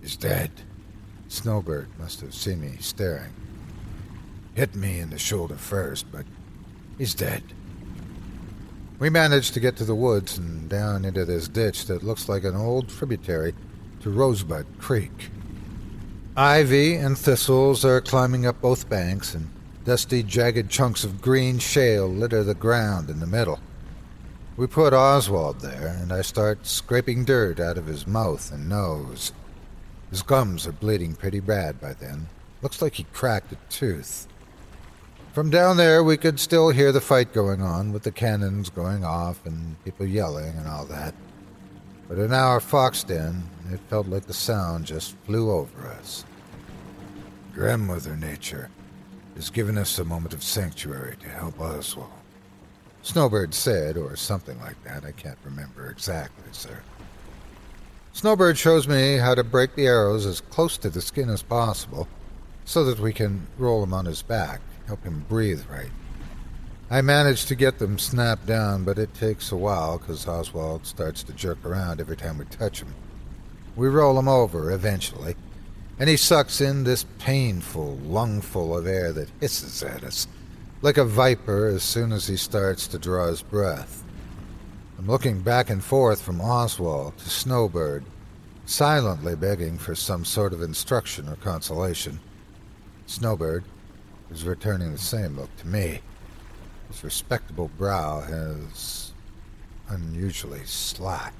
He's 0.00 0.16
dead. 0.16 0.50
Snowbird 1.28 1.86
must 1.96 2.20
have 2.22 2.34
seen 2.34 2.60
me 2.60 2.76
staring. 2.80 3.32
Hit 4.54 4.74
me 4.74 4.98
in 4.98 5.10
the 5.10 5.18
shoulder 5.18 5.56
first, 5.56 6.10
but 6.10 6.24
he's 6.98 7.14
dead. 7.14 7.44
We 8.98 9.10
manage 9.10 9.52
to 9.52 9.60
get 9.60 9.76
to 9.76 9.84
the 9.84 9.94
woods 9.94 10.38
and 10.38 10.68
down 10.68 11.04
into 11.04 11.24
this 11.24 11.46
ditch 11.46 11.86
that 11.86 12.02
looks 12.02 12.28
like 12.28 12.42
an 12.42 12.56
old 12.56 12.88
tributary 12.88 13.54
to 14.00 14.10
Rosebud 14.10 14.66
Creek. 14.78 15.30
Ivy 16.38 16.94
and 16.94 17.18
thistles 17.18 17.84
are 17.84 18.00
climbing 18.00 18.46
up 18.46 18.60
both 18.60 18.88
banks, 18.88 19.34
and 19.34 19.50
dusty, 19.84 20.22
jagged 20.22 20.70
chunks 20.70 21.02
of 21.02 21.20
green 21.20 21.58
shale 21.58 22.06
litter 22.06 22.44
the 22.44 22.54
ground 22.54 23.10
in 23.10 23.18
the 23.18 23.26
middle. 23.26 23.58
We 24.56 24.68
put 24.68 24.92
Oswald 24.92 25.58
there, 25.58 25.98
and 26.00 26.12
I 26.12 26.22
start 26.22 26.64
scraping 26.64 27.24
dirt 27.24 27.58
out 27.58 27.76
of 27.76 27.86
his 27.86 28.06
mouth 28.06 28.52
and 28.52 28.68
nose. 28.68 29.32
His 30.10 30.22
gums 30.22 30.64
are 30.68 30.72
bleeding 30.72 31.16
pretty 31.16 31.40
bad 31.40 31.80
by 31.80 31.94
then. 31.94 32.28
Looks 32.62 32.80
like 32.80 32.94
he 32.94 33.06
cracked 33.12 33.50
a 33.50 33.56
tooth. 33.68 34.28
From 35.32 35.50
down 35.50 35.76
there, 35.76 36.04
we 36.04 36.16
could 36.16 36.38
still 36.38 36.70
hear 36.70 36.92
the 36.92 37.00
fight 37.00 37.32
going 37.32 37.62
on, 37.62 37.92
with 37.92 38.04
the 38.04 38.12
cannons 38.12 38.70
going 38.70 39.04
off 39.04 39.44
and 39.44 39.74
people 39.84 40.06
yelling 40.06 40.56
and 40.56 40.68
all 40.68 40.84
that. 40.84 41.16
But 42.08 42.18
in 42.18 42.32
our 42.32 42.58
fox 42.58 43.04
den, 43.04 43.42
it 43.70 43.80
felt 43.88 44.06
like 44.06 44.26
the 44.26 44.32
sound 44.32 44.86
just 44.86 45.14
flew 45.26 45.50
over 45.50 45.86
us. 45.88 46.24
Grandmother 47.54 48.16
Nature 48.16 48.70
has 49.34 49.50
given 49.50 49.76
us 49.76 49.98
a 49.98 50.04
moment 50.04 50.32
of 50.32 50.42
sanctuary 50.42 51.16
to 51.20 51.28
help 51.28 51.60
Oswald. 51.60 52.10
Snowbird 53.02 53.54
said, 53.54 53.96
or 53.96 54.16
something 54.16 54.58
like 54.60 54.82
that. 54.84 55.04
I 55.04 55.12
can't 55.12 55.38
remember 55.44 55.90
exactly, 55.90 56.48
sir. 56.52 56.80
Snowbird 58.12 58.58
shows 58.58 58.88
me 58.88 59.16
how 59.16 59.34
to 59.34 59.44
break 59.44 59.74
the 59.74 59.86
arrows 59.86 60.26
as 60.26 60.40
close 60.40 60.76
to 60.78 60.90
the 60.90 61.00
skin 61.00 61.28
as 61.28 61.42
possible 61.42 62.08
so 62.64 62.84
that 62.84 62.98
we 62.98 63.12
can 63.12 63.46
roll 63.56 63.82
him 63.82 63.94
on 63.94 64.06
his 64.06 64.22
back, 64.22 64.60
help 64.86 65.04
him 65.04 65.24
breathe 65.28 65.62
right. 65.70 65.90
I 66.90 67.02
manage 67.02 67.44
to 67.46 67.54
get 67.54 67.78
them 67.78 67.98
snapped 67.98 68.46
down, 68.46 68.84
but 68.84 68.98
it 68.98 69.12
takes 69.12 69.52
a 69.52 69.56
while 69.56 69.98
because 69.98 70.26
Oswald 70.26 70.86
starts 70.86 71.22
to 71.24 71.34
jerk 71.34 71.62
around 71.62 72.00
every 72.00 72.16
time 72.16 72.38
we 72.38 72.46
touch 72.46 72.80
him. 72.80 72.94
We 73.76 73.88
roll 73.88 74.18
him 74.18 74.26
over 74.26 74.72
eventually, 74.72 75.36
and 75.98 76.08
he 76.08 76.16
sucks 76.16 76.62
in 76.62 76.84
this 76.84 77.04
painful 77.18 77.96
lungful 77.96 78.74
of 78.74 78.86
air 78.86 79.12
that 79.12 79.28
hisses 79.38 79.82
at 79.82 80.02
us, 80.02 80.26
like 80.80 80.96
a 80.96 81.04
viper 81.04 81.66
as 81.66 81.82
soon 81.82 82.10
as 82.10 82.26
he 82.26 82.36
starts 82.36 82.86
to 82.88 82.98
draw 82.98 83.26
his 83.26 83.42
breath. 83.42 84.02
I'm 84.98 85.06
looking 85.06 85.42
back 85.42 85.68
and 85.68 85.84
forth 85.84 86.22
from 86.22 86.40
Oswald 86.40 87.18
to 87.18 87.28
Snowbird, 87.28 88.02
silently 88.64 89.36
begging 89.36 89.76
for 89.76 89.94
some 89.94 90.24
sort 90.24 90.54
of 90.54 90.62
instruction 90.62 91.28
or 91.28 91.36
consolation. 91.36 92.18
Snowbird 93.04 93.64
is 94.30 94.44
returning 94.44 94.92
the 94.92 94.98
same 94.98 95.36
look 95.36 95.54
to 95.58 95.66
me. 95.66 96.00
His 96.88 97.04
respectable 97.04 97.70
brow 97.76 98.20
has 98.20 99.12
unusually 99.88 100.64
slack. 100.64 101.34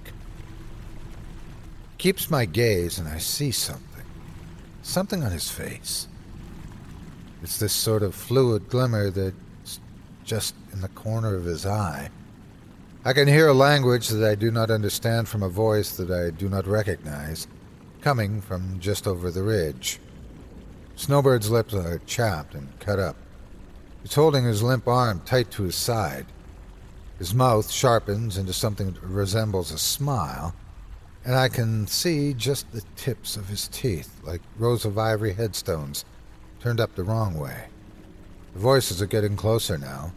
Keeps 1.99 2.31
my 2.31 2.45
gaze, 2.45 2.99
and 2.99 3.09
I 3.09 3.19
see 3.19 3.51
something. 3.51 4.05
Something 4.83 5.25
on 5.25 5.33
his 5.33 5.51
face. 5.51 6.07
It's 7.43 7.59
this 7.59 7.73
sort 7.73 8.03
of 8.03 8.15
fluid 8.15 8.69
glimmer 8.69 9.11
that's 9.11 9.81
just 10.25 10.55
in 10.73 10.81
the 10.81 10.89
corner 10.89 11.35
of 11.35 11.45
his 11.45 11.67
eye. 11.67 12.11
I 13.05 13.13
can 13.13 13.29
hear 13.29 13.49
a 13.49 13.55
language 13.55 14.09
that 14.09 14.29
I 14.29 14.35
do 14.35 14.51
not 14.51 14.71
understand 14.71 15.29
from 15.29 15.43
a 15.43 15.49
voice 15.49 15.97
that 15.97 16.11
I 16.11 16.31
do 16.31 16.49
not 16.49 16.67
recognize, 16.67 17.47
coming 18.01 18.41
from 18.41 18.81
just 18.81 19.07
over 19.07 19.31
the 19.31 19.43
ridge. 19.43 19.99
Snowbird's 20.97 21.51
lips 21.51 21.75
are 21.75 22.01
chapped 22.07 22.55
and 22.55 22.69
cut 22.81 22.99
up. 22.99 23.17
He's 24.09 24.15
holding 24.15 24.45
his 24.45 24.63
limp 24.63 24.89
arm 24.89 25.21
tight 25.27 25.51
to 25.51 25.65
his 25.65 25.75
side. 25.75 26.25
His 27.19 27.35
mouth 27.35 27.71
sharpens 27.71 28.39
into 28.39 28.55
something 28.55 28.93
that 28.93 29.03
resembles 29.03 29.71
a 29.71 29.77
smile, 29.77 30.55
and 31.27 31.35
I 31.35 31.51
can 31.51 31.87
see 31.87 32.33
just 32.33 32.73
the 32.73 32.85
tips 32.97 33.37
of 33.37 33.49
his 33.49 33.69
teeth, 33.69 34.19
like 34.25 34.41
rows 34.57 34.87
of 34.87 34.97
ivory 34.97 35.35
headstones, 35.35 36.07
turned 36.59 36.81
up 36.81 36.95
the 36.95 37.05
wrong 37.05 37.35
way. 37.35 37.65
The 38.55 38.61
voices 38.61 39.03
are 39.03 39.07
getting 39.07 39.37
closer 39.37 39.77
now. 39.77 40.13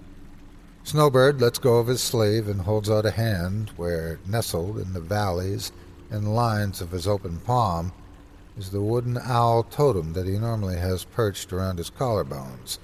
Snowbird 0.86 1.42
lets 1.42 1.60
go 1.60 1.80
of 1.80 1.88
his 1.88 2.02
sleeve 2.02 2.48
and 2.48 2.62
holds 2.62 2.90
out 2.90 3.06
a 3.06 3.12
hand 3.12 3.72
where, 3.76 4.20
nestled 4.26 4.78
in 4.78 4.94
the 4.94 5.02
valleys 5.02 5.74
and 6.10 6.34
lines 6.34 6.80
of 6.80 6.92
his 6.92 7.10
open 7.10 7.40
palm, 7.40 7.92
is 8.58 8.70
the 8.70 8.80
wooden 8.80 9.18
owl 9.18 9.64
totem 9.64 10.14
that 10.14 10.28
he 10.28 10.40
normally 10.40 10.78
has 10.78 11.04
perched 11.04 11.52
around 11.52 11.78
his 11.78 11.90
collarbones. 11.90 12.78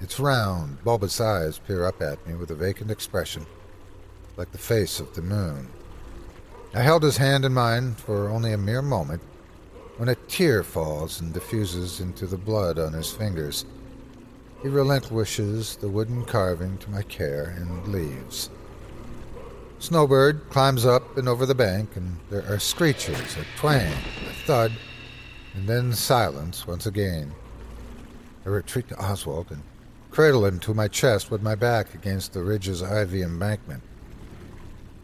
Its 0.00 0.20
round, 0.20 0.82
bulbous 0.84 1.20
eyes 1.20 1.58
peer 1.58 1.84
up 1.84 2.02
at 2.02 2.24
me 2.26 2.34
with 2.34 2.50
a 2.50 2.54
vacant 2.54 2.90
expression, 2.90 3.46
like 4.36 4.52
the 4.52 4.58
face 4.58 5.00
of 5.00 5.14
the 5.14 5.22
moon. 5.22 5.68
I 6.74 6.82
held 6.82 7.02
his 7.02 7.16
hand 7.16 7.46
in 7.46 7.54
mine 7.54 7.94
for 7.94 8.28
only 8.28 8.52
a 8.52 8.58
mere 8.58 8.82
moment 8.82 9.22
when 9.96 10.10
a 10.10 10.14
tear 10.14 10.62
falls 10.62 11.20
and 11.20 11.32
diffuses 11.32 12.00
into 12.00 12.26
the 12.26 12.36
blood 12.36 12.78
on 12.78 12.92
his 12.92 13.10
fingers. 13.10 13.64
He 14.62 14.68
relinquishes 14.68 15.76
the 15.76 15.88
wooden 15.88 16.24
carving 16.24 16.76
to 16.78 16.90
my 16.90 17.02
care 17.02 17.54
and 17.56 17.88
leaves. 17.88 18.50
Snowbird 19.78 20.50
climbs 20.50 20.84
up 20.84 21.16
and 21.16 21.28
over 21.28 21.46
the 21.46 21.54
bank, 21.54 21.96
and 21.96 22.18
there 22.30 22.44
are 22.52 22.58
screeches, 22.58 23.36
a 23.36 23.44
twang, 23.58 23.92
a 24.28 24.32
thud, 24.46 24.72
and 25.54 25.66
then 25.66 25.92
silence 25.92 26.66
once 26.66 26.86
again. 26.86 27.34
I 28.44 28.50
retreat 28.50 28.88
to 28.88 29.02
Oswald 29.02 29.50
and 29.50 29.62
cradle 30.16 30.46
him 30.46 30.58
to 30.58 30.72
my 30.72 30.88
chest 30.88 31.30
with 31.30 31.42
my 31.42 31.54
back 31.54 31.92
against 31.92 32.32
the 32.32 32.42
ridge's 32.42 32.82
ivy 32.82 33.20
embankment. 33.20 33.82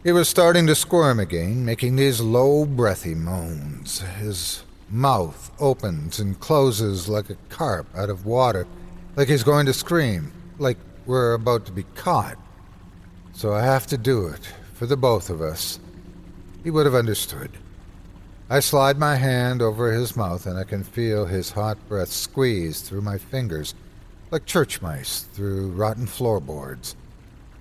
He 0.03 0.11
was 0.11 0.27
starting 0.27 0.65
to 0.65 0.73
squirm 0.73 1.19
again, 1.19 1.63
making 1.63 1.97
these 1.97 2.19
low, 2.19 2.65
breathy 2.65 3.13
moans. 3.13 3.99
His 3.99 4.63
mouth 4.89 5.51
opens 5.59 6.19
and 6.19 6.39
closes 6.39 7.07
like 7.07 7.29
a 7.29 7.37
carp 7.49 7.85
out 7.95 8.09
of 8.09 8.25
water 8.25 8.65
like 9.15 9.27
he's 9.27 9.43
going 9.43 9.67
to 9.67 9.73
scream, 9.73 10.31
like 10.57 10.79
we're 11.05 11.35
about 11.35 11.67
to 11.67 11.71
be 11.71 11.85
caught. 11.93 12.39
So 13.33 13.53
I 13.53 13.61
have 13.61 13.85
to 13.87 13.99
do 13.99 14.25
it, 14.25 14.51
for 14.73 14.87
the 14.87 14.97
both 14.97 15.29
of 15.29 15.41
us. 15.41 15.79
He 16.63 16.71
would 16.71 16.87
have 16.87 16.95
understood. 16.95 17.51
I 18.49 18.61
slide 18.61 18.97
my 18.97 19.17
hand 19.17 19.61
over 19.61 19.91
his 19.91 20.15
mouth, 20.15 20.47
and 20.47 20.57
I 20.57 20.63
can 20.63 20.83
feel 20.83 21.27
his 21.27 21.51
hot 21.51 21.77
breath 21.87 22.09
squeeze 22.09 22.81
through 22.81 23.01
my 23.01 23.19
fingers, 23.19 23.75
like 24.33 24.45
church 24.47 24.81
mice 24.81 25.21
through 25.21 25.69
rotten 25.73 26.07
floorboards. 26.07 26.95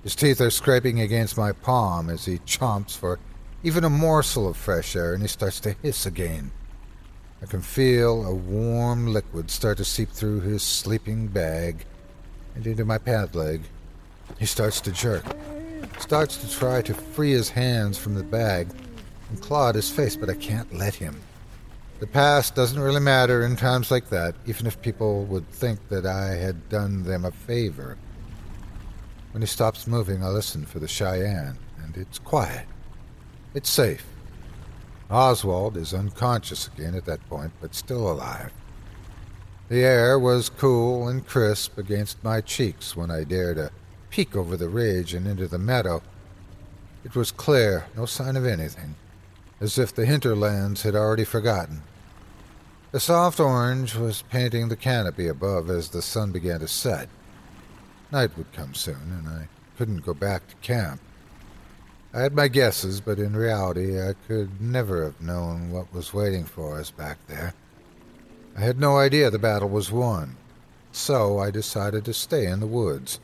His 0.03 0.17
teeth 0.17 0.41
are 0.41 0.51
scraping 0.51 1.01
against 1.01 1.37
my 1.37 1.53
palm 1.53 2.09
as 2.09 2.25
he 2.25 2.39
chomps 2.39 2.97
for 2.97 3.19
even 3.63 3.85
a 3.85 3.91
morsel 3.91 4.49
of 4.49 4.57
fresh 4.57 4.97
air, 4.97 5.13
and 5.13 5.23
he 5.23 5.29
starts 5.29 5.61
to 5.61 5.77
hiss 5.83 6.07
again. 6.07 6.51
I 7.43 7.47
can 7.47 7.61
feel 7.61 8.25
a 8.25 8.35
warm 8.35 9.07
liquid 9.07 9.51
start 9.51 9.77
to 9.79 9.85
seep 9.85 10.09
through 10.09 10.41
his 10.41 10.63
sleeping 10.63 11.27
bag 11.27 11.85
and 12.55 12.67
into 12.67 12.87
my 12.87 12.97
pad 12.97 13.35
leg. 13.35 13.63
He 14.39 14.47
starts 14.47 14.81
to 14.81 14.93
jerk, 14.93 15.25
starts 15.99 16.39
to 16.39 16.51
try 16.51 16.81
to 16.83 16.95
free 16.95 17.33
his 17.33 17.51
hands 17.51 17.99
from 17.99 18.15
the 18.15 18.25
bag 18.25 18.69
and 19.29 19.43
claw 19.43 19.69
at 19.69 19.75
his 19.75 19.91
face, 19.91 20.17
but 20.17 20.31
I 20.31 20.35
can't 20.35 20.73
let 20.73 20.95
him. 20.95 21.21
The 22.03 22.09
past 22.09 22.57
doesn't 22.57 22.81
really 22.81 22.99
matter 22.99 23.45
in 23.45 23.55
times 23.55 23.93
like 23.93 24.09
that, 24.09 24.35
even 24.45 24.67
if 24.67 24.83
people 24.83 25.25
would 25.27 25.49
think 25.51 25.89
that 25.89 26.05
I 26.05 26.35
had 26.35 26.69
done 26.69 27.05
them 27.05 27.25
a 27.25 27.31
favor. 27.31 27.97
When 29.31 29.41
he 29.41 29.47
stops 29.47 29.87
moving, 29.87 30.21
I 30.21 30.27
listen 30.27 30.67
for 30.67 30.81
the 30.81 30.89
Cheyenne, 30.89 31.59
and 31.81 31.97
it's 31.97 32.19
quiet. 32.19 32.67
It's 33.55 33.71
safe. 33.71 34.05
Oswald 35.13 35.77
is 35.77 35.95
unconscious 35.95 36.67
again 36.67 36.97
at 36.97 37.05
that 37.05 37.25
point, 37.29 37.53
but 37.61 37.73
still 37.73 38.11
alive. 38.11 38.53
The 39.69 39.85
air 39.85 40.19
was 40.19 40.49
cool 40.49 41.07
and 41.07 41.25
crisp 41.25 41.79
against 41.79 42.25
my 42.25 42.41
cheeks 42.41 42.97
when 42.97 43.13
I 43.13 43.23
dared 43.23 43.59
to 43.59 43.71
peek 44.11 44.35
over 44.35 44.57
the 44.57 44.69
ridge 44.69 45.15
and 45.15 45.29
into 45.29 45.47
the 45.47 45.57
meadow. 45.57 46.03
It 47.05 47.15
was 47.15 47.31
clear, 47.31 47.87
no 47.97 48.07
sign 48.07 48.37
of 48.37 48.45
anything, 48.45 48.97
as 49.61 49.79
if 49.79 49.95
the 49.95 50.05
hinterlands 50.05 50.83
had 50.83 50.97
already 50.97 51.25
forgotten. 51.25 51.83
The 52.93 53.01
soft 53.01 53.41
orange 53.41 53.95
was 53.95 54.21
painting 54.29 54.69
the 54.69 54.77
canopy 54.77 55.27
above 55.27 55.71
as 55.71 55.89
the 55.89 56.03
sun 56.03 56.31
began 56.31 56.61
to 56.61 56.69
set. 56.69 57.09
Night 58.11 58.37
would 58.37 58.53
come 58.53 58.75
soon, 58.75 59.01
and 59.19 59.27
I 59.27 59.49
couldn't 59.79 60.05
go 60.05 60.13
back 60.13 60.47
to 60.49 60.55
camp. 60.57 61.01
I 62.13 62.21
had 62.21 62.35
my 62.35 62.49
guesses, 62.49 63.01
but 63.01 63.19
in 63.19 63.35
reality 63.35 63.99
I 63.99 64.13
could 64.29 64.61
never 64.61 65.05
have 65.05 65.23
known 65.23 65.71
what 65.71 65.95
was 65.95 66.13
waiting 66.13 66.45
for 66.45 66.79
us 66.79 66.91
back 66.91 67.17
there. 67.29 67.55
I 68.55 68.61
had 68.61 68.79
no 68.79 68.99
idea 68.99 69.31
the 69.31 69.39
battle 69.39 69.71
was 69.71 69.91
won, 69.91 70.37
so 70.93 71.39
I 71.39 71.51
decided 71.51 72.05
to 72.05 72.13
stay 72.13 72.45
in 72.45 72.61
the 72.61 72.67
woods, 72.67 73.19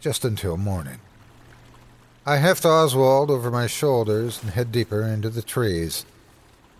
just 0.00 0.22
until 0.22 0.58
morning. 0.58 1.00
I 2.26 2.36
heft 2.36 2.66
Oswald 2.66 3.30
over 3.30 3.50
my 3.50 3.68
shoulders 3.68 4.42
and 4.42 4.50
head 4.50 4.70
deeper 4.70 5.00
into 5.00 5.30
the 5.30 5.40
trees. 5.40 6.04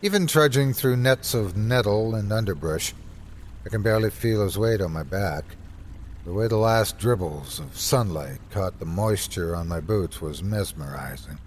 Even 0.01 0.28
trudging 0.28 0.72
through 0.72 0.96
nets 0.96 1.34
of 1.34 1.57
nettle 1.57 2.14
and 2.14 2.32
underbrush, 2.32 2.94
I 3.66 3.68
can 3.68 3.82
barely 3.82 4.11
feel 4.11 4.44
his 4.44 4.57
weight 4.57 4.80
on 4.80 4.92
my 4.92 5.03
back. 5.03 5.44
The 6.24 6.32
way 6.32 6.46
the 6.46 6.57
last 6.57 6.99
dribbles 6.99 7.59
of 7.59 7.76
sunlight 7.76 8.38
caught 8.51 8.78
the 8.78 8.84
moisture 8.84 9.57
on 9.57 9.66
my 9.66 9.80
boots 9.80 10.20
was 10.20 10.40
mesmerizing. 10.40 11.40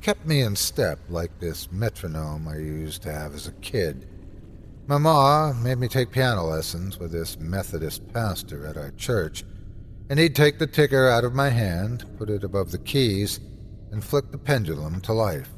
Kept 0.00 0.26
me 0.26 0.40
in 0.40 0.56
step 0.56 0.98
like 1.10 1.38
this 1.38 1.70
metronome 1.70 2.48
I 2.48 2.56
used 2.56 3.02
to 3.02 3.12
have 3.12 3.34
as 3.34 3.46
a 3.46 3.52
kid. 3.52 4.08
Mama 4.86 5.54
made 5.62 5.76
me 5.76 5.86
take 5.86 6.10
piano 6.10 6.44
lessons 6.44 6.98
with 6.98 7.12
this 7.12 7.38
Methodist 7.38 8.10
pastor 8.14 8.64
at 8.64 8.78
our 8.78 8.92
church, 8.92 9.44
and 10.08 10.18
he'd 10.18 10.34
take 10.34 10.58
the 10.58 10.66
ticker 10.66 11.10
out 11.10 11.24
of 11.24 11.34
my 11.34 11.50
hand, 11.50 12.06
put 12.16 12.30
it 12.30 12.42
above 12.42 12.70
the 12.70 12.78
keys, 12.78 13.38
and 13.92 14.02
flick 14.02 14.30
the 14.30 14.38
pendulum 14.38 15.02
to 15.02 15.12
life. 15.12 15.50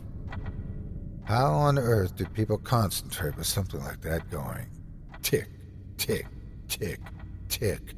How 1.31 1.53
on 1.53 1.79
earth 1.79 2.17
do 2.17 2.25
people 2.25 2.59
concentrate 2.59 3.37
with 3.37 3.47
something 3.47 3.79
like 3.85 4.01
that 4.01 4.29
going? 4.31 4.67
Tick, 5.23 5.49
tick, 5.97 6.27
tick, 6.67 6.99
tick. 7.49 7.95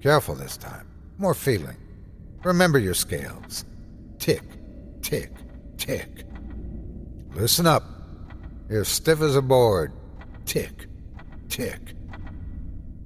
Careful 0.00 0.34
this 0.34 0.56
time. 0.56 0.86
More 1.18 1.34
feeling. 1.34 1.76
Remember 2.42 2.78
your 2.78 2.94
scales. 2.94 3.66
Tick, 4.18 4.40
tick, 5.02 5.30
tick. 5.76 6.24
Listen 7.34 7.66
up. 7.66 7.84
You're 8.70 8.86
stiff 8.86 9.20
as 9.20 9.36
a 9.36 9.42
board. 9.42 9.92
Tick, 10.46 10.86
tick. 11.50 11.92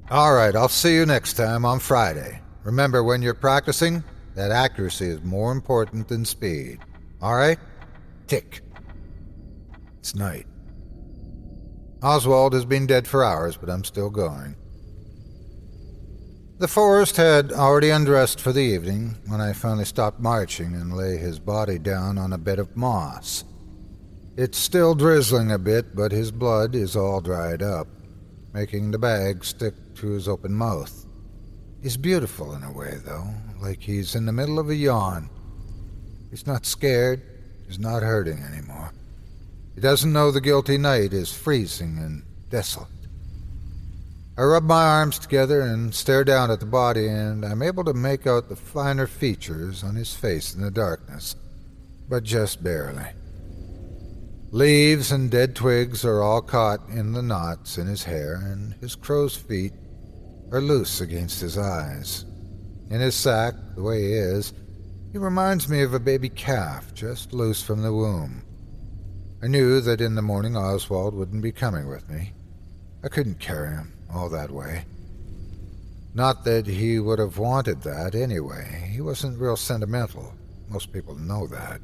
All 0.09 0.35
right, 0.35 0.55
I'll 0.55 0.69
see 0.69 0.95
you 0.95 1.05
next 1.05 1.33
time 1.33 1.65
on 1.65 1.81
Friday. 1.81 2.41
Remember, 2.63 3.03
when 3.03 3.23
you're 3.23 3.35
practicing, 3.35 4.05
that 4.37 4.53
accuracy 4.53 5.07
is 5.07 5.25
more 5.25 5.51
important 5.51 6.07
than 6.07 6.25
speed. 6.25 6.79
All 7.21 7.35
right? 7.35 7.59
Tick. 8.29 8.64
It's 10.05 10.15
night. 10.15 10.47
Oswald 12.03 12.53
has 12.53 12.67
been 12.67 12.87
dead 12.87 13.09
for 13.09 13.25
hours, 13.25 13.57
but 13.57 13.71
I'm 13.71 13.85
still 13.85 14.11
going. 14.11 14.55
The 16.59 16.69
forest 16.69 17.17
had 17.17 17.53
already 17.53 17.89
undressed 17.89 18.39
for 18.39 18.53
the 18.53 18.61
evening 18.61 19.17
when 19.29 19.41
I 19.41 19.55
finally 19.55 19.87
stopped 19.87 20.21
marching 20.21 20.75
and 20.75 20.95
lay 20.95 21.17
his 21.17 21.39
body 21.39 21.79
down 21.79 22.19
on 22.19 22.35
a 22.35 22.39
bed 22.39 22.59
of 22.59 22.77
moss. 22.77 23.45
It's 24.37 24.59
still 24.59 24.95
drizzling 24.95 25.51
a 25.51 25.59
bit, 25.59 25.97
but 25.97 26.13
his 26.13 26.31
blood 26.31 26.75
is 26.75 26.97
all 26.97 27.23
dried 27.23 27.63
up, 27.63 27.89
making 28.53 28.91
the 28.91 28.99
bag 28.99 29.43
stick 29.43 29.73
to 29.95 30.11
his 30.11 30.29
open 30.29 30.53
mouth. 30.53 31.07
He's 31.83 31.97
beautiful 31.97 32.53
in 32.53 32.63
a 32.63 32.71
way, 32.71 32.99
though, 33.07 33.31
like 33.59 33.81
he's 33.81 34.15
in 34.15 34.27
the 34.27 34.33
middle 34.33 34.59
of 34.59 34.69
a 34.69 34.75
yawn. 34.75 35.31
He's 36.29 36.47
not 36.47 36.67
scared, 36.67 37.23
he's 37.67 37.79
not 37.79 38.03
hurting 38.03 38.43
anymore. 38.43 38.93
He 39.75 39.81
doesn't 39.81 40.13
know 40.13 40.31
the 40.31 40.41
guilty 40.41 40.79
night 40.79 41.13
is 41.13 41.33
freezing 41.33 41.99
and 41.99 42.23
desolate. 42.49 42.89
I 44.37 44.43
rub 44.43 44.65
my 44.65 44.85
arms 44.85 45.19
together 45.19 45.61
and 45.61 45.95
stare 45.95 46.25
down 46.25 46.51
at 46.51 46.61
the 46.61 46.67
body, 46.67 47.07
and 47.07 47.45
I'm 47.45 47.63
able 47.63 47.85
to 47.85 47.95
make 47.95 48.27
out 48.27 48.49
the 48.49 48.57
finer 48.57 49.07
features 49.07 49.85
on 49.85 49.95
his 49.95 50.13
face 50.13 50.55
in 50.55 50.61
the 50.61 50.71
darkness, 50.71 51.37
but 52.09 52.25
just 52.25 52.63
barely. 52.63 53.07
Leaves 54.51 55.11
and 55.11 55.31
dead 55.31 55.55
twigs 55.57 56.05
are 56.05 56.23
all 56.23 56.43
caught 56.43 56.81
in 56.89 57.13
the 57.13 57.23
knots 57.23 57.79
in 57.79 57.87
his 57.87 58.05
hair, 58.05 58.37
and 58.37 58.75
his 58.75 58.95
crow's 58.95 59.37
feet 59.37 59.73
are 60.53 60.61
loose 60.61 61.01
against 61.01 61.41
his 61.41 61.59
eyes. 61.59 62.25
In 62.91 63.01
his 63.01 63.15
sack, 63.15 63.55
the 63.75 63.83
way 63.83 64.03
he 64.03 64.13
is, 64.13 64.53
he 65.13 65.19
reminds 65.19 65.69
me 65.69 65.83
of 65.83 65.95
a 65.95 66.01
baby 66.01 66.29
calf 66.29 66.93
just 66.95 67.33
loose 67.33 67.63
from 67.63 67.83
the 67.83 67.93
womb. 67.93 68.43
I 69.45 69.47
knew 69.47 69.83
that 69.83 70.01
in 70.01 70.15
the 70.15 70.23
morning 70.23 70.57
Oswald 70.57 71.13
wouldn't 71.13 71.43
be 71.43 71.53
coming 71.53 71.87
with 71.87 72.09
me. 72.09 72.33
I 73.03 73.09
couldn't 73.09 73.41
carry 73.41 73.69
him 73.69 73.93
all 74.11 74.31
that 74.31 74.51
way. 74.51 74.87
Not 76.15 76.45
that 76.45 76.67
he 76.67 76.99
would 76.99 77.19
have 77.19 77.37
wanted 77.37 77.83
that 77.83 78.15
anyway. 78.15 78.89
He 78.91 79.03
wasn't 79.03 79.39
real 79.39 79.59
sentimental. 79.59 80.33
Most 80.71 80.95
people 80.95 81.15
know 81.15 81.47
that. 81.49 81.83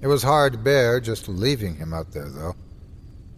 It 0.00 0.06
was 0.06 0.22
hard 0.22 0.52
to 0.52 0.60
bear 0.60 1.00
just 1.00 1.28
leaving 1.28 1.74
him 1.74 1.92
out 1.92 2.12
there, 2.12 2.28
though. 2.28 2.54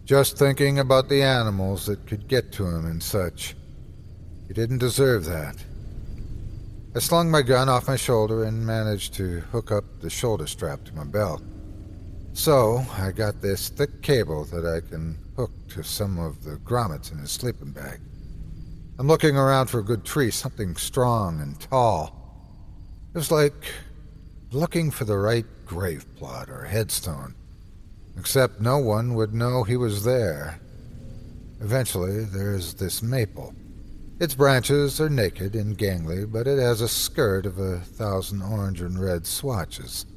Just 0.05 0.37
thinking 0.37 0.77
about 0.77 1.09
the 1.09 1.23
animals 1.23 1.87
that 1.87 2.05
could 2.05 2.27
get 2.27 2.51
to 2.51 2.67
him 2.67 2.85
and 2.85 3.01
such. 3.01 3.55
He 4.47 4.53
didn't 4.53 4.77
deserve 4.77 5.25
that. 5.25 5.55
I 6.95 6.99
slung 6.99 7.31
my 7.31 7.41
gun 7.41 7.67
off 7.67 7.87
my 7.87 7.95
shoulder 7.95 8.43
and 8.43 8.63
managed 8.63 9.15
to 9.15 9.39
hook 9.51 9.71
up 9.71 9.85
the 10.01 10.11
shoulder 10.11 10.45
strap 10.45 10.83
to 10.83 10.93
my 10.93 11.05
belt. 11.05 11.41
So, 12.35 12.83
I 12.97 13.11
got 13.11 13.41
this 13.41 13.69
thick 13.69 14.01
cable 14.01 14.43
that 14.45 14.65
I 14.65 14.81
can 14.89 15.19
hook 15.35 15.51
to 15.69 15.83
some 15.83 16.17
of 16.17 16.43
the 16.43 16.57
grommets 16.57 17.11
in 17.11 17.19
his 17.19 17.29
sleeping 17.29 17.71
bag. 17.71 17.99
I'm 18.97 19.07
looking 19.07 19.37
around 19.37 19.67
for 19.67 19.79
a 19.79 19.83
good 19.83 20.03
tree, 20.03 20.31
something 20.31 20.75
strong 20.75 21.41
and 21.41 21.59
tall. 21.59 22.19
It 23.13 23.17
was 23.19 23.31
like 23.31 23.71
looking 24.51 24.89
for 24.89 25.05
the 25.05 25.17
right 25.17 25.45
grave 25.65 26.05
plot 26.15 26.49
or 26.49 26.65
headstone, 26.65 27.35
except 28.17 28.59
no 28.59 28.79
one 28.79 29.13
would 29.13 29.35
know 29.35 29.63
he 29.63 29.77
was 29.77 30.03
there. 30.03 30.59
Eventually, 31.61 32.25
there's 32.25 32.73
this 32.73 33.03
maple. 33.03 33.53
Its 34.19 34.33
branches 34.33 34.99
are 34.99 35.09
naked 35.09 35.55
and 35.55 35.77
gangly, 35.77 36.29
but 36.29 36.47
it 36.47 36.57
has 36.57 36.81
a 36.81 36.87
skirt 36.87 37.45
of 37.45 37.59
a 37.59 37.79
thousand 37.79 38.41
orange 38.41 38.81
and 38.81 38.99
red 38.99 39.27
swatches. 39.27 40.07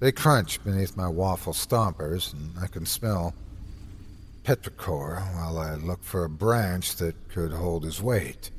They 0.00 0.12
crunch 0.12 0.64
beneath 0.64 0.96
my 0.96 1.08
waffle 1.08 1.52
stompers, 1.52 2.32
and 2.32 2.52
I 2.58 2.66
can 2.66 2.86
smell 2.86 3.34
petrichor 4.44 5.22
while 5.34 5.58
I 5.58 5.74
look 5.74 6.02
for 6.02 6.24
a 6.24 6.30
branch 6.30 6.96
that 6.96 7.28
could 7.28 7.52
hold 7.52 7.84
his 7.84 8.00
weight. 8.02 8.50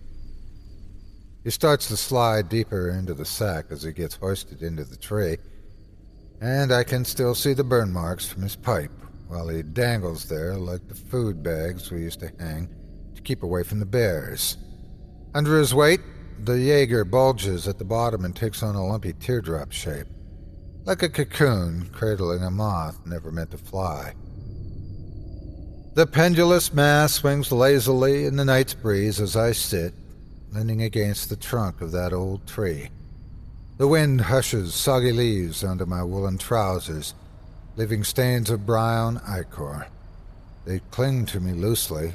He 1.44 1.50
starts 1.50 1.88
to 1.88 1.98
slide 1.98 2.48
deeper 2.48 2.90
into 2.90 3.16
the 3.16 3.26
sack 3.26 3.66
as 3.72 3.82
he 3.82 3.92
gets 3.92 4.16
hoisted 4.16 4.62
into 4.62 4.84
the 4.84 4.96
tree, 4.96 5.38
and 6.40 6.72
I 6.72 6.84
can 6.84 7.04
still 7.04 7.34
see 7.34 7.54
the 7.54 7.64
burn 7.64 7.92
marks 7.92 8.28
from 8.28 8.44
his 8.44 8.56
pipe 8.56 8.92
while 9.28 9.48
he 9.48 9.64
dangles 9.64 10.26
there 10.26 10.56
like 10.56 10.88
the 10.88 10.94
food 10.94 11.42
bags 11.42 11.90
we 11.90 12.02
used 12.02 12.20
to 12.20 12.32
hang 12.38 12.70
to 13.16 13.22
keep 13.24 13.42
away 13.42 13.64
from 13.64 13.80
the 13.80 13.86
bears. 13.88 14.58
Under 15.34 15.58
his 15.58 15.74
weight, 15.74 16.02
the 16.44 16.60
Jaeger 16.60 17.06
bulges 17.06 17.68
at 17.68 17.80
the 17.80 17.86
bottom 17.86 18.26
and 18.26 18.36
takes 18.36 18.62
on 18.62 18.76
a 18.76 18.86
lumpy 18.86 19.14
teardrop 19.14 19.72
shape, 19.72 20.08
like 20.86 21.04
a 21.04 21.10
cocoon 21.10 21.90
cradling 21.92 22.44
a 22.44 22.50
moth 22.50 23.06
never 23.06 23.32
meant 23.32 23.52
to 23.52 23.58
fly. 23.58 24.14
The 25.94 26.08
pendulous 26.08 26.74
mass 26.74 27.14
swings 27.14 27.52
lazily 27.52 28.26
in 28.26 28.38
the 28.38 28.46
night's 28.46 28.74
breeze 28.74 29.20
as 29.20 29.36
I 29.36 29.52
sit, 29.52 29.94
leaning 30.52 30.82
against 30.82 31.30
the 31.30 31.36
trunk 31.36 31.82
of 31.82 31.92
that 31.92 32.14
old 32.14 32.48
tree. 32.48 32.90
The 33.78 33.88
wind 33.88 34.22
hushes 34.22 34.74
soggy 34.74 35.12
leaves 35.12 35.64
under 35.64 35.86
my 35.86 36.04
woolen 36.04 36.38
trousers, 36.38 37.14
leaving 37.76 38.04
stains 38.04 38.50
of 38.50 38.66
brown 38.66 39.22
ichor. 39.28 39.88
They 40.66 40.80
cling 40.92 41.26
to 41.28 41.40
me 41.40 41.54
loosely, 41.54 42.14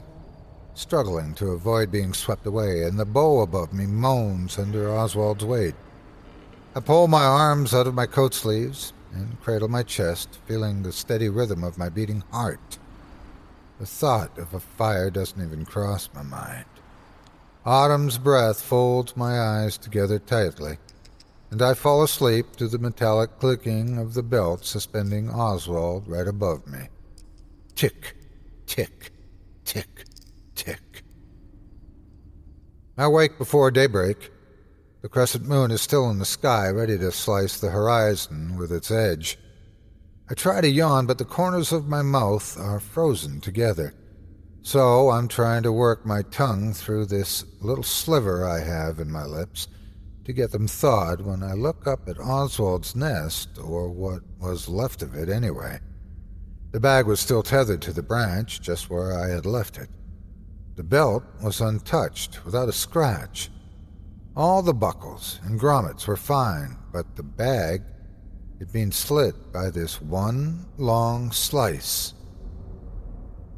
struggling 0.74 1.34
to 1.34 1.50
avoid 1.50 1.90
being 1.90 2.14
swept 2.14 2.46
away, 2.46 2.82
and 2.84 2.98
the 2.98 3.04
bough 3.04 3.40
above 3.40 3.72
me 3.72 3.86
moans 3.86 4.58
under 4.58 4.90
Oswald's 4.90 5.44
weight. 5.44 5.74
I 6.76 6.80
pull 6.80 7.08
my 7.08 7.24
arms 7.24 7.72
out 7.72 7.86
of 7.86 7.94
my 7.94 8.04
coat 8.04 8.34
sleeves 8.34 8.92
and 9.14 9.40
cradle 9.40 9.66
my 9.66 9.82
chest, 9.82 10.38
feeling 10.44 10.82
the 10.82 10.92
steady 10.92 11.30
rhythm 11.30 11.64
of 11.64 11.78
my 11.78 11.88
beating 11.88 12.22
heart. 12.30 12.76
The 13.80 13.86
thought 13.86 14.36
of 14.36 14.52
a 14.52 14.60
fire 14.60 15.08
doesn't 15.08 15.42
even 15.42 15.64
cross 15.64 16.10
my 16.14 16.20
mind. 16.20 16.66
Autumn's 17.64 18.18
breath 18.18 18.60
folds 18.60 19.16
my 19.16 19.40
eyes 19.40 19.78
together 19.78 20.18
tightly, 20.18 20.76
and 21.50 21.62
I 21.62 21.72
fall 21.72 22.02
asleep 22.02 22.56
to 22.56 22.68
the 22.68 22.78
metallic 22.78 23.38
clicking 23.38 23.96
of 23.96 24.12
the 24.12 24.22
belt 24.22 24.66
suspending 24.66 25.30
Oswald 25.30 26.06
right 26.06 26.28
above 26.28 26.66
me. 26.66 26.88
Tick, 27.74 28.16
tick, 28.66 29.12
tick, 29.64 30.04
tick. 30.54 31.04
I 32.98 33.08
wake 33.08 33.38
before 33.38 33.70
daybreak. 33.70 34.30
The 35.06 35.10
crescent 35.10 35.46
moon 35.46 35.70
is 35.70 35.80
still 35.80 36.10
in 36.10 36.18
the 36.18 36.24
sky, 36.24 36.68
ready 36.68 36.98
to 36.98 37.12
slice 37.12 37.60
the 37.60 37.70
horizon 37.70 38.56
with 38.56 38.72
its 38.72 38.90
edge. 38.90 39.38
I 40.28 40.34
try 40.34 40.60
to 40.60 40.68
yawn, 40.68 41.06
but 41.06 41.18
the 41.18 41.24
corners 41.24 41.70
of 41.70 41.86
my 41.86 42.02
mouth 42.02 42.58
are 42.58 42.80
frozen 42.80 43.40
together. 43.40 43.94
So 44.62 45.10
I'm 45.10 45.28
trying 45.28 45.62
to 45.62 45.70
work 45.70 46.04
my 46.04 46.22
tongue 46.22 46.72
through 46.72 47.06
this 47.06 47.44
little 47.60 47.84
sliver 47.84 48.44
I 48.44 48.58
have 48.58 48.98
in 48.98 49.08
my 49.08 49.22
lips 49.22 49.68
to 50.24 50.32
get 50.32 50.50
them 50.50 50.66
thawed 50.66 51.20
when 51.20 51.40
I 51.44 51.52
look 51.52 51.86
up 51.86 52.08
at 52.08 52.18
Oswald's 52.18 52.96
nest, 52.96 53.60
or 53.62 53.88
what 53.88 54.22
was 54.40 54.68
left 54.68 55.02
of 55.02 55.14
it 55.14 55.28
anyway. 55.28 55.78
The 56.72 56.80
bag 56.80 57.06
was 57.06 57.20
still 57.20 57.44
tethered 57.44 57.82
to 57.82 57.92
the 57.92 58.02
branch, 58.02 58.60
just 58.60 58.90
where 58.90 59.16
I 59.16 59.28
had 59.28 59.46
left 59.46 59.78
it. 59.78 59.88
The 60.74 60.82
belt 60.82 61.22
was 61.40 61.60
untouched, 61.60 62.44
without 62.44 62.68
a 62.68 62.72
scratch. 62.72 63.50
All 64.36 64.60
the 64.60 64.74
buckles 64.74 65.40
and 65.44 65.58
grommets 65.58 66.06
were 66.06 66.16
fine, 66.16 66.76
but 66.92 67.16
the 67.16 67.22
bag 67.22 67.82
it 68.60 68.70
being 68.70 68.92
slit 68.92 69.50
by 69.50 69.70
this 69.70 70.00
one 70.00 70.66
long 70.76 71.32
slice. 71.32 72.12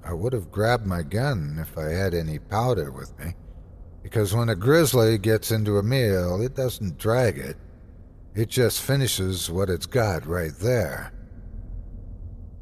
I 0.04 0.12
would 0.12 0.32
have 0.32 0.52
grabbed 0.52 0.86
my 0.86 1.02
gun 1.02 1.58
if 1.60 1.76
I 1.76 1.90
had 1.90 2.14
any 2.14 2.38
powder 2.38 2.92
with 2.92 3.16
me, 3.18 3.34
because 4.04 4.34
when 4.34 4.48
a 4.48 4.54
grizzly 4.54 5.18
gets 5.18 5.50
into 5.50 5.78
a 5.78 5.82
meal, 5.82 6.40
it 6.40 6.54
doesn't 6.54 6.98
drag 6.98 7.38
it. 7.38 7.56
It 8.34 8.48
just 8.48 8.80
finishes 8.80 9.50
what 9.50 9.70
it's 9.70 9.86
got 9.86 10.26
right 10.26 10.54
there. 10.60 11.12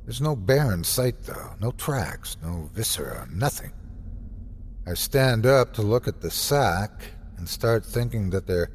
There's 0.05 0.23
no 0.23 0.37
bear 0.37 0.73
in 0.73 0.85
sight, 0.85 1.23
though, 1.25 1.55
no 1.61 1.71
tracks, 1.73 2.39
no 2.43 2.71
viscera, 2.73 3.29
nothing. 3.31 3.73
I 4.87 4.95
stand 4.95 5.45
up 5.45 5.75
to 5.75 5.83
look 5.83 6.09
at 6.09 6.21
the 6.21 6.31
sack 6.31 7.03
and 7.37 7.49
start 7.49 7.85
thinking 7.85 8.31
that 8.31 8.47
there 8.47 8.71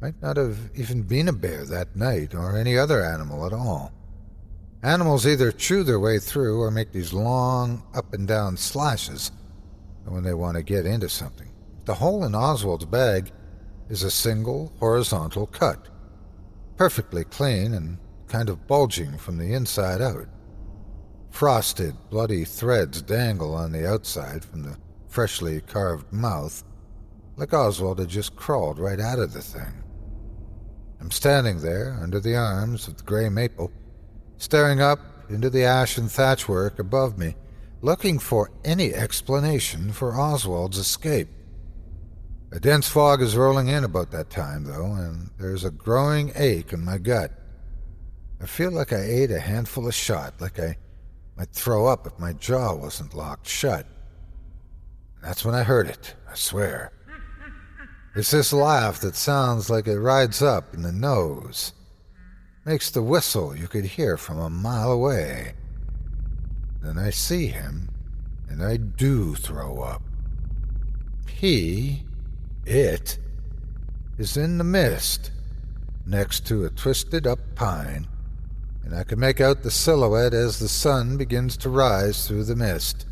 might 0.00 0.20
not 0.20 0.36
have 0.36 0.70
even 0.74 1.02
been 1.02 1.28
a 1.28 1.32
bear 1.32 1.64
that 1.64 1.94
night, 1.94 2.34
or 2.34 2.56
any 2.56 2.76
other 2.76 3.04
animal 3.04 3.46
at 3.46 3.52
all. 3.52 3.92
Animals 4.82 5.26
either 5.26 5.52
chew 5.52 5.84
their 5.84 6.00
way 6.00 6.18
through 6.18 6.60
or 6.60 6.70
make 6.70 6.90
these 6.90 7.12
long 7.12 7.84
up 7.94 8.12
and 8.12 8.26
down 8.26 8.56
slashes 8.56 9.30
when 10.04 10.24
they 10.24 10.34
want 10.34 10.56
to 10.56 10.62
get 10.62 10.86
into 10.86 11.08
something. 11.08 11.48
The 11.84 11.94
hole 11.94 12.24
in 12.24 12.34
Oswald's 12.34 12.84
bag 12.84 13.30
is 13.88 14.02
a 14.02 14.10
single 14.10 14.72
horizontal 14.80 15.46
cut, 15.46 15.88
perfectly 16.76 17.24
clean 17.24 17.74
and 17.74 17.98
kind 18.26 18.48
of 18.48 18.66
bulging 18.66 19.18
from 19.18 19.38
the 19.38 19.54
inside 19.54 20.00
out. 20.00 20.26
Frosted, 21.30 21.94
bloody 22.10 22.44
threads 22.44 23.02
dangle 23.02 23.54
on 23.54 23.70
the 23.70 23.88
outside 23.88 24.44
from 24.44 24.62
the 24.62 24.76
freshly 25.08 25.60
carved 25.60 26.12
mouth, 26.12 26.64
like 27.36 27.52
Oswald 27.52 27.98
had 27.98 28.08
just 28.08 28.36
crawled 28.36 28.78
right 28.78 29.00
out 29.00 29.18
of 29.18 29.32
the 29.32 29.42
thing. 29.42 29.82
I'm 31.00 31.10
standing 31.10 31.60
there 31.60 31.98
under 32.00 32.20
the 32.20 32.36
arms 32.36 32.86
of 32.86 32.96
the 32.96 33.02
gray 33.02 33.28
maple, 33.28 33.72
staring 34.36 34.80
up 34.80 35.00
into 35.28 35.50
the 35.50 35.64
ashen 35.64 36.04
thatchwork 36.04 36.78
above 36.78 37.18
me, 37.18 37.34
looking 37.80 38.18
for 38.18 38.52
any 38.64 38.94
explanation 38.94 39.92
for 39.92 40.14
Oswald's 40.14 40.78
escape. 40.78 41.28
A 42.52 42.60
dense 42.60 42.86
fog 42.86 43.22
is 43.22 43.34
rolling 43.34 43.68
in 43.68 43.82
about 43.82 44.10
that 44.10 44.30
time, 44.30 44.64
though, 44.64 44.92
and 44.92 45.30
there's 45.38 45.64
a 45.64 45.70
growing 45.70 46.32
ache 46.36 46.72
in 46.72 46.84
my 46.84 46.98
gut. 46.98 47.32
I 48.42 48.46
feel 48.46 48.70
like 48.70 48.92
I 48.92 49.00
ate 49.00 49.30
a 49.30 49.40
handful 49.40 49.88
of 49.88 49.94
shot, 49.94 50.34
like 50.40 50.60
I 50.60 50.76
might 51.36 51.50
throw 51.50 51.86
up 51.86 52.06
if 52.06 52.18
my 52.18 52.34
jaw 52.34 52.74
wasn't 52.74 53.14
locked 53.14 53.48
shut. 53.48 53.86
That's 55.22 55.44
when 55.44 55.54
I 55.54 55.62
heard 55.62 55.88
it, 55.88 56.14
I 56.30 56.34
swear. 56.34 56.92
It's 58.14 58.30
this 58.30 58.52
laugh 58.52 59.00
that 59.00 59.16
sounds 59.16 59.70
like 59.70 59.86
it 59.86 59.98
rides 59.98 60.42
up 60.42 60.74
in 60.74 60.82
the 60.82 60.92
nose, 60.92 61.72
makes 62.66 62.90
the 62.90 63.02
whistle 63.02 63.56
you 63.56 63.68
could 63.68 63.86
hear 63.86 64.18
from 64.18 64.38
a 64.38 64.50
mile 64.50 64.92
away. 64.92 65.54
Then 66.82 66.98
I 66.98 67.08
see 67.08 67.46
him, 67.46 67.88
and 68.50 68.62
I 68.62 68.76
do 68.76 69.34
throw 69.34 69.80
up. 69.80 70.02
He 71.26 72.02
it 72.66 73.18
is 74.18 74.36
in 74.36 74.58
the 74.58 74.64
mist, 74.64 75.30
next 76.06 76.46
to 76.48 76.66
a 76.66 76.70
twisted 76.70 77.26
up 77.26 77.40
pine, 77.54 78.06
and 78.84 78.94
I 78.94 79.04
can 79.04 79.18
make 79.18 79.40
out 79.40 79.62
the 79.62 79.70
silhouette 79.70 80.34
as 80.34 80.58
the 80.58 80.68
sun 80.68 81.16
begins 81.16 81.56
to 81.58 81.70
rise 81.70 82.28
through 82.28 82.44
the 82.44 82.56
mist. 82.56 83.06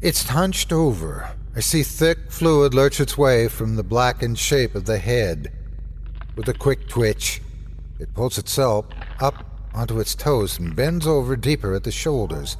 It's 0.00 0.28
hunched 0.28 0.72
over. 0.72 1.30
I 1.54 1.60
see 1.60 1.82
thick 1.82 2.30
fluid 2.30 2.72
lurch 2.72 2.98
its 2.98 3.18
way 3.18 3.46
from 3.46 3.76
the 3.76 3.82
blackened 3.82 4.38
shape 4.38 4.74
of 4.74 4.86
the 4.86 4.96
head. 4.96 5.52
With 6.34 6.48
a 6.48 6.54
quick 6.54 6.88
twitch, 6.88 7.42
it 7.98 8.14
pulls 8.14 8.38
itself 8.38 8.86
up 9.20 9.44
onto 9.74 10.00
its 10.00 10.14
toes 10.14 10.58
and 10.58 10.74
bends 10.74 11.06
over 11.06 11.36
deeper 11.36 11.74
at 11.74 11.84
the 11.84 11.90
shoulders, 11.90 12.56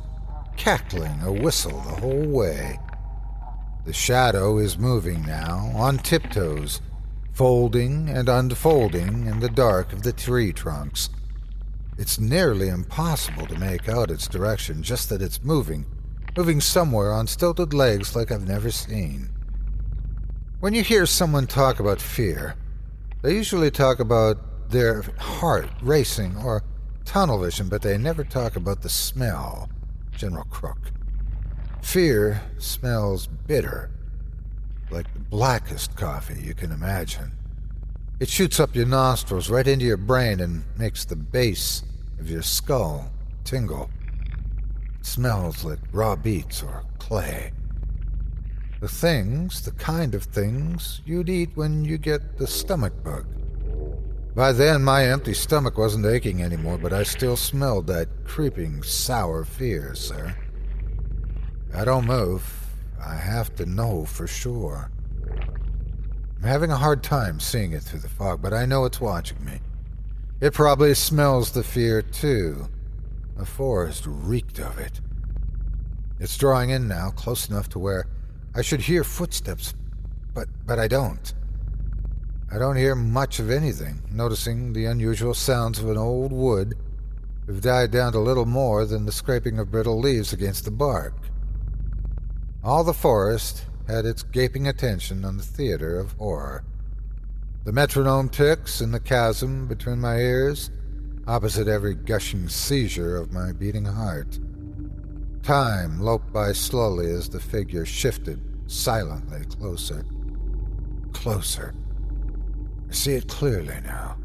cackling 0.58 1.22
a 1.22 1.32
whistle 1.32 1.80
the 1.80 2.00
whole 2.00 2.26
way. 2.26 2.78
The 3.86 3.94
shadow 3.94 4.58
is 4.58 4.78
moving 4.78 5.22
now, 5.22 5.72
on 5.74 5.96
tiptoes, 5.96 6.82
folding 7.32 8.10
and 8.10 8.28
unfolding 8.28 9.26
in 9.26 9.40
the 9.40 9.48
dark 9.48 9.94
of 9.94 10.02
the 10.02 10.12
tree 10.12 10.52
trunks. 10.52 11.08
It's 11.96 12.20
nearly 12.20 12.68
impossible 12.68 13.46
to 13.46 13.58
make 13.58 13.88
out 13.88 14.10
its 14.10 14.28
direction, 14.28 14.82
just 14.82 15.08
that 15.08 15.22
it's 15.22 15.42
moving, 15.42 15.86
moving 16.36 16.60
somewhere 16.60 17.12
on 17.12 17.26
stilted 17.26 17.74
legs 17.74 18.16
like 18.16 18.32
I've 18.32 18.48
never 18.48 18.70
seen. 18.70 19.28
When 20.60 20.74
you 20.74 20.82
hear 20.82 21.06
someone 21.06 21.46
talk 21.46 21.80
about 21.80 22.00
fear, 22.00 22.56
they 23.22 23.34
usually 23.34 23.70
talk 23.70 24.00
about 24.00 24.70
their 24.70 25.02
heart 25.18 25.68
racing 25.82 26.36
or 26.38 26.62
tunnel 27.04 27.40
vision, 27.40 27.68
but 27.68 27.82
they 27.82 27.98
never 27.98 28.24
talk 28.24 28.56
about 28.56 28.82
the 28.82 28.88
smell. 28.88 29.68
General 30.12 30.44
Crook. 30.44 30.78
Fear 31.82 32.40
smells 32.58 33.26
bitter, 33.26 33.90
like 34.90 35.12
the 35.12 35.20
blackest 35.20 35.96
coffee 35.96 36.40
you 36.40 36.54
can 36.54 36.70
imagine. 36.70 37.32
It 38.20 38.28
shoots 38.28 38.60
up 38.60 38.74
your 38.74 38.86
nostrils 38.86 39.50
right 39.50 39.66
into 39.66 39.84
your 39.84 39.96
brain 39.96 40.40
and 40.40 40.62
makes 40.78 41.04
the 41.04 41.16
base 41.16 41.82
of 42.20 42.30
your 42.30 42.42
skull 42.42 43.10
tingle. 43.42 43.90
Smells 45.02 45.64
like 45.64 45.80
raw 45.92 46.16
beets 46.16 46.62
or 46.62 46.84
clay. 46.98 47.52
The 48.80 48.88
things, 48.88 49.62
the 49.62 49.72
kind 49.72 50.14
of 50.14 50.24
things 50.24 51.02
you'd 51.04 51.28
eat 51.28 51.50
when 51.54 51.84
you 51.84 51.98
get 51.98 52.38
the 52.38 52.46
stomach 52.46 52.92
bug. 53.04 53.26
By 54.34 54.52
then, 54.52 54.82
my 54.82 55.04
empty 55.04 55.34
stomach 55.34 55.76
wasn't 55.76 56.06
aching 56.06 56.42
anymore, 56.42 56.78
but 56.78 56.92
I 56.92 57.02
still 57.02 57.36
smelled 57.36 57.86
that 57.88 58.08
creeping, 58.24 58.82
sour 58.82 59.44
fear, 59.44 59.94
sir. 59.94 60.34
I 61.74 61.84
don't 61.84 62.06
move. 62.06 62.42
I 63.04 63.14
have 63.14 63.54
to 63.56 63.66
know 63.66 64.04
for 64.04 64.26
sure. 64.26 64.90
I'm 66.38 66.48
having 66.48 66.70
a 66.70 66.76
hard 66.76 67.02
time 67.02 67.40
seeing 67.40 67.72
it 67.72 67.82
through 67.82 68.00
the 68.00 68.08
fog, 68.08 68.40
but 68.40 68.54
I 68.54 68.64
know 68.64 68.84
it's 68.84 69.00
watching 69.00 69.44
me. 69.44 69.60
It 70.40 70.54
probably 70.54 70.94
smells 70.94 71.52
the 71.52 71.62
fear, 71.62 72.02
too. 72.02 72.68
The 73.36 73.46
forest 73.46 74.04
reeked 74.06 74.58
of 74.58 74.78
it. 74.78 75.00
It's 76.20 76.36
drawing 76.36 76.70
in 76.70 76.86
now, 76.86 77.10
close 77.10 77.48
enough 77.48 77.68
to 77.70 77.78
where 77.78 78.06
I 78.54 78.62
should 78.62 78.82
hear 78.82 79.02
footsteps, 79.02 79.74
but, 80.34 80.48
but 80.66 80.78
I 80.78 80.88
don't. 80.88 81.32
I 82.50 82.58
don't 82.58 82.76
hear 82.76 82.94
much 82.94 83.38
of 83.38 83.50
anything, 83.50 84.02
noticing 84.10 84.72
the 84.72 84.84
unusual 84.84 85.34
sounds 85.34 85.78
of 85.78 85.88
an 85.88 85.96
old 85.96 86.32
wood 86.32 86.74
have 87.46 87.60
died 87.60 87.90
down 87.90 88.12
to 88.12 88.18
little 88.20 88.46
more 88.46 88.84
than 88.84 89.06
the 89.06 89.12
scraping 89.12 89.58
of 89.58 89.70
brittle 89.70 89.98
leaves 89.98 90.32
against 90.32 90.64
the 90.64 90.70
bark. 90.70 91.14
All 92.62 92.84
the 92.84 92.94
forest 92.94 93.64
had 93.88 94.04
its 94.04 94.22
gaping 94.22 94.68
attention 94.68 95.24
on 95.24 95.38
the 95.38 95.42
theater 95.42 95.98
of 95.98 96.12
horror. 96.12 96.62
The 97.64 97.72
metronome 97.72 98.28
ticks 98.28 98.80
in 98.80 98.92
the 98.92 99.00
chasm 99.00 99.66
between 99.66 100.00
my 100.00 100.16
ears, 100.16 100.70
opposite 101.26 101.68
every 101.68 101.94
gushing 101.94 102.48
seizure 102.48 103.16
of 103.16 103.32
my 103.32 103.52
beating 103.52 103.84
heart. 103.84 104.38
Time 105.42 106.00
loped 106.00 106.32
by 106.32 106.52
slowly 106.52 107.10
as 107.10 107.28
the 107.28 107.40
figure 107.40 107.84
shifted 107.84 108.40
silently 108.66 109.44
closer. 109.56 110.04
Closer. 111.12 111.74
I 112.88 112.92
see 112.92 113.12
it 113.12 113.28
clearly 113.28 113.80
now. 113.84 114.16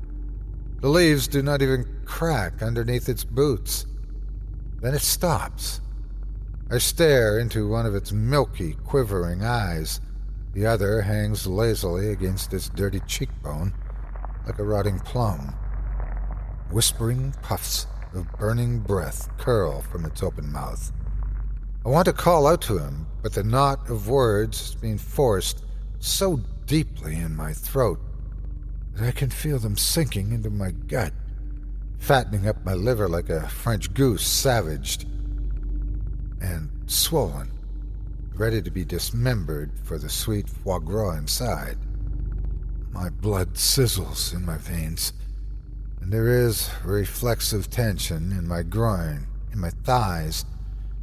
The 0.82 0.90
leaves 0.90 1.28
do 1.28 1.42
not 1.42 1.62
even 1.62 1.86
crack 2.06 2.62
underneath 2.62 3.10
its 3.10 3.24
boots. 3.24 3.86
Then 4.82 4.94
it 4.94 5.02
stops 5.02 5.82
I 6.70 6.80
stare 6.80 7.40
into 7.40 7.70
one 7.70 7.86
of 7.86 7.96
its 7.96 8.12
milky, 8.12 8.74
quivering 8.84 9.42
eyes. 9.42 10.02
The 10.54 10.66
other 10.66 11.02
hangs 11.02 11.48
lazily 11.48 12.10
against 12.10 12.54
its 12.54 12.68
dirty 12.68 13.00
cheekbone, 13.08 13.74
like 14.46 14.60
a 14.60 14.66
rotting 14.66 15.00
plum. 15.00 15.56
Whispering 16.72 17.34
puffs 17.42 17.88
of 18.14 18.32
burning 18.38 18.80
breath 18.80 19.30
curl 19.38 19.82
from 19.82 20.06
its 20.06 20.22
open 20.22 20.52
mouth. 20.52 20.92
I 21.86 21.90
want 21.90 22.06
to 22.08 22.14
call 22.14 22.46
out 22.46 22.62
to 22.64 22.78
him, 22.78 23.08
but 23.24 23.34
the 23.34 23.44
knot 23.44 23.90
of 23.90 24.10
words 24.10 24.70
is 24.70 24.76
being 24.76 24.98
forced 24.98 25.64
so 26.00 26.42
deeply 26.66 27.16
in 27.16 27.36
my 27.36 27.54
throat 27.54 28.00
that 28.94 29.08
I 29.08 29.12
can 29.12 29.30
feel 29.30 29.60
them 29.60 29.78
sinking 29.78 30.34
into 30.34 30.50
my 30.50 30.72
gut, 30.72 31.14
fattening 32.00 32.48
up 32.48 32.66
my 32.66 32.74
liver 32.74 33.08
like 33.08 33.30
a 33.30 33.48
French 33.48 33.94
goose 33.94 34.28
savaged 34.28 35.06
and 36.42 36.70
swollen, 36.88 37.50
ready 38.36 38.62
to 38.62 38.70
be 38.70 38.84
dismembered 38.84 39.72
for 39.84 39.98
the 39.98 40.10
sweet 40.10 40.50
foie 40.50 40.80
gras 40.80 41.16
inside. 41.18 41.78
My 42.92 43.10
blood 43.10 43.54
sizzles 43.54 44.34
in 44.34 44.46
my 44.46 44.58
veins, 44.58 45.14
and 46.08 46.14
there 46.14 46.30
is 46.30 46.70
reflexive 46.86 47.70
tension 47.70 48.32
in 48.32 48.48
my 48.48 48.64
groin, 48.64 49.28
in 49.52 49.60
my 49.60 49.72
thighs, 49.84 50.46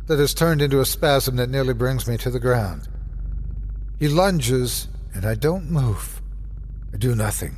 that 0.06 0.18
has 0.18 0.32
turned 0.32 0.62
into 0.62 0.80
a 0.80 0.86
spasm 0.86 1.36
that 1.36 1.50
nearly 1.50 1.74
brings 1.74 2.08
me 2.08 2.16
to 2.16 2.30
the 2.30 2.40
ground. 2.40 2.88
He 3.98 4.08
lunges, 4.08 4.88
and 5.12 5.26
I 5.26 5.34
don't 5.34 5.70
move. 5.70 6.22
I 6.94 6.96
do 6.96 7.14
nothing. 7.14 7.56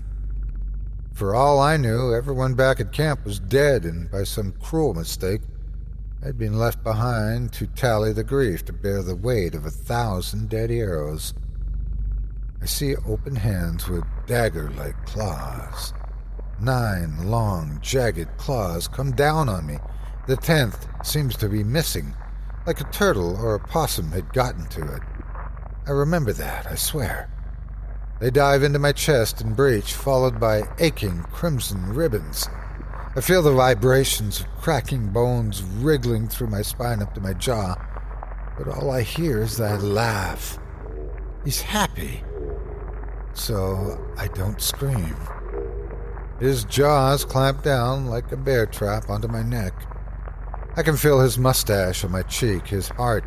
For 1.15 1.37
all 1.37 1.61
I 1.61 1.77
knew, 1.77 2.13
everyone 2.13 2.55
back 2.55 2.81
at 2.81 2.91
camp 2.91 3.25
was 3.25 3.39
dead, 3.39 3.85
and 3.85 4.11
by 4.11 4.25
some 4.25 4.51
cruel 4.61 4.93
mistake, 4.93 5.43
I 6.25 6.27
had 6.27 6.39
been 6.39 6.59
left 6.59 6.83
behind 6.83 7.53
to 7.53 7.69
tally 7.69 8.13
the 8.13 8.25
grief, 8.25 8.65
to 8.65 8.73
bear 8.73 9.05
the 9.05 9.15
weight 9.15 9.55
of 9.55 9.67
a 9.67 9.71
thousand 9.71 10.49
dead 10.49 10.73
arrows. 10.73 11.33
I 12.61 12.67
see 12.67 12.97
open 13.07 13.37
hands 13.37 13.87
with 13.87 14.03
dagger 14.27 14.69
like 14.71 14.97
claws. 15.07 15.93
Nine 16.61 17.29
long, 17.29 17.79
jagged 17.83 18.39
claws 18.39 18.89
come 18.89 19.13
down 19.13 19.49
on 19.49 19.67
me. 19.67 19.79
The 20.27 20.37
tenth 20.37 20.89
seems 21.05 21.37
to 21.37 21.49
be 21.49 21.63
missing, 21.63 22.15
like 22.67 22.81
a 22.81 22.91
turtle 22.91 23.37
or 23.37 23.55
a 23.55 23.61
possum 23.61 24.11
had 24.13 24.33
gotten 24.33 24.67
to 24.69 24.95
it. 24.95 25.03
I 25.87 25.91
remember 25.91 26.33
that, 26.33 26.67
I 26.67 26.75
swear. 26.75 27.31
They 28.21 28.31
dive 28.31 28.63
into 28.63 28.79
my 28.79 28.93
chest 28.93 29.43
and 29.43 29.55
breach, 29.55 29.93
followed 29.93 30.41
by 30.41 30.63
aching 30.79 31.23
crimson 31.25 31.95
ribbons. 31.95 32.49
I 33.15 33.21
feel 33.21 33.43
the 33.43 33.53
vibrations 33.53 34.41
of 34.41 34.47
cracking 34.57 35.09
bones 35.09 35.63
wriggling 35.63 36.27
through 36.29 36.49
my 36.49 36.63
spine 36.63 37.03
up 37.03 37.15
to 37.15 37.21
my 37.21 37.35
jaw, 37.35 37.77
but 38.57 38.69
all 38.69 38.91
I 38.91 39.03
hear 39.03 39.43
is 39.43 39.59
that 39.59 39.83
laugh. 39.83 40.59
He's 41.45 41.61
happy. 41.61 42.25
So 43.35 44.03
I 44.17 44.29
don't 44.29 44.61
scream. 44.61 45.17
His 46.39 46.65
jaws 46.65 47.25
clamp 47.25 47.63
down 47.63 48.07
like 48.07 48.31
a 48.31 48.37
bear 48.37 48.67
trap 48.67 49.09
onto 49.09 49.27
my 49.27 49.43
neck. 49.43 49.73
I 50.77 50.83
can 50.83 50.97
feel 50.97 51.21
his 51.21 51.39
mustache 51.39 52.05
on 52.05 52.13
my 52.13 52.23
cheek, 52.23 52.67
his 52.67 52.89
heart 52.89 53.25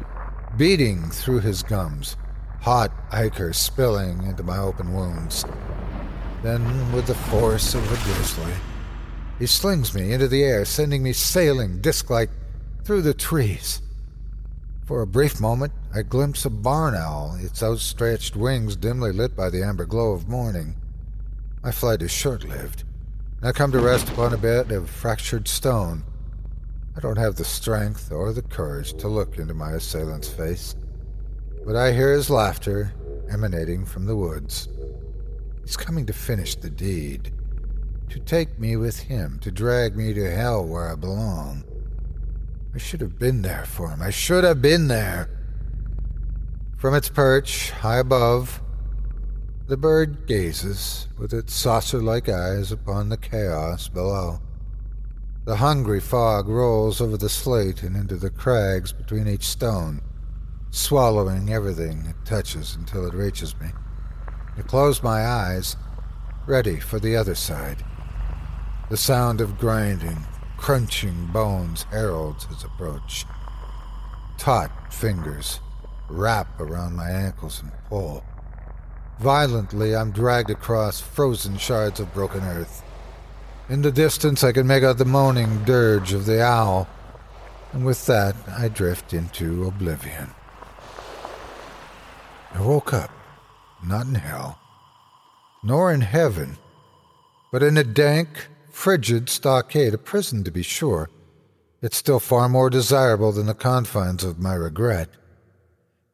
beating 0.58 1.10
through 1.10 1.40
his 1.40 1.64
gums, 1.64 2.18
hot 2.62 2.92
ichor 3.12 3.52
spilling 3.54 4.24
into 4.24 4.44
my 4.44 4.60
open 4.60 4.94
wounds. 4.94 5.44
Then, 6.44 6.92
with 6.92 7.08
the 7.08 7.16
force 7.16 7.74
of 7.74 7.84
a 7.86 8.04
grizzly, 8.04 8.54
he 9.40 9.48
slings 9.48 9.96
me 9.96 10.14
into 10.14 10.28
the 10.28 10.44
air, 10.44 10.64
sending 10.64 11.02
me 11.02 11.14
sailing 11.14 11.82
disc 11.82 12.12
like 12.12 12.30
through 12.84 13.02
the 13.02 13.16
trees. 13.16 13.82
For 14.86 15.02
a 15.02 15.08
brief 15.08 15.40
moment, 15.40 15.74
I 15.94 16.04
glimpse 16.04 16.46
a 16.46 16.50
barn 16.52 16.94
owl, 16.94 17.38
its 17.40 17.64
outstretched 17.64 18.36
wings 18.36 18.76
dimly 18.76 19.12
lit 19.12 19.36
by 19.36 19.50
the 19.50 19.64
amber 19.64 19.86
glow 19.86 20.12
of 20.12 20.28
morning. 20.28 20.76
My 21.64 21.72
flight 21.72 22.02
is 22.02 22.12
short 22.12 22.44
lived. 22.44 22.84
I 23.42 23.54
come 23.54 23.72
to 23.72 23.80
rest 23.80 24.10
upon 24.10 24.34
a 24.34 24.38
bed 24.38 24.74
of 24.74 24.90
fractured 24.90 25.48
stone. 25.48 26.04
I 26.98 27.00
don't 27.00 27.18
have 27.18 27.36
the 27.36 27.46
strength 27.46 28.12
or 28.12 28.34
the 28.34 28.42
courage 28.42 28.92
to 28.98 29.08
look 29.08 29.38
into 29.38 29.54
my 29.54 29.72
assailant's 29.72 30.28
face, 30.28 30.76
but 31.66 31.74
I 31.74 31.94
hear 31.94 32.12
his 32.12 32.30
laughter 32.30 32.94
emanating 33.32 33.86
from 33.86 34.06
the 34.06 34.16
woods. 34.18 34.68
He's 35.64 35.78
coming 35.78 36.06
to 36.08 36.12
finish 36.12 36.56
the 36.56 36.70
deed, 36.70 37.32
to 38.10 38.20
take 38.20 38.60
me 38.60 38.76
with 38.76 39.00
him, 39.00 39.40
to 39.40 39.52
drag 39.52 39.96
me 39.96 40.14
to 40.16 40.36
hell 40.36 40.66
where 40.66 40.92
I 40.92 40.96
belong. 40.96 41.64
I 42.76 42.78
should 42.78 43.00
have 43.00 43.18
been 43.18 43.42
there 43.42 43.64
for 43.64 43.90
him. 43.90 44.02
I 44.02 44.10
should 44.10 44.44
have 44.44 44.62
been 44.62 44.90
there. 44.90 45.30
From 46.76 46.94
its 46.94 47.08
perch, 47.08 47.72
high 47.72 48.00
above, 48.00 48.62
the 49.70 49.78
bird 49.78 50.26
gazes 50.26 51.08
with 51.16 51.32
its 51.32 51.54
saucer 51.54 52.02
like 52.02 52.28
eyes 52.28 52.72
upon 52.72 53.08
the 53.08 53.18
chaos 53.18 53.88
below. 53.88 54.42
The 55.46 55.58
hungry 55.58 56.00
fog 56.00 56.48
rolls 56.48 57.00
over 57.00 57.18
the 57.18 57.30
slate 57.30 57.84
and 57.84 57.96
into 57.96 58.16
the 58.16 58.32
crags 58.32 58.92
between 58.92 59.28
each 59.28 59.44
stone, 59.44 60.02
swallowing 60.72 61.54
everything 61.54 62.04
it 62.08 62.16
touches 62.26 62.76
until 62.76 63.06
it 63.06 63.14
reaches 63.14 63.56
me. 63.60 63.68
I 64.58 64.64
close 64.64 65.04
my 65.04 65.24
eyes, 65.24 65.76
ready 66.48 66.80
for 66.80 67.00
the 67.00 67.16
other 67.16 67.36
side. 67.36 67.86
The 68.90 68.98
sound 68.98 69.40
of 69.40 69.60
grinding, 69.60 70.18
crunching 70.58 71.28
bones 71.28 71.84
heralds 71.92 72.46
his 72.46 72.64
approach. 72.64 73.24
Taut 74.40 74.72
fingers 74.92 75.60
wrap 76.10 76.60
around 76.60 76.96
my 76.96 77.12
ankles 77.12 77.62
and 77.62 77.72
pull. 77.88 78.24
Violently, 79.20 79.94
I'm 79.94 80.12
dragged 80.12 80.50
across 80.50 81.02
frozen 81.02 81.58
shards 81.58 82.00
of 82.00 82.14
broken 82.14 82.42
earth. 82.44 82.84
In 83.68 83.82
the 83.82 83.92
distance, 83.92 84.44
I 84.46 84.54
can 84.54 84.66
make 84.66 84.84
out 84.84 84.98
the 84.98 85.06
moaning 85.06 85.64
dirge 85.66 86.14
of 86.14 86.26
the 86.26 86.42
owl, 86.42 86.88
and 87.74 87.86
with 87.86 88.06
that, 88.06 88.36
I 88.58 88.70
drift 88.70 89.14
into 89.14 89.66
oblivion. 89.66 90.32
I 92.54 92.62
woke 92.62 92.94
up, 92.94 93.12
not 93.86 94.08
in 94.08 94.16
hell, 94.16 94.58
nor 95.64 95.92
in 95.92 96.02
heaven, 96.02 96.58
but 97.52 97.62
in 97.62 97.78
a 97.78 97.84
dank, 97.84 98.48
frigid 98.72 99.30
stockade, 99.30 99.94
a 99.94 99.98
prison 99.98 100.46
to 100.46 100.52
be 100.52 100.64
sure. 100.64 101.10
It's 101.82 101.98
still 101.98 102.20
far 102.20 102.48
more 102.48 102.70
desirable 102.70 103.34
than 103.34 103.48
the 103.48 103.54
confines 103.54 104.24
of 104.24 104.40
my 104.40 104.54
regret. 104.54 105.10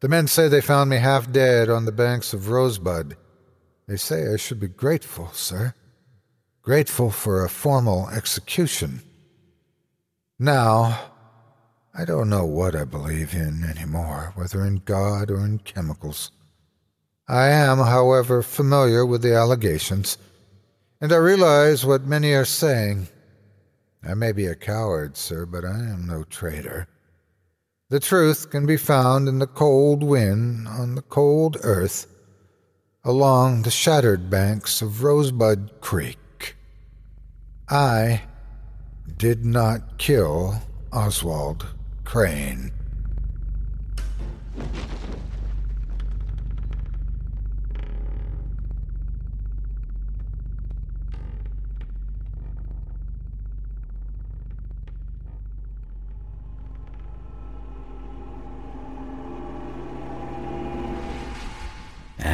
The 0.02 0.10
men 0.10 0.28
say 0.28 0.48
they 0.48 0.62
found 0.62 0.90
me 0.90 0.98
half 0.98 1.32
dead 1.32 1.70
on 1.70 1.86
the 1.86 1.92
banks 1.92 2.34
of 2.34 2.50
Rosebud. 2.50 3.16
They 3.88 3.98
say 3.98 4.34
I 4.34 4.38
should 4.38 4.60
be 4.60 4.68
grateful, 4.68 5.30
sir. 5.32 5.74
Grateful 6.62 7.12
for 7.12 7.44
a 7.44 7.50
formal 7.50 8.10
execution. 8.10 9.02
Now, 10.38 11.12
I 11.98 12.04
don't 12.04 12.30
know 12.30 12.46
what 12.46 12.76
I 12.76 12.84
believe 12.84 13.34
in 13.34 13.64
anymore, 13.64 14.34
whether 14.36 14.66
in 14.66 14.82
God 14.84 15.32
or 15.32 15.46
in 15.46 15.60
chemicals. 15.60 16.32
I 17.28 17.48
am, 17.48 17.78
however, 17.78 18.42
familiar 18.42 19.06
with 19.06 19.22
the 19.22 19.34
allegations, 19.34 20.18
and 21.00 21.14
I 21.14 21.18
realize 21.18 21.86
what 21.86 22.06
many 22.06 22.34
are 22.34 22.46
saying. 22.46 23.08
I 24.04 24.14
may 24.14 24.32
be 24.32 24.46
a 24.46 24.56
coward, 24.56 25.16
sir, 25.18 25.46
but 25.46 25.64
I 25.64 25.80
am 25.80 26.06
no 26.06 26.24
traitor. 26.24 26.88
The 27.88 28.00
truth 28.00 28.50
can 28.50 28.66
be 28.66 28.78
found 28.78 29.28
in 29.28 29.38
the 29.38 29.46
cold 29.46 30.02
wind 30.02 30.68
on 30.68 30.96
the 30.96 31.04
cold 31.04 31.58
earth 31.62 32.08
along 33.04 33.62
the 33.62 33.70
shattered 33.70 34.28
banks 34.28 34.82
of 34.82 35.04
Rosebud 35.04 35.82
Creek. 35.82 36.56
I 37.70 38.24
did 39.18 39.46
not 39.46 40.00
kill 40.00 40.64
Oswald 40.92 41.68
Crane. 42.04 42.72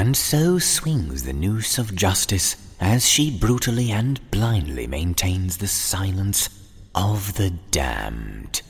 And 0.02 0.18
so 0.18 0.58
swings 0.58 1.26
the 1.26 1.32
noose 1.32 1.78
of 1.78 1.96
justice 1.96 2.56
as 2.80 3.08
she 3.08 3.30
brutally 3.30 3.92
and 3.92 4.20
blindly 4.32 4.88
maintains 4.88 5.58
the 5.58 5.68
silence 5.68 6.50
of 6.96 7.36
the 7.36 7.52
damned. 7.70 8.64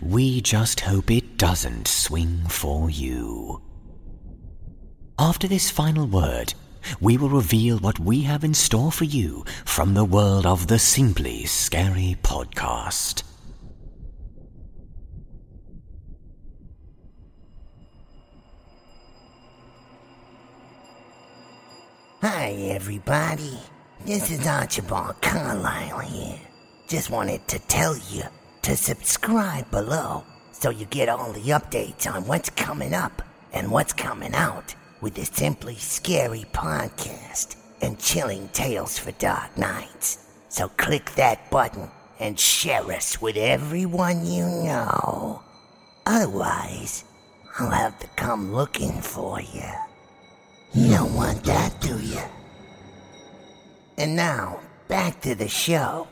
We 0.00 0.40
just 0.40 0.78
hope 0.78 1.10
it 1.10 1.38
doesn't 1.38 1.88
swing 1.88 2.44
for 2.48 2.88
you. 2.88 3.62
After 5.18 5.48
this 5.48 5.72
final 5.72 6.06
word, 6.06 6.54
we 7.00 7.16
will 7.16 7.30
reveal 7.30 7.78
what 7.78 7.98
we 7.98 8.20
have 8.20 8.44
in 8.44 8.54
store 8.54 8.92
for 8.92 9.06
you 9.06 9.44
from 9.64 9.94
the 9.94 10.04
world 10.04 10.46
of 10.46 10.68
the 10.68 10.78
Simply 10.78 11.46
Scary 11.46 12.16
podcast. 12.22 13.24
Hi, 22.20 22.50
everybody. 22.70 23.60
This 24.04 24.32
is 24.32 24.44
Archibald 24.44 25.22
Carlisle 25.22 26.00
here. 26.00 26.40
Just 26.88 27.10
wanted 27.10 27.46
to 27.46 27.60
tell 27.60 27.96
you 27.96 28.24
to 28.62 28.76
subscribe 28.76 29.70
below 29.70 30.24
so 30.50 30.70
you 30.70 30.84
get 30.86 31.08
all 31.08 31.32
the 31.32 31.50
updates 31.52 32.12
on 32.12 32.26
what's 32.26 32.50
coming 32.50 32.92
up 32.92 33.22
and 33.52 33.70
what's 33.70 33.92
coming 33.92 34.34
out 34.34 34.74
with 35.00 35.14
the 35.14 35.26
Simply 35.26 35.76
Scary 35.76 36.44
podcast 36.52 37.54
and 37.82 38.00
Chilling 38.00 38.48
Tales 38.48 38.98
for 38.98 39.12
Dark 39.12 39.56
Nights. 39.56 40.18
So 40.48 40.70
click 40.70 41.12
that 41.14 41.48
button 41.52 41.88
and 42.18 42.36
share 42.36 42.82
us 42.90 43.22
with 43.22 43.36
everyone 43.36 44.26
you 44.26 44.44
know. 44.44 45.44
Otherwise, 46.04 47.04
I'll 47.60 47.70
have 47.70 48.00
to 48.00 48.08
come 48.16 48.52
looking 48.52 49.00
for 49.02 49.40
you. 49.40 49.70
You 50.74 50.90
don't 50.90 51.14
want 51.14 51.44
that, 51.44 51.80
do 51.80 51.98
you? 51.98 52.20
And 53.96 54.14
now, 54.14 54.60
back 54.86 55.20
to 55.22 55.34
the 55.34 55.48
show. 55.48 56.06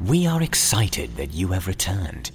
We 0.00 0.26
are 0.26 0.42
excited 0.42 1.16
that 1.16 1.32
you 1.32 1.48
have 1.48 1.66
returned. 1.66 2.30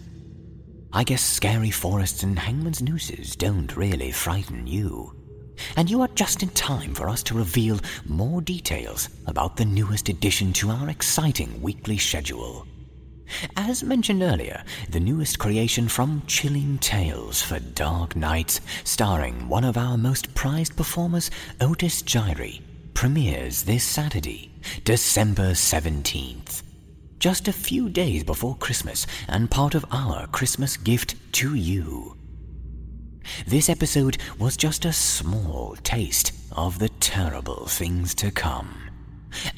I 0.92 1.04
guess 1.04 1.24
scary 1.24 1.72
forests 1.72 2.24
and 2.24 2.38
hangman's 2.38 2.82
nooses 2.82 3.36
don't 3.36 3.76
really 3.78 4.12
frighten 4.12 4.68
you. 4.68 5.14
And 5.78 5.90
you 5.90 6.02
are 6.02 6.10
just 6.10 6.42
in 6.44 6.50
time 6.50 6.94
for 6.96 7.08
us 7.08 7.22
to 7.24 7.38
reveal 7.38 7.80
more 8.06 8.42
details 8.42 9.10
about 9.28 9.56
the 9.56 9.66
newest 9.66 10.10
addition 10.10 10.52
to 10.54 10.72
our 10.72 10.90
exciting 10.90 11.62
weekly 11.62 11.98
schedule. 11.98 12.66
As 13.56 13.84
mentioned 13.84 14.24
earlier, 14.24 14.64
the 14.90 15.00
newest 15.00 15.40
creation 15.40 15.88
from 15.88 16.24
Chilling 16.28 16.78
Tales 16.80 17.42
for 17.42 17.60
Dark 17.60 18.16
Nights, 18.16 18.62
starring 18.84 19.48
one 19.48 19.64
of 19.64 19.78
our 19.78 19.98
most 19.98 20.34
prized 20.36 20.76
performers, 20.76 21.32
Otis 21.60 22.02
Jiry, 22.04 22.62
premieres 22.94 23.64
this 23.64 23.84
Saturday, 23.84 24.52
December 24.84 25.52
17th. 25.52 26.64
Just 27.20 27.48
a 27.48 27.54
few 27.54 27.90
days 27.90 28.24
before 28.24 28.56
Christmas 28.56 29.06
and 29.28 29.50
part 29.50 29.76
of 29.76 29.86
our 29.92 30.28
Christmas 30.28 30.78
gift 30.78 31.16
to 31.34 31.56
you. 31.56 32.18
This 33.46 33.70
episode 33.70 34.18
was 34.40 34.58
just 34.58 34.86
a 34.86 34.94
small 34.94 35.76
taste 35.84 36.34
of 36.52 36.80
the 36.80 36.90
terrible 36.90 37.68
things 37.68 38.14
to 38.16 38.32
come. 38.32 38.91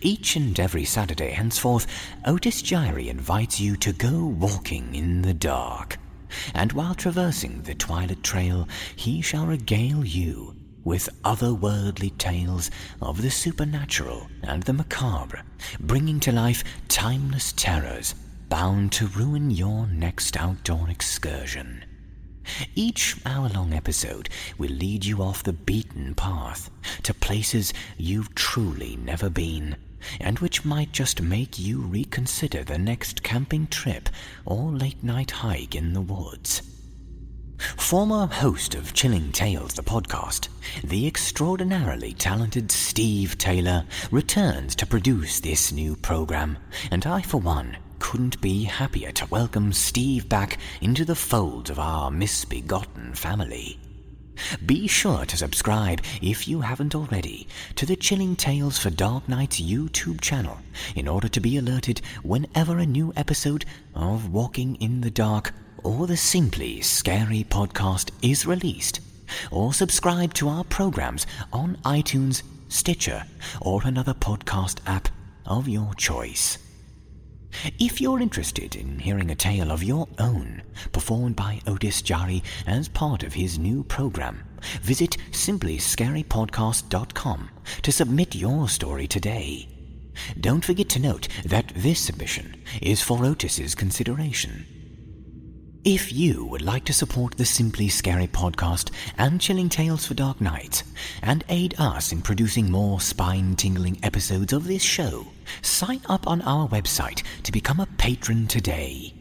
Each 0.02 0.36
and 0.36 0.60
every 0.60 0.86
Saturday 0.86 1.32
henceforth, 1.32 1.88
Otis 2.26 2.62
Jiry 2.62 3.08
invites 3.08 3.60
you 3.60 3.76
to 3.78 3.94
go 3.94 4.26
walking 4.26 4.96
in 4.96 5.22
the 5.22 5.34
dark. 5.34 5.98
And 6.54 6.74
while 6.74 6.96
traversing 6.96 7.62
the 7.62 7.76
twilight 7.76 8.24
trail, 8.24 8.68
he 8.96 9.22
shall 9.22 9.46
regale 9.46 10.06
you 10.06 10.56
with 10.84 11.10
otherworldly 11.24 12.18
tales 12.18 12.70
of 13.02 13.22
the 13.22 13.32
supernatural 13.32 14.28
and 14.44 14.64
the 14.64 14.74
macabre, 14.74 15.44
bringing 15.80 16.20
to 16.22 16.32
life 16.32 16.64
timeless 16.88 17.54
terrors, 17.54 18.16
bound 18.50 18.92
to 18.94 19.08
ruin 19.08 19.50
your 19.50 19.88
next 19.88 20.36
outdoor 20.38 20.90
excursion. 20.90 21.86
Each 22.76 23.16
hour 23.26 23.50
long 23.50 23.74
episode 23.74 24.30
will 24.58 24.72
lead 24.72 25.06
you 25.06 25.22
off 25.22 25.44
the 25.44 25.54
beaten 25.54 26.16
path 26.16 26.70
to 27.04 27.14
places 27.14 27.74
you've 27.98 28.36
truly 28.36 28.98
never 28.98 29.30
been, 29.30 29.76
and 30.20 30.40
which 30.40 30.66
might 30.66 30.92
just 30.92 31.22
make 31.22 31.58
you 31.60 31.82
reconsider 31.82 32.64
the 32.64 32.78
next 32.78 33.24
camping 33.24 33.68
trip 33.68 34.10
or 34.46 34.72
late 34.72 35.04
night 35.04 35.32
hike 35.32 35.76
in 35.76 35.94
the 35.94 36.02
woods. 36.02 36.62
Former 37.78 38.26
host 38.26 38.76
of 38.76 38.94
Chilling 38.94 39.32
Tales, 39.32 39.74
the 39.74 39.84
podcast, 39.84 40.50
the 40.84 41.08
extraordinarily 41.08 42.14
talented 42.14 42.72
Steve 42.72 43.38
Taylor 43.38 43.86
returns 44.12 44.76
to 44.76 44.86
produce 44.86 45.40
this 45.40 45.72
new 45.72 45.96
program, 45.96 46.58
and 46.92 47.06
I, 47.06 47.22
for 47.22 47.38
one, 47.38 47.78
couldn't 48.04 48.42
be 48.42 48.66
happier 48.66 49.14
to 49.14 49.26
welcome 49.28 49.72
Steve 49.72 50.28
back 50.28 50.58
into 50.82 51.06
the 51.06 51.16
fold 51.16 51.70
of 51.70 51.80
our 51.80 52.12
misbegotten 52.12 53.14
family. 53.14 53.80
Be 54.66 54.88
sure 54.88 55.26
to 55.26 55.38
subscribe, 55.38 56.02
if 56.22 56.46
you 56.46 56.60
haven't 56.60 56.96
already, 56.96 57.48
to 57.76 57.86
the 57.86 57.96
Chilling 57.96 58.36
Tales 58.36 58.78
for 58.78 58.90
Dark 58.90 59.30
Nights 59.30 59.62
YouTube 59.62 60.20
channel 60.20 60.60
in 60.96 61.08
order 61.08 61.30
to 61.30 61.40
be 61.40 61.58
alerted 61.58 62.02
whenever 62.24 62.78
a 62.78 62.86
new 62.86 63.14
episode 63.16 63.64
of 63.96 64.30
Walking 64.30 64.76
in 64.76 65.00
the 65.00 65.10
Dark 65.10 65.54
or 65.82 66.06
the 66.06 66.18
Simply 66.18 66.82
Scary 66.82 67.46
podcast 67.50 68.12
is 68.22 68.46
released. 68.46 69.00
Or 69.50 69.74
subscribe 69.74 70.34
to 70.34 70.50
our 70.50 70.66
programs 70.66 71.26
on 71.54 71.78
iTunes, 71.86 72.44
Stitcher, 72.68 73.24
or 73.62 73.82
another 73.86 74.14
podcast 74.14 74.80
app 74.86 75.08
of 75.46 75.70
your 75.70 75.94
choice. 75.94 76.63
If 77.80 78.02
you're 78.02 78.20
interested 78.20 78.76
in 78.76 79.00
hearing 79.00 79.32
a 79.32 79.36
tale 79.36 79.72
of 79.72 79.84
your 79.84 80.08
own, 80.20 80.62
performed 80.92 81.36
by 81.36 81.62
Otis 81.68 82.02
Jiry 82.02 82.42
as 82.66 82.88
part 82.88 83.22
of 83.24 83.34
his 83.34 83.60
new 83.60 83.84
program, 83.84 84.44
visit 84.82 85.18
simplyscarypodcast.com 85.32 87.50
to 87.82 87.92
submit 87.92 88.36
your 88.36 88.70
story 88.70 89.08
today. 89.08 89.68
Don't 90.40 90.64
forget 90.64 90.88
to 90.90 91.00
note 91.00 91.28
that 91.46 91.74
this 91.76 92.00
submission 92.00 92.56
is 92.82 93.02
for 93.02 93.26
Otis's 93.26 93.76
consideration. 93.76 94.66
If 95.86 96.14
you 96.14 96.46
would 96.46 96.62
like 96.62 96.86
to 96.86 96.94
support 96.94 97.36
the 97.36 97.44
Simply 97.44 97.90
Scary 97.90 98.28
podcast 98.28 98.90
and 99.18 99.42
Chilling 99.42 99.68
Tales 99.68 100.06
for 100.06 100.14
Dark 100.14 100.40
Nights 100.40 100.86
and 101.22 101.44
aid 101.50 101.76
us 101.78 102.14
in 102.14 102.22
producing 102.22 102.72
more 102.72 103.02
spine 103.02 103.58
tingling 103.58 104.00
episodes 104.02 104.54
of 104.54 104.64
this 104.64 104.82
show, 104.82 105.28
sign 105.62 106.00
up 106.06 106.26
on 106.26 106.42
our 106.44 106.70
website 106.70 107.24
to 107.44 107.52
become 107.52 107.82
a 107.82 107.90
patron 107.98 108.48
today. 108.48 109.14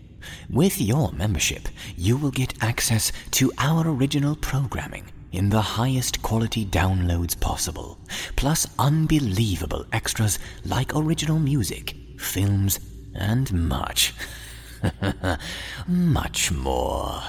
With 0.49 0.81
your 0.81 1.11
membership, 1.11 1.69
you 1.97 2.17
will 2.17 2.31
get 2.31 2.63
access 2.63 3.11
to 3.33 3.51
our 3.59 3.89
original 3.89 4.37
programming 4.37 5.11
in 5.33 5.49
the 5.51 5.61
highest 5.61 6.23
quality 6.23 6.65
downloads 6.65 7.39
possible, 7.41 7.99
plus 8.37 8.69
unbelievable 8.79 9.85
extras 9.93 10.39
like 10.65 10.95
original 10.95 11.41
music, 11.41 11.97
films, 12.19 12.79
and 13.17 13.53
much. 13.53 14.15
much 15.87 16.53
more. 16.53 17.23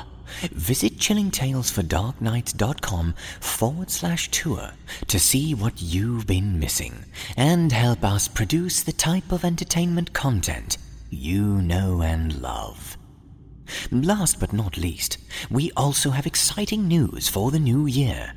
Visit 0.51 0.97
chillingtalesfordarknights.com 0.97 3.13
forward 3.39 3.91
slash 3.91 4.31
tour 4.31 4.71
to 5.07 5.19
see 5.19 5.53
what 5.53 5.81
you've 5.81 6.27
been 6.27 6.59
missing 6.59 7.05
and 7.37 7.71
help 7.71 8.03
us 8.03 8.27
produce 8.27 8.83
the 8.83 8.93
type 8.93 9.31
of 9.31 9.45
entertainment 9.45 10.11
content 10.13 10.77
you 11.13 11.61
know 11.61 12.01
and 12.01 12.41
love. 12.41 12.97
Last 13.91 14.39
but 14.39 14.51
not 14.51 14.77
least, 14.77 15.17
we 15.49 15.71
also 15.77 16.09
have 16.09 16.25
exciting 16.25 16.87
news 16.87 17.29
for 17.29 17.51
the 17.51 17.59
new 17.59 17.85
year. 17.85 18.33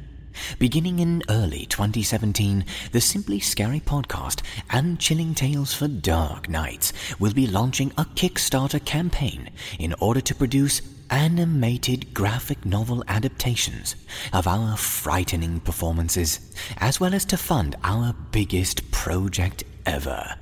Beginning 0.58 0.98
in 0.98 1.22
early 1.28 1.66
2017, 1.66 2.64
the 2.92 3.00
Simply 3.00 3.40
Scary 3.40 3.80
podcast 3.80 4.42
and 4.70 4.98
Chilling 4.98 5.34
Tales 5.34 5.74
for 5.74 5.88
Dark 5.88 6.48
Nights 6.48 6.92
will 7.18 7.32
be 7.32 7.46
launching 7.46 7.92
a 7.98 8.04
Kickstarter 8.04 8.84
campaign 8.84 9.50
in 9.78 9.94
order 10.00 10.20
to 10.20 10.34
produce 10.34 10.82
animated 11.10 12.12
graphic 12.12 12.64
novel 12.64 13.04
adaptations 13.08 13.96
of 14.32 14.46
our 14.46 14.76
frightening 14.76 15.60
performances, 15.60 16.40
as 16.78 17.00
well 17.00 17.14
as 17.14 17.24
to 17.26 17.36
fund 17.36 17.76
our 17.84 18.14
biggest 18.32 18.90
project 18.90 19.64
ever. 19.84 20.34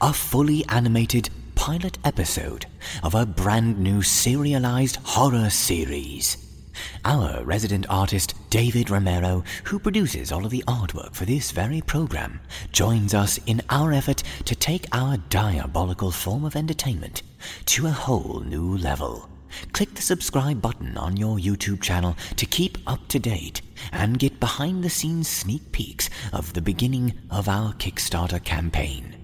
A 0.00 0.12
fully 0.12 0.64
animated 0.68 1.30
pilot 1.54 1.98
episode 2.04 2.66
of 3.02 3.14
a 3.14 3.26
brand 3.26 3.78
new 3.78 4.02
serialized 4.02 4.96
horror 4.96 5.50
series. 5.50 6.43
Our 7.04 7.44
resident 7.44 7.86
artist, 7.88 8.34
David 8.50 8.90
Romero, 8.90 9.44
who 9.64 9.78
produces 9.78 10.32
all 10.32 10.44
of 10.44 10.50
the 10.50 10.64
artwork 10.66 11.14
for 11.14 11.24
this 11.24 11.50
very 11.50 11.80
program, 11.80 12.40
joins 12.72 13.14
us 13.14 13.38
in 13.46 13.62
our 13.70 13.92
effort 13.92 14.22
to 14.44 14.54
take 14.54 14.86
our 14.92 15.16
diabolical 15.28 16.10
form 16.10 16.44
of 16.44 16.56
entertainment 16.56 17.22
to 17.66 17.86
a 17.86 17.90
whole 17.90 18.40
new 18.40 18.76
level. 18.76 19.28
Click 19.72 19.94
the 19.94 20.02
subscribe 20.02 20.60
button 20.60 20.96
on 20.96 21.16
your 21.16 21.38
YouTube 21.38 21.80
channel 21.80 22.16
to 22.36 22.46
keep 22.46 22.78
up 22.86 23.06
to 23.08 23.18
date 23.18 23.62
and 23.92 24.18
get 24.18 24.40
behind 24.40 24.82
the 24.82 24.90
scenes 24.90 25.28
sneak 25.28 25.72
peeks 25.72 26.10
of 26.32 26.52
the 26.52 26.62
beginning 26.62 27.14
of 27.30 27.48
our 27.48 27.72
Kickstarter 27.74 28.42
campaign, 28.42 29.16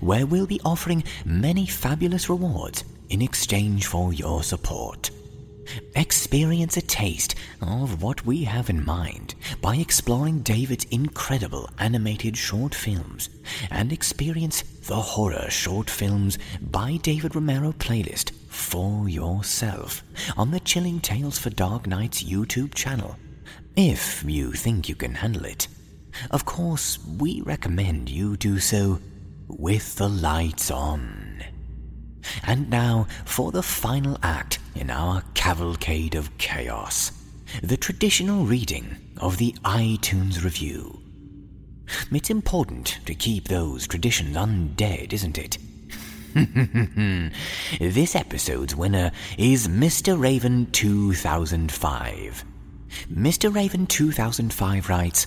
where 0.00 0.26
we'll 0.26 0.46
be 0.46 0.60
offering 0.64 1.04
many 1.24 1.66
fabulous 1.66 2.28
rewards 2.28 2.84
in 3.10 3.20
exchange 3.20 3.86
for 3.86 4.12
your 4.12 4.42
support. 4.42 5.10
Experience 5.94 6.76
a 6.76 6.82
taste 6.82 7.34
of 7.60 8.02
what 8.02 8.24
we 8.26 8.44
have 8.44 8.70
in 8.70 8.84
mind 8.84 9.34
by 9.60 9.76
exploring 9.76 10.40
David's 10.40 10.84
incredible 10.86 11.68
animated 11.78 12.36
short 12.36 12.74
films 12.74 13.30
and 13.70 13.92
experience 13.92 14.62
the 14.62 14.96
horror 14.96 15.48
short 15.50 15.88
films 15.88 16.38
by 16.60 16.96
David 16.98 17.34
Romero 17.34 17.72
playlist 17.72 18.32
for 18.48 19.08
yourself 19.08 20.02
on 20.36 20.50
the 20.50 20.60
Chilling 20.60 21.00
Tales 21.00 21.38
for 21.38 21.50
Dark 21.50 21.86
Nights 21.86 22.22
YouTube 22.22 22.74
channel, 22.74 23.16
if 23.76 24.24
you 24.24 24.52
think 24.52 24.88
you 24.88 24.94
can 24.94 25.14
handle 25.14 25.44
it. 25.44 25.68
Of 26.30 26.44
course, 26.44 26.98
we 27.18 27.40
recommend 27.42 28.08
you 28.08 28.36
do 28.36 28.58
so 28.58 29.00
with 29.48 29.96
the 29.96 30.08
lights 30.08 30.70
on. 30.70 31.42
And 32.44 32.70
now 32.70 33.06
for 33.24 33.52
the 33.52 33.62
final 33.62 34.18
act 34.22 34.58
in 34.74 34.90
our 34.90 35.22
cavalcade 35.34 36.14
of 36.14 36.36
chaos 36.38 37.12
the 37.62 37.76
traditional 37.76 38.44
reading 38.44 38.96
of 39.18 39.38
the 39.38 39.52
iTunes 39.64 40.42
review. 40.42 41.00
It's 42.10 42.30
important 42.30 42.98
to 43.06 43.14
keep 43.14 43.48
those 43.48 43.86
traditions 43.86 44.36
undead, 44.36 45.12
isn't 45.12 45.38
it? 45.38 45.58
this 47.80 48.16
episode's 48.16 48.74
winner 48.74 49.12
is 49.38 49.68
Mr. 49.68 50.20
Raven 50.20 50.66
2005. 50.72 52.44
Mr. 53.12 53.54
Raven 53.54 53.86
2005 53.86 54.88
writes, 54.88 55.26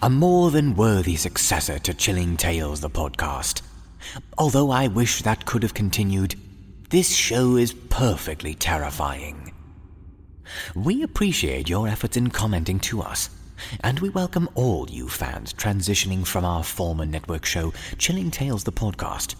A 0.00 0.08
more 0.08 0.50
than 0.50 0.74
worthy 0.74 1.16
successor 1.16 1.78
to 1.80 1.92
Chilling 1.92 2.36
Tales, 2.36 2.80
the 2.80 2.88
podcast. 2.88 3.62
Although 4.38 4.70
I 4.70 4.88
wish 4.88 5.22
that 5.22 5.44
could 5.44 5.62
have 5.62 5.74
continued, 5.74 6.34
this 6.92 7.16
show 7.16 7.56
is 7.56 7.72
perfectly 7.72 8.52
terrifying. 8.52 9.50
We 10.74 11.02
appreciate 11.02 11.70
your 11.70 11.88
efforts 11.88 12.18
in 12.18 12.28
commenting 12.28 12.78
to 12.80 13.00
us, 13.00 13.30
and 13.80 13.98
we 14.00 14.10
welcome 14.10 14.46
all 14.54 14.90
you 14.90 15.08
fans 15.08 15.54
transitioning 15.54 16.26
from 16.26 16.44
our 16.44 16.62
former 16.62 17.06
network 17.06 17.46
show, 17.46 17.72
Chilling 17.96 18.30
Tales 18.30 18.64
the 18.64 18.72
Podcast. 18.72 19.36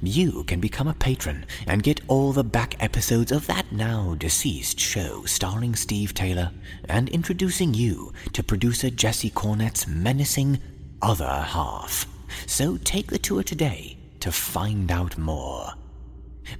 You 0.00 0.44
can 0.44 0.60
become 0.60 0.86
a 0.86 0.94
patron 0.94 1.44
and 1.66 1.82
get 1.82 2.00
all 2.06 2.30
the 2.30 2.44
back 2.44 2.80
episodes 2.80 3.32
of 3.32 3.48
that 3.48 3.72
now 3.72 4.14
deceased 4.16 4.78
show 4.78 5.24
starring 5.24 5.74
Steve 5.74 6.14
Taylor 6.14 6.52
and 6.88 7.08
introducing 7.08 7.74
you 7.74 8.12
to 8.32 8.44
producer 8.44 8.90
Jesse 8.90 9.30
Cornett's 9.30 9.88
menacing 9.88 10.60
other 11.02 11.26
half. 11.48 12.06
So 12.46 12.76
take 12.84 13.08
the 13.08 13.18
tour 13.18 13.42
today 13.42 13.96
to 14.20 14.30
find 14.30 14.92
out 14.92 15.18
more. 15.18 15.72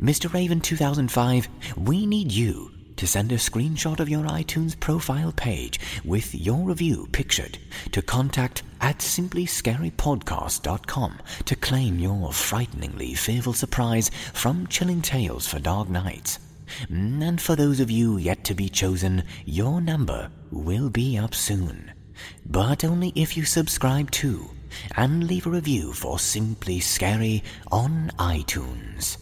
Mr. 0.00 0.32
Raven 0.32 0.60
2005, 0.60 1.48
we 1.76 2.06
need 2.06 2.32
you 2.32 2.70
to 2.96 3.06
send 3.06 3.30
a 3.32 3.36
screenshot 3.36 4.00
of 4.00 4.08
your 4.08 4.24
iTunes 4.24 4.78
profile 4.78 5.32
page 5.32 5.80
with 6.04 6.34
your 6.34 6.64
review 6.64 7.08
pictured 7.12 7.58
to 7.90 8.00
contact 8.02 8.62
at 8.80 8.98
simplyscarypodcast.com 8.98 11.18
to 11.44 11.56
claim 11.56 11.98
your 11.98 12.32
frighteningly 12.32 13.14
fearful 13.14 13.52
surprise 13.52 14.10
from 14.32 14.66
Chilling 14.66 15.02
Tales 15.02 15.48
for 15.48 15.58
Dark 15.58 15.88
Nights. 15.88 16.38
And 16.88 17.40
for 17.40 17.56
those 17.56 17.80
of 17.80 17.90
you 17.90 18.18
yet 18.18 18.44
to 18.44 18.54
be 18.54 18.68
chosen, 18.68 19.24
your 19.44 19.80
number 19.80 20.30
will 20.50 20.90
be 20.90 21.18
up 21.18 21.34
soon. 21.34 21.92
But 22.46 22.84
only 22.84 23.12
if 23.14 23.36
you 23.36 23.44
subscribe 23.44 24.10
to 24.12 24.48
and 24.96 25.24
leave 25.24 25.46
a 25.46 25.50
review 25.50 25.92
for 25.92 26.18
Simply 26.18 26.80
Scary 26.80 27.42
on 27.70 28.10
iTunes. 28.18 29.18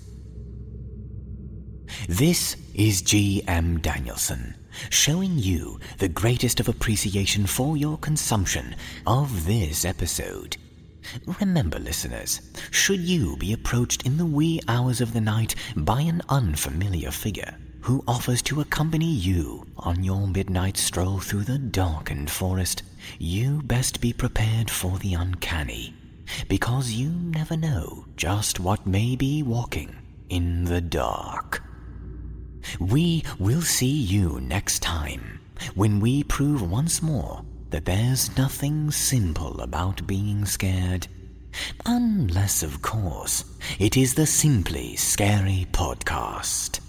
This 2.09 2.57
is 2.75 3.03
G.M. 3.03 3.79
Danielson, 3.81 4.55
showing 4.91 5.39
you 5.39 5.79
the 5.99 6.09
greatest 6.09 6.61
of 6.61 6.69
appreciation 6.69 7.47
for 7.47 7.77
your 7.77 7.99
consumption 7.99 8.75
of 9.07 9.47
this 9.47 9.85
episode. 9.85 10.57
Remember, 11.41 11.79
listeners, 11.79 12.41
should 12.71 13.01
you 13.01 13.37
be 13.37 13.53
approached 13.53 14.07
in 14.07 14.17
the 14.17 14.27
wee 14.27 14.61
hours 14.69 15.01
of 15.01 15.13
the 15.13 15.21
night 15.21 15.55
by 15.77 16.01
an 16.03 16.23
unfamiliar 16.29 17.11
figure 17.11 17.57
who 17.81 18.05
offers 18.07 18.43
to 18.43 18.61
accompany 18.61 19.11
you 19.11 19.67
on 19.79 20.05
your 20.05 20.27
midnight 20.27 20.77
stroll 20.77 21.19
through 21.19 21.45
the 21.45 21.59
darkened 21.59 22.31
forest, 22.31 22.83
you 23.19 23.63
best 23.63 24.01
be 24.01 24.13
prepared 24.13 24.71
for 24.71 24.99
the 24.99 25.15
uncanny, 25.15 25.95
because 26.49 26.93
you 26.93 27.09
never 27.09 27.57
know 27.57 28.05
just 28.17 28.61
what 28.61 28.87
may 28.87 29.17
be 29.17 29.43
walking 29.43 29.97
in 30.29 30.65
the 30.65 30.81
dark. 30.81 31.63
We 32.79 33.25
will 33.39 33.63
see 33.63 33.87
you 33.87 34.41
next 34.41 34.81
time 34.81 35.41
when 35.75 36.01
we 36.01 36.23
prove 36.25 36.69
once 36.69 37.03
more 37.03 37.45
that 37.71 37.85
there's 37.85 38.37
nothing 38.37 38.91
simple 38.91 39.61
about 39.61 40.07
being 40.07 40.45
scared. 40.45 41.07
Unless, 41.87 42.63
of 42.63 42.83
course, 42.83 43.45
it 43.79 43.97
is 43.97 44.15
the 44.15 44.27
Simply 44.27 44.97
Scary 44.97 45.67
Podcast. 45.73 46.81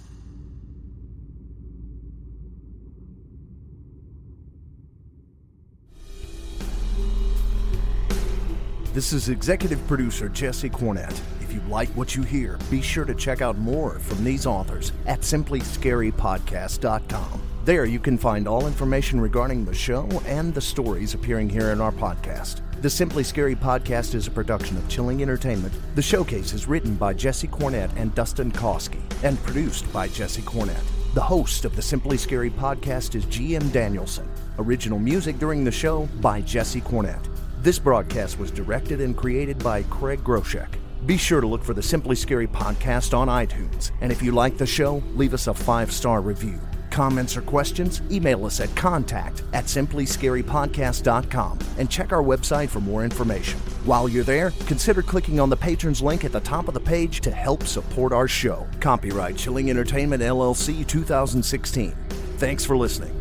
This 8.93 9.13
is 9.13 9.29
executive 9.29 9.85
producer 9.87 10.27
Jesse 10.27 10.69
Cornett. 10.69 11.17
If 11.51 11.55
you 11.55 11.61
like 11.69 11.89
what 11.97 12.15
you 12.15 12.23
hear, 12.23 12.57
be 12.69 12.81
sure 12.81 13.03
to 13.03 13.13
check 13.13 13.41
out 13.41 13.57
more 13.57 13.99
from 13.99 14.23
these 14.23 14.45
authors 14.45 14.93
at 15.05 15.19
simplyscarypodcast.com. 15.19 17.41
There 17.65 17.83
you 17.83 17.99
can 17.99 18.17
find 18.17 18.47
all 18.47 18.67
information 18.67 19.19
regarding 19.19 19.65
the 19.65 19.73
show 19.73 20.07
and 20.25 20.53
the 20.53 20.61
stories 20.61 21.13
appearing 21.13 21.49
here 21.49 21.71
in 21.71 21.81
our 21.81 21.91
podcast. 21.91 22.61
The 22.81 22.89
Simply 22.89 23.25
Scary 23.25 23.57
podcast 23.57 24.15
is 24.15 24.27
a 24.27 24.31
production 24.31 24.77
of 24.77 24.87
Chilling 24.87 25.21
Entertainment. 25.21 25.73
The 25.95 26.01
showcase 26.01 26.53
is 26.53 26.69
written 26.69 26.95
by 26.95 27.13
Jesse 27.13 27.49
Cornett 27.49 27.91
and 27.97 28.15
Dustin 28.15 28.53
Kosky 28.53 29.01
and 29.21 29.37
produced 29.43 29.91
by 29.91 30.07
Jesse 30.07 30.43
Cornett. 30.43 30.85
The 31.15 31.21
host 31.21 31.65
of 31.65 31.75
the 31.75 31.81
Simply 31.81 32.15
Scary 32.15 32.49
podcast 32.49 33.13
is 33.13 33.25
GM 33.25 33.73
Danielson. 33.73 34.29
Original 34.57 34.99
music 34.99 35.37
during 35.37 35.65
the 35.65 35.71
show 35.71 36.07
by 36.21 36.39
Jesse 36.39 36.79
Cornett. 36.79 37.27
This 37.61 37.77
broadcast 37.77 38.39
was 38.39 38.51
directed 38.51 39.01
and 39.01 39.17
created 39.17 39.61
by 39.61 39.83
Craig 39.83 40.23
Groshek. 40.23 40.77
Be 41.05 41.17
sure 41.17 41.41
to 41.41 41.47
look 41.47 41.63
for 41.63 41.73
the 41.73 41.81
Simply 41.81 42.15
Scary 42.15 42.47
podcast 42.47 43.17
on 43.17 43.27
iTunes. 43.27 43.91
And 44.01 44.11
if 44.11 44.21
you 44.21 44.31
like 44.31 44.57
the 44.57 44.67
show, 44.67 45.01
leave 45.15 45.33
us 45.33 45.47
a 45.47 45.53
five 45.53 45.91
star 45.91 46.21
review. 46.21 46.59
Comments 46.91 47.35
or 47.35 47.41
questions? 47.41 48.01
Email 48.11 48.45
us 48.45 48.59
at 48.59 48.75
contact 48.75 49.43
at 49.53 49.65
simplyscarypodcast.com 49.65 51.59
and 51.77 51.89
check 51.89 52.11
our 52.11 52.21
website 52.21 52.69
for 52.69 52.81
more 52.81 53.03
information. 53.03 53.59
While 53.85 54.09
you're 54.09 54.23
there, 54.23 54.51
consider 54.67 55.01
clicking 55.01 55.39
on 55.39 55.49
the 55.49 55.55
patrons 55.57 56.01
link 56.01 56.23
at 56.23 56.33
the 56.33 56.41
top 56.41 56.67
of 56.67 56.73
the 56.75 56.79
page 56.79 57.21
to 57.21 57.31
help 57.31 57.63
support 57.63 58.11
our 58.13 58.27
show. 58.27 58.67
Copyright 58.79 59.37
Chilling 59.37 59.69
Entertainment 59.69 60.21
LLC 60.21 60.85
2016. 60.85 61.95
Thanks 62.37 62.65
for 62.65 62.77
listening. 62.77 63.20